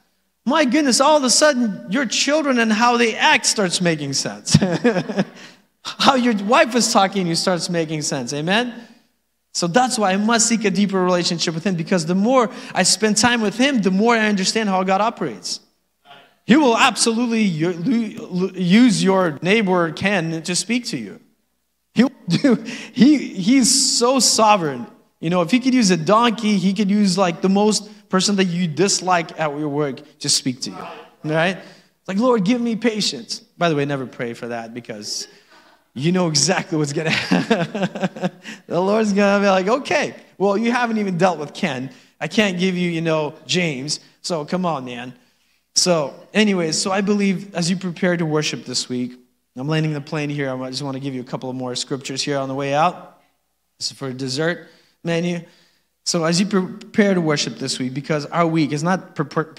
My 0.45 0.65
goodness, 0.65 0.99
all 0.99 1.17
of 1.17 1.23
a 1.23 1.29
sudden, 1.29 1.85
your 1.89 2.05
children 2.05 2.59
and 2.59 2.71
how 2.71 2.97
they 2.97 3.15
act 3.15 3.45
starts 3.45 3.81
making 3.81 4.13
sense. 4.13 4.55
how 5.83 6.15
your 6.15 6.35
wife 6.43 6.75
is 6.75 6.91
talking 6.91 7.27
you 7.27 7.35
starts 7.35 7.69
making 7.69 8.01
sense. 8.01 8.33
Amen? 8.33 8.73
So 9.53 9.67
that's 9.67 9.97
why 9.97 10.13
I 10.13 10.17
must 10.17 10.47
seek 10.47 10.65
a 10.65 10.71
deeper 10.71 11.01
relationship 11.03 11.53
with 11.53 11.63
Him 11.63 11.75
because 11.75 12.05
the 12.05 12.15
more 12.15 12.49
I 12.73 12.83
spend 12.83 13.17
time 13.17 13.41
with 13.41 13.57
Him, 13.57 13.81
the 13.81 13.91
more 13.91 14.15
I 14.15 14.27
understand 14.27 14.69
how 14.69 14.83
God 14.83 15.01
operates. 15.01 15.59
He 16.45 16.55
will 16.55 16.77
absolutely 16.77 17.43
use 17.43 19.03
your 19.03 19.37
neighbor 19.41 19.91
Ken 19.91 20.41
to 20.41 20.55
speak 20.55 20.85
to 20.85 20.97
you. 20.97 21.19
Do, 22.29 22.55
he, 22.93 23.17
he's 23.33 23.97
so 23.97 24.19
sovereign. 24.19 24.87
You 25.19 25.29
know, 25.29 25.41
if 25.41 25.51
he 25.51 25.59
could 25.59 25.73
use 25.73 25.91
a 25.91 25.97
donkey, 25.97 26.57
he 26.57 26.73
could 26.73 26.89
use 26.89 27.17
like 27.17 27.41
the 27.41 27.49
most 27.49 28.09
person 28.09 28.37
that 28.37 28.45
you 28.45 28.67
dislike 28.67 29.37
at 29.39 29.57
your 29.57 29.69
work 29.69 30.01
to 30.19 30.29
speak 30.29 30.61
to 30.61 30.71
you. 30.71 30.77
Right? 31.23 31.57
Like, 32.07 32.17
Lord, 32.17 32.45
give 32.45 32.61
me 32.61 32.75
patience. 32.75 33.39
By 33.57 33.69
the 33.69 33.75
way, 33.75 33.85
never 33.85 34.07
pray 34.07 34.33
for 34.33 34.47
that 34.47 34.73
because 34.73 35.27
you 35.93 36.11
know 36.11 36.27
exactly 36.27 36.77
what's 36.77 36.93
gonna 36.93 37.09
happen. 37.09 38.31
the 38.67 38.79
Lord's 38.79 39.11
gonna 39.11 39.43
be 39.43 39.49
like, 39.49 39.67
okay, 39.67 40.15
well, 40.37 40.57
you 40.57 40.71
haven't 40.71 40.97
even 40.97 41.17
dealt 41.17 41.37
with 41.37 41.53
Ken. 41.53 41.91
I 42.21 42.27
can't 42.27 42.57
give 42.57 42.77
you, 42.77 42.89
you 42.89 43.01
know, 43.01 43.35
James. 43.45 43.99
So 44.21 44.45
come 44.45 44.65
on, 44.65 44.85
man. 44.85 45.13
So, 45.75 46.13
anyways, 46.33 46.77
so 46.77 46.91
I 46.91 47.01
believe 47.01 47.53
as 47.53 47.69
you 47.69 47.75
prepare 47.75 48.17
to 48.17 48.25
worship 48.25 48.65
this 48.65 48.89
week, 48.89 49.19
I'm 49.55 49.67
landing 49.67 49.93
the 49.93 50.01
plane 50.01 50.29
here. 50.29 50.49
I 50.49 50.69
just 50.69 50.83
want 50.83 50.95
to 50.95 51.01
give 51.01 51.13
you 51.13 51.21
a 51.21 51.25
couple 51.25 51.49
of 51.49 51.55
more 51.55 51.75
scriptures 51.75 52.21
here 52.21 52.37
on 52.37 52.47
the 52.47 52.55
way 52.55 52.73
out. 52.73 53.21
This 53.77 53.91
is 53.91 53.97
for 53.97 54.11
dessert 54.13 54.67
menu. 55.03 55.41
So 56.05 56.23
as 56.23 56.39
you 56.39 56.45
prepare 56.45 57.13
to 57.13 57.21
worship 57.21 57.57
this 57.57 57.77
week, 57.79 57.93
because 57.93 58.25
our 58.27 58.47
week 58.47 58.71
is 58.71 58.83
not 58.83 59.17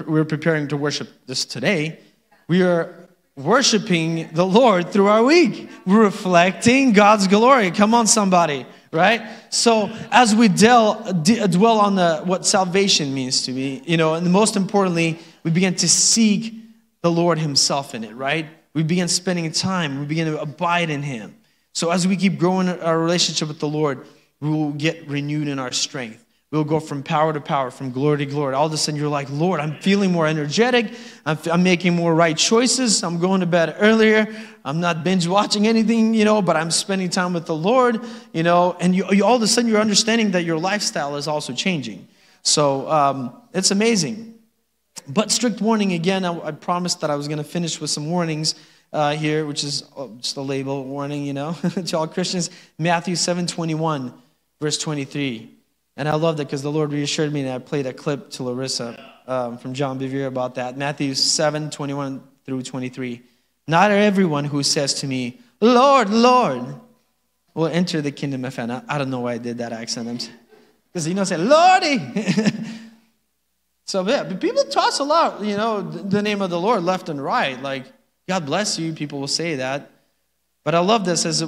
we're 0.08 0.24
preparing 0.24 0.68
to 0.68 0.76
worship 0.76 1.08
this 1.26 1.44
today, 1.44 2.00
we 2.48 2.62
are 2.62 3.08
worshiping 3.36 4.28
the 4.32 4.44
Lord 4.44 4.88
through 4.88 5.06
our 5.06 5.22
week. 5.22 5.70
We're 5.86 6.02
reflecting 6.02 6.92
God's 6.92 7.28
glory. 7.28 7.70
Come 7.70 7.94
on, 7.94 8.06
somebody, 8.06 8.66
right? 8.92 9.22
So 9.50 9.90
as 10.10 10.34
we 10.34 10.48
dwell, 10.48 11.12
dwell 11.22 11.78
on 11.78 11.94
the 11.94 12.22
what 12.24 12.44
salvation 12.44 13.14
means 13.14 13.42
to 13.42 13.52
me, 13.52 13.82
you 13.86 13.96
know, 13.96 14.14
and 14.14 14.30
most 14.32 14.56
importantly, 14.56 15.18
we 15.44 15.50
begin 15.50 15.74
to 15.76 15.88
seek 15.88 16.54
the 17.02 17.10
Lord 17.10 17.38
Himself 17.38 17.94
in 17.94 18.04
it, 18.04 18.14
right? 18.14 18.46
We 18.74 18.82
begin 18.82 19.08
spending 19.08 19.50
time. 19.52 20.00
We 20.00 20.06
begin 20.06 20.26
to 20.26 20.40
abide 20.40 20.90
in 20.90 21.02
Him. 21.02 21.36
So 21.72 21.90
as 21.90 22.06
we 22.06 22.16
keep 22.16 22.38
growing 22.38 22.68
our 22.68 22.98
relationship 22.98 23.48
with 23.48 23.60
the 23.60 23.68
Lord 23.68 24.06
we 24.40 24.50
will 24.50 24.72
get 24.72 25.06
renewed 25.06 25.48
in 25.48 25.58
our 25.58 25.72
strength. 25.72 26.24
We'll 26.50 26.64
go 26.64 26.80
from 26.80 27.04
power 27.04 27.32
to 27.32 27.40
power, 27.40 27.70
from 27.70 27.92
glory 27.92 28.18
to 28.18 28.26
glory. 28.26 28.54
All 28.54 28.66
of 28.66 28.72
a 28.72 28.76
sudden, 28.76 28.98
you're 28.98 29.08
like, 29.08 29.30
Lord, 29.30 29.60
I'm 29.60 29.78
feeling 29.78 30.10
more 30.10 30.26
energetic. 30.26 30.92
I'm, 31.24 31.38
I'm 31.48 31.62
making 31.62 31.94
more 31.94 32.12
right 32.12 32.36
choices. 32.36 33.04
I'm 33.04 33.20
going 33.20 33.38
to 33.40 33.46
bed 33.46 33.76
earlier. 33.78 34.26
I'm 34.64 34.80
not 34.80 35.04
binge 35.04 35.28
watching 35.28 35.68
anything, 35.68 36.12
you 36.12 36.24
know, 36.24 36.42
but 36.42 36.56
I'm 36.56 36.72
spending 36.72 37.08
time 37.08 37.34
with 37.34 37.46
the 37.46 37.54
Lord, 37.54 38.00
you 38.32 38.42
know. 38.42 38.76
And 38.80 38.96
you, 38.96 39.06
you 39.12 39.24
all 39.24 39.36
of 39.36 39.42
a 39.42 39.46
sudden, 39.46 39.70
you're 39.70 39.80
understanding 39.80 40.32
that 40.32 40.42
your 40.42 40.58
lifestyle 40.58 41.14
is 41.14 41.28
also 41.28 41.52
changing. 41.52 42.08
So 42.42 42.90
um, 42.90 43.40
it's 43.54 43.70
amazing. 43.70 44.34
But 45.06 45.30
strict 45.30 45.60
warning 45.60 45.92
again, 45.92 46.24
I, 46.24 46.46
I 46.46 46.50
promised 46.50 47.00
that 47.02 47.10
I 47.10 47.14
was 47.14 47.28
going 47.28 47.38
to 47.38 47.44
finish 47.44 47.80
with 47.80 47.90
some 47.90 48.10
warnings. 48.10 48.56
Uh, 48.92 49.14
here, 49.14 49.46
which 49.46 49.62
is 49.62 49.84
oh, 49.96 50.10
just 50.18 50.36
a 50.36 50.40
label 50.40 50.82
warning, 50.82 51.24
you 51.24 51.32
know, 51.32 51.52
to 51.86 51.96
all 51.96 52.08
Christians. 52.08 52.50
Matthew 52.76 53.14
7 53.14 53.46
21 53.46 54.12
verse 54.60 54.78
23. 54.78 55.50
And 55.96 56.08
I 56.08 56.14
love 56.14 56.36
that 56.36 56.46
because 56.46 56.62
the 56.62 56.70
Lord 56.70 56.92
reassured 56.92 57.32
me, 57.32 57.40
and 57.42 57.50
I 57.50 57.58
played 57.58 57.86
a 57.86 57.92
clip 57.92 58.30
to 58.32 58.44
Larissa 58.44 59.12
um, 59.26 59.58
from 59.58 59.74
John 59.74 59.98
Bevere 59.98 60.26
about 60.26 60.54
that. 60.54 60.76
Matthew 60.76 61.14
7 61.14 61.70
21 61.70 62.22
through 62.44 62.62
23. 62.62 63.22
Not 63.66 63.90
everyone 63.90 64.44
who 64.44 64.62
says 64.62 64.94
to 64.94 65.06
me, 65.06 65.38
Lord, 65.60 66.10
Lord, 66.10 66.64
will 67.54 67.66
enter 67.66 68.00
the 68.00 68.10
kingdom 68.10 68.44
of 68.44 68.56
heaven. 68.56 68.82
I 68.88 68.98
don't 68.98 69.10
know 69.10 69.20
why 69.20 69.34
I 69.34 69.38
did 69.38 69.58
that 69.58 69.72
accent. 69.72 70.30
Because, 70.92 71.06
you 71.06 71.14
know, 71.14 71.24
say, 71.24 71.36
Lordy. 71.36 71.98
so, 73.84 74.06
yeah, 74.08 74.24
but 74.24 74.40
people 74.40 74.64
toss 74.64 74.98
a 74.98 75.04
lot, 75.04 75.42
you 75.44 75.56
know, 75.56 75.82
the 75.82 76.22
name 76.22 76.42
of 76.42 76.50
the 76.50 76.60
Lord 76.60 76.82
left 76.82 77.08
and 77.08 77.22
right. 77.22 77.60
Like, 77.60 77.84
God 78.28 78.46
bless 78.46 78.78
you. 78.78 78.92
People 78.92 79.20
will 79.20 79.28
say 79.28 79.56
that. 79.56 79.90
But 80.64 80.74
I 80.74 80.80
love 80.80 81.04
this 81.04 81.26
as 81.26 81.42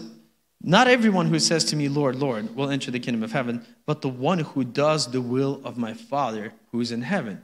not 0.62 0.86
everyone 0.86 1.26
who 1.26 1.38
says 1.38 1.64
to 1.66 1.76
me, 1.76 1.88
Lord, 1.88 2.16
Lord, 2.16 2.54
will 2.54 2.70
enter 2.70 2.90
the 2.90 3.00
kingdom 3.00 3.22
of 3.22 3.32
heaven, 3.32 3.64
but 3.84 4.00
the 4.00 4.08
one 4.08 4.38
who 4.40 4.62
does 4.62 5.10
the 5.10 5.20
will 5.20 5.60
of 5.64 5.76
my 5.76 5.94
Father 5.94 6.52
who 6.70 6.80
is 6.80 6.92
in 6.92 7.02
heaven. 7.02 7.42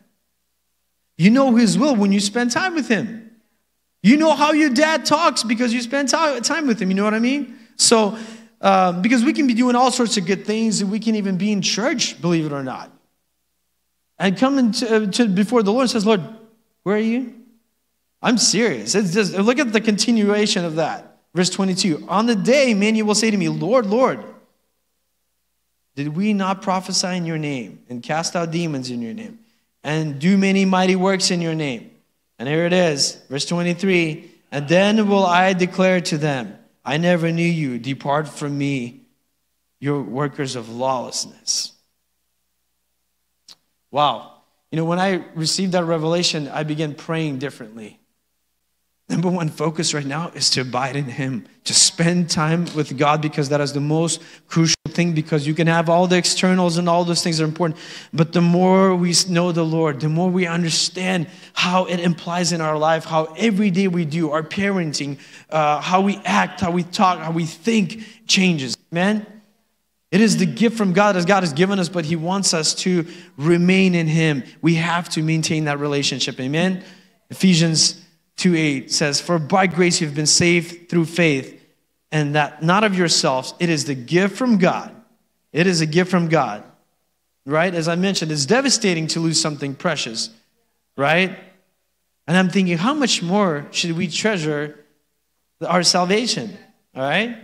You 1.17 1.31
know 1.31 1.57
his 1.57 1.77
will 1.77 1.97
when 1.97 2.13
you 2.13 2.21
spend 2.21 2.53
time 2.53 2.75
with 2.75 2.89
him. 2.89 3.31
You 4.03 4.17
know 4.17 4.35
how 4.35 4.53
your 4.53 4.71
dad 4.71 5.05
talks 5.05 5.43
because 5.43 5.75
you 5.75 5.83
spend 5.83 6.09
time 6.09 6.67
with 6.69 6.81
him. 6.81 6.91
You 6.91 6.95
know 6.95 7.05
what 7.05 7.15
I 7.15 7.19
mean? 7.19 7.59
So, 7.75 8.17
um, 8.61 9.03
because 9.03 9.25
we 9.25 9.33
can 9.33 9.49
be 9.49 9.55
doing 9.55 9.75
all 9.75 9.91
sorts 9.91 10.17
of 10.17 10.27
good 10.27 10.47
things 10.47 10.81
and 10.81 10.91
we 10.91 11.01
can 11.01 11.17
even 11.17 11.37
be 11.37 11.51
in 11.51 11.61
church, 11.61 12.21
believe 12.21 12.47
it 12.47 12.53
or 12.53 12.63
not. 12.63 12.93
And 14.19 14.37
come 14.37 14.73
to, 14.73 14.97
uh, 14.97 15.07
to 15.13 15.29
before 15.29 15.65
the 15.65 15.73
Lord 15.73 15.91
says, 15.91 16.07
Lord, 16.07 16.23
where 16.85 16.97
are 16.97 17.01
you? 17.01 17.35
I'm 18.23 18.39
serious. 18.39 18.95
It's 18.95 19.13
just, 19.13 19.35
look 19.35 19.59
at 19.59 19.73
the 19.73 19.81
continuation 19.81 20.65
of 20.65 20.77
that. 20.77 21.08
Verse 21.35 21.51
22 21.51 22.07
On 22.09 22.27
the 22.27 22.37
day 22.37 22.75
many 22.75 23.03
will 23.03 23.15
say 23.15 23.31
to 23.31 23.37
me, 23.37 23.49
Lord, 23.49 23.87
Lord, 23.87 24.25
did 25.95 26.09
we 26.17 26.33
not 26.33 26.63
prophesy 26.63 27.17
in 27.17 27.27
your 27.27 27.39
name 27.39 27.81
and 27.89 28.03
cast 28.03 28.37
out 28.37 28.51
demons 28.51 28.91
in 28.91 29.03
your 29.03 29.15
name 29.15 29.41
and 29.83 30.19
do 30.19 30.37
many 30.39 30.65
mighty 30.65 30.97
works 30.97 31.31
in 31.31 31.41
your 31.41 31.55
name? 31.55 31.91
And 32.39 32.49
here 32.49 32.65
it 32.67 32.73
is, 32.73 33.19
verse 33.29 33.45
23 33.47 34.31
And 34.53 34.69
then 34.69 35.09
will 35.09 35.27
I 35.27 35.53
declare 35.55 36.01
to 36.03 36.19
them, 36.19 36.57
I 36.85 36.97
never 36.97 37.33
knew 37.33 37.43
you. 37.43 37.79
Depart 37.79 38.29
from 38.29 38.57
me, 38.57 39.01
you 39.81 40.01
workers 40.01 40.57
of 40.57 40.69
lawlessness. 40.69 41.73
Wow. 43.91 44.35
You 44.71 44.77
know, 44.77 44.85
when 44.85 44.99
I 44.99 45.25
received 45.35 45.73
that 45.73 45.85
revelation, 45.85 46.49
I 46.49 46.63
began 46.63 46.95
praying 46.95 47.39
differently. 47.39 47.99
Number 49.09 49.31
one 49.31 49.49
focus 49.49 49.95
right 49.95 50.05
now 50.05 50.31
is 50.35 50.51
to 50.51 50.61
abide 50.61 50.95
in 50.95 51.07
Him, 51.07 51.47
to 51.65 51.73
spend 51.73 52.29
time 52.29 52.67
with 52.75 52.97
God 52.99 53.23
because 53.23 53.49
that 53.49 53.61
is 53.61 53.73
the 53.73 53.81
most 53.81 54.23
crucial 54.49 54.77
thing 54.89 55.15
because 55.15 55.47
you 55.47 55.55
can 55.55 55.67
have 55.67 55.89
all 55.89 56.07
the 56.07 56.17
externals 56.17 56.77
and 56.77 56.89
all 56.89 57.05
those 57.05 57.23
things 57.23 57.41
are 57.41 57.45
important. 57.45 57.81
But 58.13 58.33
the 58.33 58.43
more 58.43 58.95
we 58.95 59.15
know 59.29 59.51
the 59.51 59.65
Lord, 59.65 60.01
the 60.01 60.11
more 60.11 60.31
we 60.31 60.47
understand 60.47 61.27
how 61.55 61.87
it 61.87 62.01
implies 62.01 62.53
in 62.53 62.61
our 62.61 62.77
life, 62.77 63.07
how 63.07 63.35
every 63.39 63.71
day 63.71 63.89
we 63.89 64.05
do, 64.05 64.31
our 64.31 64.43
parenting, 64.43 65.19
uh, 65.49 65.81
how 65.81 66.03
we 66.03 66.21
act, 66.25 66.61
how 66.61 66.71
we 66.71 66.83
talk, 66.83 67.19
how 67.19 67.31
we 67.31 67.47
think 67.47 68.27
changes. 68.27 68.77
Amen? 68.93 69.27
It 70.11 70.21
is 70.21 70.37
the 70.37 70.47
gift 70.47 70.77
from 70.77 70.93
God 70.93 71.17
that 71.17 71.27
God 71.27 71.43
has 71.43 71.53
given 71.53 71.79
us, 71.79 71.89
but 71.89 72.05
He 72.05 72.17
wants 72.17 72.53
us 72.53 72.75
to 72.77 73.07
remain 73.37 73.95
in 73.95 74.07
Him. 74.07 74.43
We 74.61 74.75
have 74.75 75.09
to 75.11 75.23
maintain 75.23 75.65
that 75.65 75.79
relationship. 75.79 76.39
Amen? 76.41 76.83
Ephesians 77.31 78.03
2 78.39 78.57
8 78.57 78.91
says, 78.91 79.21
For 79.21 79.39
by 79.39 79.67
grace 79.67 80.01
you've 80.01 80.15
been 80.15 80.27
saved 80.27 80.89
through 80.89 81.05
faith, 81.05 81.63
and 82.11 82.35
that 82.35 82.63
not 82.63 82.85
of 82.85 82.97
yourselves. 82.97 83.53
It 83.59 83.69
is 83.69 83.85
the 83.85 83.95
gift 83.95 84.37
from 84.37 84.59
God. 84.59 84.95
It 85.53 85.67
is 85.67 85.81
a 85.81 85.87
gift 85.87 86.11
from 86.11 86.29
God. 86.29 86.65
Right? 87.45 87.75
As 87.75 87.89
I 87.89 87.97
mentioned, 87.97 88.33
it's 88.33 88.47
devastating 88.47 89.07
to 89.09 89.21
lose 89.21 89.41
something 89.41 89.75
precious. 89.75 90.31
Right? 90.97 91.39
And 92.27 92.37
I'm 92.37 92.49
thinking, 92.49 92.79
how 92.79 92.95
much 92.95 93.23
more 93.23 93.67
should 93.71 93.93
we 93.93 94.09
treasure 94.09 94.85
our 95.67 95.83
salvation? 95.83 96.57
All 96.95 97.03
right? 97.03 97.37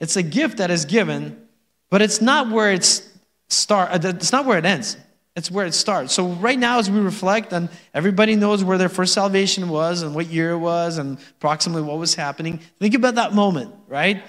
It's 0.00 0.16
a 0.16 0.22
gift 0.22 0.58
that 0.58 0.70
is 0.70 0.84
given, 0.84 1.46
but 1.90 2.02
it's 2.02 2.20
not 2.20 2.50
where 2.50 2.72
it's 2.72 3.08
start. 3.48 4.04
Uh, 4.04 4.08
it's 4.08 4.32
not 4.32 4.46
where 4.46 4.58
it 4.58 4.64
ends. 4.64 4.96
It's 5.34 5.50
where 5.50 5.64
it 5.64 5.72
starts. 5.72 6.12
So 6.12 6.28
right 6.28 6.58
now, 6.58 6.78
as 6.78 6.90
we 6.90 7.00
reflect, 7.00 7.52
and 7.52 7.70
everybody 7.94 8.36
knows 8.36 8.62
where 8.62 8.76
their 8.76 8.90
first 8.90 9.14
salvation 9.14 9.70
was 9.70 10.02
and 10.02 10.14
what 10.14 10.26
year 10.26 10.50
it 10.50 10.58
was 10.58 10.98
and 10.98 11.18
approximately 11.38 11.82
what 11.82 11.98
was 11.98 12.14
happening. 12.14 12.60
Think 12.78 12.94
about 12.94 13.14
that 13.14 13.32
moment, 13.32 13.74
right? 13.88 14.22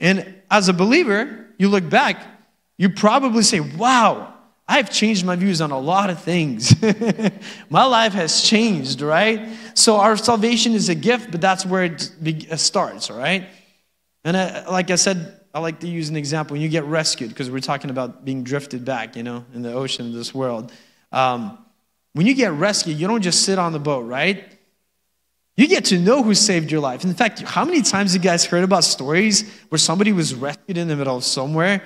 And 0.00 0.34
as 0.50 0.68
a 0.68 0.72
believer, 0.72 1.46
you 1.56 1.68
look 1.68 1.88
back, 1.88 2.24
you 2.76 2.90
probably 2.90 3.42
say, 3.42 3.60
"Wow, 3.60 4.34
I've 4.66 4.90
changed 4.90 5.24
my 5.24 5.34
views 5.34 5.60
on 5.60 5.70
a 5.70 5.78
lot 5.78 6.10
of 6.10 6.20
things. 6.20 6.74
my 7.70 7.84
life 7.84 8.12
has 8.12 8.42
changed, 8.42 9.00
right? 9.00 9.48
So 9.74 9.96
our 9.96 10.16
salvation 10.16 10.74
is 10.74 10.90
a 10.90 10.94
gift, 10.94 11.30
but 11.30 11.40
that's 11.40 11.64
where 11.64 11.84
it 11.84 12.58
starts, 12.58 13.10
right? 13.10 13.48
And 14.24 14.36
I, 14.36 14.68
like 14.68 14.90
I 14.90 14.96
said 14.96 15.37
I 15.54 15.60
like 15.60 15.80
to 15.80 15.88
use 15.88 16.08
an 16.08 16.16
example. 16.16 16.54
When 16.54 16.60
you 16.60 16.68
get 16.68 16.84
rescued, 16.84 17.30
because 17.30 17.50
we're 17.50 17.60
talking 17.60 17.90
about 17.90 18.24
being 18.24 18.44
drifted 18.44 18.84
back, 18.84 19.16
you 19.16 19.22
know, 19.22 19.44
in 19.54 19.62
the 19.62 19.72
ocean 19.72 20.06
of 20.06 20.12
this 20.12 20.34
world. 20.34 20.72
Um, 21.10 21.58
when 22.12 22.26
you 22.26 22.34
get 22.34 22.52
rescued, 22.52 22.98
you 22.98 23.06
don't 23.06 23.22
just 23.22 23.44
sit 23.44 23.58
on 23.58 23.72
the 23.72 23.78
boat, 23.78 24.02
right? 24.02 24.44
You 25.56 25.66
get 25.66 25.86
to 25.86 25.98
know 25.98 26.22
who 26.22 26.34
saved 26.34 26.70
your 26.70 26.80
life. 26.80 27.02
In 27.04 27.14
fact, 27.14 27.40
how 27.40 27.64
many 27.64 27.82
times 27.82 28.14
you 28.14 28.20
guys 28.20 28.44
heard 28.44 28.62
about 28.62 28.84
stories 28.84 29.50
where 29.70 29.78
somebody 29.78 30.12
was 30.12 30.34
rescued 30.34 30.78
in 30.78 30.86
the 30.86 30.96
middle 30.96 31.16
of 31.16 31.24
somewhere 31.24 31.82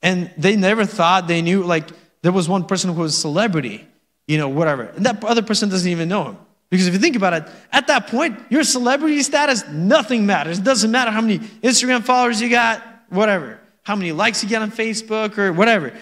and 0.00 0.30
they 0.38 0.56
never 0.56 0.86
thought 0.86 1.26
they 1.28 1.42
knew, 1.42 1.62
like, 1.62 1.90
there 2.22 2.32
was 2.32 2.48
one 2.48 2.64
person 2.64 2.94
who 2.94 3.00
was 3.02 3.14
a 3.14 3.20
celebrity, 3.20 3.86
you 4.26 4.38
know, 4.38 4.48
whatever. 4.48 4.84
And 4.84 5.04
that 5.06 5.22
other 5.24 5.42
person 5.42 5.68
doesn't 5.68 5.90
even 5.90 6.08
know 6.08 6.24
him. 6.24 6.38
Because 6.70 6.86
if 6.86 6.94
you 6.94 7.00
think 7.00 7.16
about 7.16 7.34
it, 7.34 7.44
at 7.70 7.88
that 7.88 8.06
point, 8.06 8.38
your 8.48 8.64
celebrity 8.64 9.22
status, 9.22 9.68
nothing 9.68 10.24
matters. 10.24 10.58
It 10.58 10.64
doesn't 10.64 10.90
matter 10.90 11.10
how 11.10 11.20
many 11.20 11.38
Instagram 11.38 12.02
followers 12.02 12.40
you 12.40 12.48
got, 12.48 12.82
whatever, 13.12 13.60
how 13.82 13.96
many 13.96 14.12
likes 14.12 14.42
you 14.42 14.48
get 14.48 14.62
on 14.62 14.70
Facebook 14.70 15.38
or 15.38 15.52
whatever. 15.52 15.92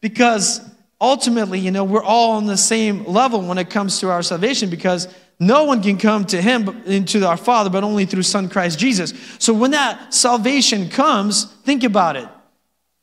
Because 0.00 0.60
ultimately, 1.00 1.58
you 1.58 1.70
know, 1.70 1.84
we're 1.84 2.02
all 2.02 2.32
on 2.32 2.46
the 2.46 2.56
same 2.56 3.04
level 3.04 3.40
when 3.42 3.58
it 3.58 3.70
comes 3.70 4.00
to 4.00 4.10
our 4.10 4.22
salvation 4.22 4.70
because 4.70 5.08
no 5.40 5.64
one 5.64 5.82
can 5.82 5.98
come 5.98 6.24
to 6.26 6.42
him 6.42 6.68
into 6.84 7.26
our 7.26 7.36
father 7.36 7.70
but 7.70 7.84
only 7.84 8.04
through 8.04 8.24
son 8.24 8.48
christ 8.48 8.78
jesus. 8.78 9.14
So 9.38 9.54
when 9.54 9.70
that 9.70 10.12
salvation 10.12 10.88
comes 10.88 11.44
think 11.44 11.84
about 11.84 12.16
it. 12.16 12.28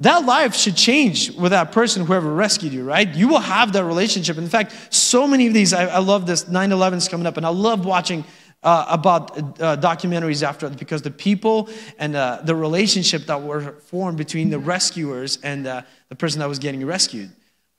That 0.01 0.25
life 0.25 0.53
should 0.53 0.75
change 0.75 1.31
with 1.31 1.51
that 1.51 1.71
person 1.71 2.05
whoever 2.05 2.33
rescued 2.33 2.73
you 2.73 2.83
right? 2.83 3.07
You 3.15 3.29
will 3.29 3.39
have 3.39 3.71
that 3.73 3.85
relationship. 3.85 4.37
In 4.37 4.49
fact 4.49 4.93
so 4.93 5.27
many 5.27 5.47
of 5.47 5.53
these 5.53 5.71
i, 5.71 5.85
I 5.85 5.99
love 5.99 6.27
this 6.27 6.43
9-11 6.43 6.95
is 6.95 7.07
coming 7.07 7.25
up 7.25 7.37
and 7.37 7.45
i 7.45 7.49
love 7.49 7.85
watching 7.85 8.25
uh, 8.65 8.85
about 8.89 9.37
uh, 9.37 9.77
documentaries 9.77 10.41
after 10.41 10.69
because 10.69 11.03
the 11.03 11.11
people 11.11 11.69
and 11.99 12.15
uh, 12.15 12.41
the 12.43 12.55
relationship 12.55 13.27
that 13.27 13.41
were 13.41 13.73
formed 13.73 14.17
between 14.17 14.49
the 14.49 14.59
rescuers 14.59 15.37
and 15.43 15.67
uh, 15.67 15.83
the 16.09 16.15
person 16.15 16.39
that 16.39 16.49
was 16.49 16.59
getting 16.59 16.83
rescued. 16.85 17.29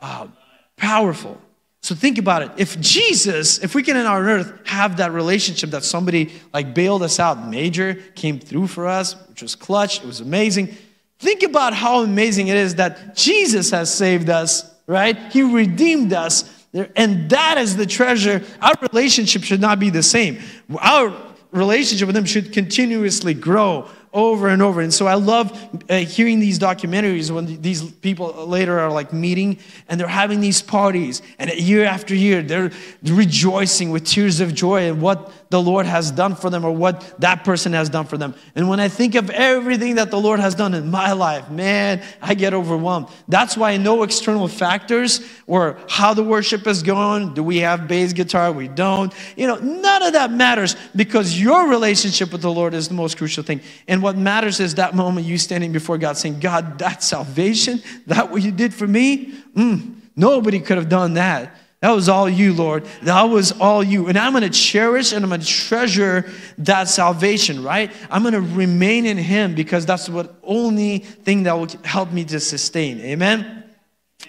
Uh, 0.01 0.28
powerful. 0.76 1.39
So 1.82 1.95
think 1.95 2.18
about 2.18 2.43
it. 2.43 2.51
If 2.57 2.80
Jesus, 2.80 3.59
if 3.59 3.74
we 3.74 3.82
can 3.82 3.97
in 3.97 4.07
our 4.07 4.22
earth 4.22 4.53
have 4.64 4.97
that 4.99 5.12
relationship 5.12 5.70
that 5.70 5.84
somebody 5.84 6.32
like 6.55 6.72
bailed 6.72 7.03
us 7.03 7.18
out, 7.18 7.47
major, 7.47 7.95
came 8.14 8.39
through 8.39 8.68
for 8.68 8.87
us, 8.87 9.14
which 9.28 9.43
was 9.43 9.55
clutch, 9.55 10.01
it 10.01 10.07
was 10.07 10.20
amazing. 10.20 10.74
Think 11.18 11.43
about 11.43 11.74
how 11.74 12.03
amazing 12.03 12.49
it 12.49 12.57
is 12.57 12.76
that 12.76 13.16
Jesus 13.16 13.70
has 13.70 13.93
saved 13.93 14.30
us, 14.30 14.72
right? 14.87 15.16
He 15.32 15.43
redeemed 15.43 16.12
us 16.12 16.55
and 16.96 17.30
that 17.30 17.58
is 17.58 17.76
the 17.76 17.86
treasure. 17.86 18.42
Our 18.60 18.74
relationship 18.92 19.42
should 19.42 19.60
not 19.60 19.78
be 19.78 19.90
the 19.90 20.02
same. 20.02 20.40
Our 20.78 21.14
relationship 21.52 22.06
with 22.06 22.16
Him 22.16 22.24
should 22.24 22.52
continuously 22.52 23.34
grow 23.34 23.88
over 24.16 24.48
and 24.48 24.62
over. 24.62 24.80
And 24.80 24.92
so 24.92 25.06
I 25.06 25.14
love 25.14 25.52
uh, 25.90 25.98
hearing 25.98 26.40
these 26.40 26.58
documentaries 26.58 27.30
when 27.30 27.60
these 27.60 27.82
people 27.82 28.46
later 28.46 28.80
are 28.80 28.90
like 28.90 29.12
meeting 29.12 29.58
and 29.88 30.00
they're 30.00 30.08
having 30.08 30.40
these 30.40 30.62
parties. 30.62 31.20
And 31.38 31.52
year 31.52 31.84
after 31.84 32.14
year, 32.14 32.40
they're 32.40 32.72
rejoicing 33.04 33.90
with 33.90 34.06
tears 34.06 34.40
of 34.40 34.54
joy 34.54 34.88
at 34.88 34.96
what 34.96 35.30
the 35.50 35.60
Lord 35.60 35.84
has 35.84 36.10
done 36.10 36.34
for 36.34 36.48
them 36.48 36.64
or 36.64 36.72
what 36.72 37.20
that 37.20 37.44
person 37.44 37.74
has 37.74 37.90
done 37.90 38.06
for 38.06 38.16
them. 38.16 38.34
And 38.54 38.70
when 38.70 38.80
I 38.80 38.88
think 38.88 39.14
of 39.16 39.28
everything 39.28 39.96
that 39.96 40.10
the 40.10 40.18
Lord 40.18 40.40
has 40.40 40.54
done 40.54 40.72
in 40.72 40.90
my 40.90 41.12
life, 41.12 41.50
man, 41.50 42.02
I 42.22 42.34
get 42.34 42.54
overwhelmed. 42.54 43.08
That's 43.28 43.54
why 43.54 43.76
no 43.76 44.02
external 44.02 44.48
factors 44.48 45.20
or 45.46 45.78
how 45.88 46.14
the 46.14 46.24
worship 46.24 46.66
is 46.66 46.82
going, 46.82 47.34
do 47.34 47.42
we 47.42 47.58
have 47.58 47.86
bass 47.86 48.14
guitar, 48.14 48.50
we 48.50 48.66
don't, 48.66 49.12
you 49.36 49.46
know, 49.46 49.56
none 49.56 50.02
of 50.02 50.14
that 50.14 50.32
matters 50.32 50.74
because 50.96 51.38
your 51.40 51.68
relationship 51.68 52.32
with 52.32 52.40
the 52.40 52.50
Lord 52.50 52.72
is 52.72 52.88
the 52.88 52.94
most 52.94 53.18
crucial 53.18 53.44
thing. 53.44 53.60
And 53.86 54.02
what 54.07 54.16
matters 54.16 54.61
is 54.61 54.76
that 54.76 54.94
moment 54.94 55.26
you 55.26 55.36
standing 55.36 55.72
before 55.72 55.98
God 55.98 56.16
saying, 56.16 56.38
God, 56.38 56.78
that 56.78 57.02
salvation, 57.02 57.82
that 58.07 58.30
what 58.30 58.40
you 58.40 58.52
did 58.52 58.72
for 58.72 58.86
me, 58.86 59.34
mm, 59.52 59.96
nobody 60.14 60.61
could 60.61 60.76
have 60.76 60.88
done 60.88 61.14
that. 61.14 61.57
That 61.80 61.90
was 61.90 62.09
all 62.09 62.28
you, 62.28 62.54
Lord. 62.54 62.86
That 63.02 63.24
was 63.24 63.50
all 63.50 63.82
you. 63.82 64.07
And 64.07 64.16
I'm 64.16 64.30
going 64.30 64.44
to 64.44 64.48
cherish 64.50 65.12
and 65.12 65.24
I'm 65.24 65.30
going 65.30 65.40
to 65.40 65.46
treasure 65.46 66.30
that 66.59 66.88
salvation, 66.88 67.64
right? 67.64 67.90
I'm 68.09 68.22
going 68.22 68.34
to 68.34 68.40
remain 68.40 69.07
in 69.07 69.16
Him 69.16 69.57
because 69.57 69.84
that's 69.84 70.07
the 70.07 70.32
only 70.44 70.98
thing 70.98 71.42
that 71.42 71.54
will 71.54 71.66
help 71.82 72.12
me 72.12 72.24
to 72.26 72.38
sustain. 72.38 73.00
Amen? 73.00 73.64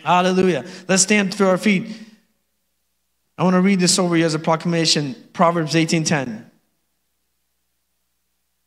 Hallelujah. 0.04 0.66
Let's 0.88 1.04
stand 1.04 1.34
to 1.34 1.48
our 1.50 1.60
feet. 1.60 1.96
I 3.38 3.44
want 3.44 3.54
to 3.54 3.62
read 3.62 3.80
this 3.80 4.00
over 4.00 4.18
you 4.18 4.26
as 4.26 4.34
a 4.34 4.40
proclamation 4.40 5.16
Proverbs 5.34 5.76
18:10. 5.76 6.47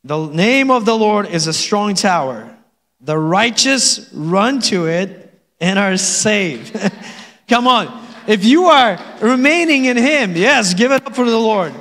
The 0.05 0.27
name 0.27 0.71
of 0.71 0.85
the 0.85 0.97
Lord 0.97 1.27
is 1.27 1.47
a 1.47 1.53
strong 1.53 1.95
tower. 1.95 2.57
The 3.01 3.19
righteous 3.19 4.11
run 4.13 4.61
to 4.63 4.87
it 4.87 5.33
and 5.61 5.79
are 5.79 5.97
saved. 5.97 6.79
Come 7.49 7.67
on. 7.67 8.07
If 8.27 8.45
you 8.45 8.67
are 8.67 8.99
remaining 9.21 9.87
in 9.87 9.97
Him, 9.97 10.37
yes, 10.37 10.75
give 10.75 10.93
it 10.93 11.07
up 11.07 11.15
for 11.15 11.25
the 11.25 11.39
Lord. 11.39 11.75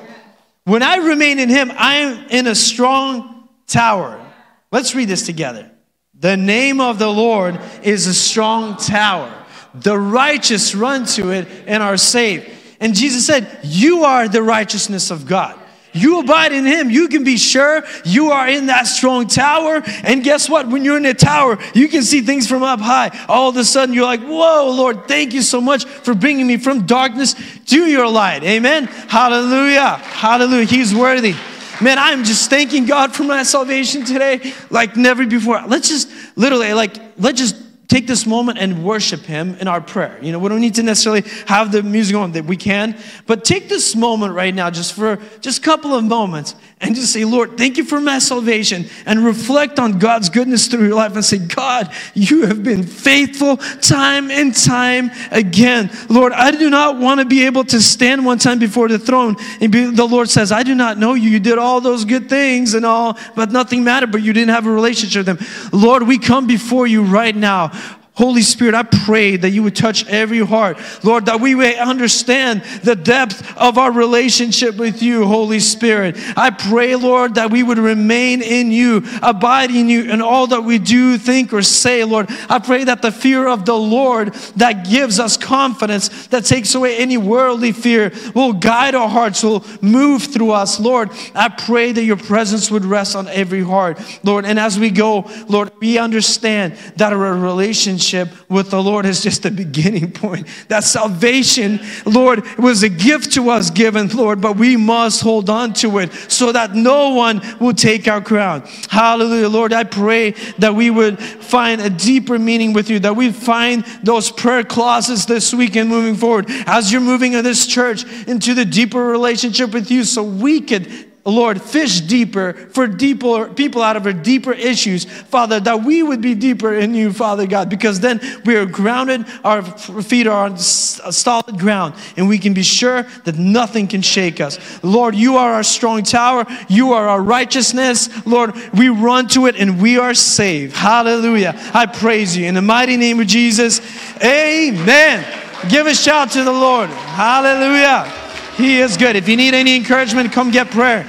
When 0.64 0.84
I 0.84 0.98
remain 0.98 1.40
in 1.40 1.50
Him, 1.50 1.72
I 1.76 1.96
am 1.96 2.30
in 2.30 2.48
a 2.48 2.56
strong 2.56 3.48
tower. 3.68 4.26
Let's 4.72 4.96
read 4.96 5.08
this 5.08 5.26
together. 5.26 5.70
The 6.14 6.38
name 6.38 6.82
of 6.82 7.00
the 7.00 7.10
Lord 7.10 7.60
is 7.84 8.08
a 8.08 8.14
strong 8.14 8.78
tower. 8.78 9.34
The 9.74 9.98
righteous 9.98 10.76
run 10.76 11.06
to 11.08 11.32
it 11.32 11.48
and 11.68 11.82
are 11.82 11.98
saved. 11.98 12.50
And 12.80 12.96
Jesus 12.96 13.26
said, 13.26 13.60
You 13.64 14.04
are 14.04 14.28
the 14.28 14.44
righteousness 14.44 15.12
of 15.12 15.26
God. 15.26 15.59
You 15.94 16.20
abide 16.20 16.52
in 16.52 16.66
Him. 16.66 16.90
You 16.90 17.08
can 17.08 17.24
be 17.24 17.38
sure 17.38 17.84
you 18.06 18.32
are 18.32 18.48
in 18.48 18.68
that 18.68 18.84
strong 18.88 19.28
tower. 19.28 19.82
And 20.04 20.24
guess 20.24 20.50
what? 20.50 20.68
When 20.68 20.86
you're 20.86 20.98
in 20.98 21.04
the 21.04 21.14
tower, 21.14 21.58
you 21.74 21.88
can 21.88 22.04
see 22.04 22.22
things 22.22 22.48
from 22.48 22.64
up 22.64 22.80
high. 22.80 23.18
All 23.28 23.50
of 23.50 23.58
a 23.58 23.64
sudden, 23.64 23.96
you're 23.96 24.06
like, 24.06 24.22
Whoa, 24.22 24.72
Lord, 24.76 25.08
thank 25.08 25.34
you 25.34 25.42
so 25.42 25.60
much 25.60 25.86
for 25.86 26.14
bringing 26.14 26.48
me 26.48 26.58
from 26.58 26.86
darkness 26.86 27.36
to 27.68 27.86
your 27.86 28.08
light. 28.08 28.44
Amen. 28.44 28.86
Hallelujah. 28.86 29.98
Hallelujah. 29.98 30.66
He's 30.66 30.94
worthy. 30.94 31.36
Man, 31.82 31.98
I'm 31.98 32.26
just 32.26 32.50
thanking 32.50 32.86
God 32.86 33.16
for 33.16 33.24
my 33.24 33.44
salvation 33.44 34.04
today 34.04 34.54
like 34.70 34.98
never 34.98 35.26
before. 35.26 35.62
Let's 35.66 35.88
just 35.88 36.10
literally, 36.36 36.74
like, 36.74 36.98
let's 37.18 37.40
just 37.40 37.56
take 37.90 38.06
this 38.08 38.26
moment 38.26 38.60
and 38.60 38.86
worship 38.86 39.22
him 39.22 39.56
in 39.56 39.68
our 39.68 39.82
prayer. 39.82 40.18
You 40.22 40.32
know, 40.32 40.40
we 40.40 40.48
don't 40.48 40.62
need 40.62 40.76
to 40.76 40.84
necessarily 40.84 41.24
have 41.48 41.72
the 41.72 41.84
music 41.84 42.16
on 42.16 42.32
that 42.34 42.46
we 42.46 42.56
can, 42.56 42.96
but 43.26 43.44
take 43.44 43.68
this 43.68 43.96
moment 43.96 44.34
right 44.34 44.54
now 44.54 44.70
just 44.70 44.94
for 44.94 45.20
just 45.42 45.60
a 45.60 45.62
couple 45.62 45.94
of 45.94 46.06
moments 46.06 46.56
and 46.82 46.96
just 46.96 47.12
say, 47.12 47.26
Lord, 47.26 47.58
thank 47.58 47.78
you 47.78 47.84
for 47.84 48.00
my 48.00 48.20
salvation, 48.20 48.86
and 49.06 49.26
reflect 49.26 49.80
on 49.80 50.00
God's 50.00 50.30
goodness 50.30 50.68
through 50.68 50.88
your 50.88 50.96
life 50.96 51.14
and 51.14 51.26
say, 51.26 51.38
God, 51.38 51.92
you 52.14 52.46
have 52.46 52.64
been 52.64 52.84
faithful 52.84 53.58
time 53.58 54.32
and 54.32 54.56
time 54.56 55.12
again. 55.32 55.92
Lord, 56.10 56.32
I 56.32 56.52
do 56.52 56.70
not 56.70 56.98
want 56.98 57.20
to 57.20 57.26
be 57.26 57.46
able 57.46 57.66
to 57.66 57.82
stand 57.82 58.26
one 58.26 58.38
time 58.38 58.60
before 58.60 58.88
the 58.88 58.98
throne 58.98 59.36
and 59.60 59.72
be, 59.72 59.86
the 59.92 60.06
Lord 60.06 60.30
says, 60.30 60.52
I 60.54 60.64
do 60.64 60.74
not 60.74 60.98
know 60.98 61.16
you. 61.16 61.30
You 61.30 61.40
did 61.40 61.58
all 61.58 61.82
those 61.82 62.06
good 62.06 62.30
things 62.30 62.74
and 62.74 62.86
all, 62.86 63.18
but 63.36 63.52
nothing 63.52 63.84
mattered, 63.84 64.12
but 64.12 64.22
you 64.22 64.32
didn't 64.32 64.52
have 64.52 64.66
a 64.66 64.72
relationship 64.72 65.26
with 65.28 65.38
them. 65.38 65.48
Lord, 65.74 66.04
we 66.04 66.18
come 66.18 66.48
before 66.48 66.88
you 66.88 67.04
right 67.04 67.36
now 67.36 67.72
Holy 68.20 68.42
Spirit, 68.42 68.76
I 68.76 68.84
pray 68.84 69.38
that 69.38 69.52
you 69.52 69.64
would 69.64 69.78
touch 69.78 70.06
every 70.10 70.46
heart. 70.46 70.78
Lord, 71.06 71.28
that 71.28 71.40
we 71.40 71.56
may 71.56 71.78
understand 71.78 72.64
the 72.84 72.94
depth 72.94 73.50
of 73.56 73.78
our 73.78 73.94
relationship 73.94 74.76
with 74.76 75.02
you, 75.02 75.26
Holy 75.26 75.62
Spirit. 75.62 76.18
I 76.36 76.50
pray, 76.50 76.98
Lord, 76.98 77.36
that 77.36 77.50
we 77.50 77.64
would 77.64 77.78
remain 77.78 78.42
in 78.42 78.74
you, 78.74 79.06
abide 79.24 79.72
in 79.72 79.88
you 79.88 80.12
in 80.12 80.22
all 80.22 80.48
that 80.48 80.66
we 80.66 80.80
do, 80.80 81.18
think, 81.18 81.54
or 81.54 81.62
say, 81.62 82.04
Lord. 82.04 82.26
I 82.50 82.60
pray 82.60 82.84
that 82.84 83.02
the 83.02 83.14
fear 83.14 83.48
of 83.48 83.66
the 83.66 83.78
Lord 83.78 84.34
that 84.58 84.90
gives 84.90 85.18
us 85.18 85.38
confidence, 85.38 86.28
that 86.28 86.44
takes 86.44 86.76
away 86.76 86.98
any 86.98 87.16
worldly 87.16 87.72
fear, 87.72 88.12
will 88.36 88.52
guide 88.52 88.96
our 88.96 89.08
hearts, 89.08 89.44
will 89.44 89.66
move 89.82 90.24
through 90.24 90.52
us, 90.52 90.78
Lord. 90.78 91.10
I 91.34 91.48
pray 91.48 91.94
that 91.94 92.04
your 92.04 92.18
presence 92.18 92.70
would 92.70 92.84
rest 92.84 93.16
on 93.16 93.30
every 93.30 93.64
heart, 93.64 93.98
Lord. 94.24 94.44
And 94.44 94.60
as 94.60 94.78
we 94.78 94.90
go, 94.90 95.32
Lord, 95.48 95.72
we 95.80 95.98
understand 95.98 96.74
that 96.98 97.14
our 97.14 97.34
relationship 97.34 98.09
relationship 98.14 98.50
with 98.50 98.72
the 98.72 98.82
Lord 98.82 99.06
is 99.06 99.22
just 99.22 99.44
the 99.44 99.52
beginning 99.52 100.12
point. 100.20 100.48
That 100.68 100.84
salvation, 100.84 101.80
Lord, 102.06 102.44
was 102.58 102.84
a 102.84 102.90
gift 102.90 103.34
to 103.34 103.50
us 103.50 103.70
given, 103.70 104.10
Lord, 104.10 104.42
but 104.42 104.58
we 104.58 104.78
must 104.78 105.22
hold 105.22 105.50
on 105.50 105.74
to 105.74 106.00
it 106.00 106.12
so 106.28 106.52
that 106.52 106.76
no 106.76 107.14
one 107.14 107.42
will 107.60 107.74
take 107.74 108.08
our 108.08 108.22
crown. 108.22 108.64
Hallelujah. 108.90 109.50
Lord, 109.50 109.74
I 109.74 109.84
pray 109.84 110.32
that 110.60 110.74
we 110.74 110.90
would 110.90 111.20
find 111.20 111.82
a 111.82 111.90
deeper 111.90 112.40
meaning 112.40 112.74
with 112.74 112.90
you, 112.90 113.00
that 113.00 113.16
we 113.16 113.32
find 113.32 113.84
those 114.04 114.32
prayer 114.32 114.64
clauses 114.64 115.26
this 115.26 115.54
week 115.54 115.76
and 115.76 115.90
moving 115.90 116.16
forward 116.16 116.46
as 116.66 116.92
you're 116.92 117.02
moving 117.02 117.34
in 117.34 117.44
this 117.44 117.68
church 117.68 118.04
into 118.28 118.54
the 118.54 118.66
deeper 118.66 119.06
relationship 119.06 119.74
with 119.74 119.92
you 119.92 120.04
so 120.04 120.24
we 120.24 120.62
could 120.62 121.09
Lord, 121.26 121.62
fish 121.62 122.02
deeper 122.02 122.54
for 122.54 122.88
deeper 122.88 123.50
people 123.50 123.82
out 123.82 123.98
of 123.98 124.06
our 124.06 124.14
deeper 124.14 124.54
issues, 124.54 125.06
Father, 125.06 125.60
that 125.60 125.84
we 125.84 126.02
would 126.02 126.22
be 126.22 126.34
deeper 126.34 126.74
in 126.74 126.94
you, 126.94 127.12
Father 127.12 127.46
God, 127.46 127.70
because 127.70 128.00
then 128.00 128.22
we 128.46 128.56
are 128.56 128.66
grounded, 128.66 129.26
our 129.44 129.62
feet 129.62 130.28
are 130.28 130.46
on 130.46 130.58
solid 130.58 131.60
ground, 131.60 131.94
and 132.16 132.28
we 132.30 132.38
can 132.38 132.54
be 132.54 132.64
sure 132.64 133.04
that 133.26 133.36
nothing 133.38 133.88
can 133.88 134.02
shake 134.02 134.40
us. 134.40 134.58
Lord, 134.84 135.14
you 135.14 135.38
are 135.38 135.54
our 135.54 135.64
strong 135.64 136.04
tower, 136.04 136.46
you 136.70 136.94
are 136.94 137.08
our 137.08 137.22
righteousness. 137.22 138.10
Lord, 138.26 138.56
we 138.74 138.90
run 138.90 139.28
to 139.30 139.48
it 139.48 139.56
and 139.56 139.82
we 139.82 139.98
are 139.98 140.14
saved. 140.14 140.76
Hallelujah. 140.76 141.54
I 141.74 141.86
praise 141.86 142.36
you. 142.36 142.46
In 142.46 142.56
the 142.56 142.62
mighty 142.62 142.98
name 142.98 143.20
of 143.20 143.28
Jesus, 143.28 143.82
amen. 144.24 145.26
Give 145.70 145.86
a 145.86 145.94
shout 145.94 146.32
to 146.32 146.44
the 146.44 146.52
Lord. 146.52 146.90
Hallelujah. 146.90 148.29
He 148.60 148.80
is 148.82 148.98
good. 148.98 149.16
If 149.16 149.30
you 149.30 149.38
need 149.38 149.54
any 149.54 149.78
encouragement, 149.78 150.34
come 150.34 150.52
get 150.52 150.70
prayer. 150.70 151.08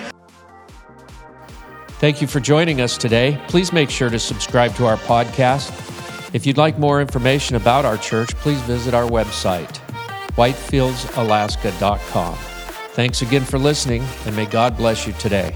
Thank 1.98 2.22
you 2.22 2.28
for 2.28 2.38
joining 2.38 2.80
us 2.80 2.96
today. 2.96 3.42
Please 3.48 3.72
make 3.72 3.90
sure 3.90 4.08
to 4.08 4.20
subscribe 4.20 4.72
to 4.76 4.86
our 4.86 4.96
podcast. 4.98 5.68
If 6.32 6.46
you'd 6.46 6.56
like 6.56 6.78
more 6.78 7.00
information 7.00 7.56
about 7.56 7.84
our 7.84 7.96
church, 7.96 8.36
please 8.36 8.60
visit 8.62 8.94
our 8.94 9.10
website, 9.10 9.80
whitefieldsalaska.com. 10.36 12.34
Thanks 12.92 13.22
again 13.22 13.44
for 13.44 13.58
listening, 13.58 14.04
and 14.26 14.36
may 14.36 14.46
God 14.46 14.76
bless 14.76 15.08
you 15.08 15.12
today. 15.14 15.52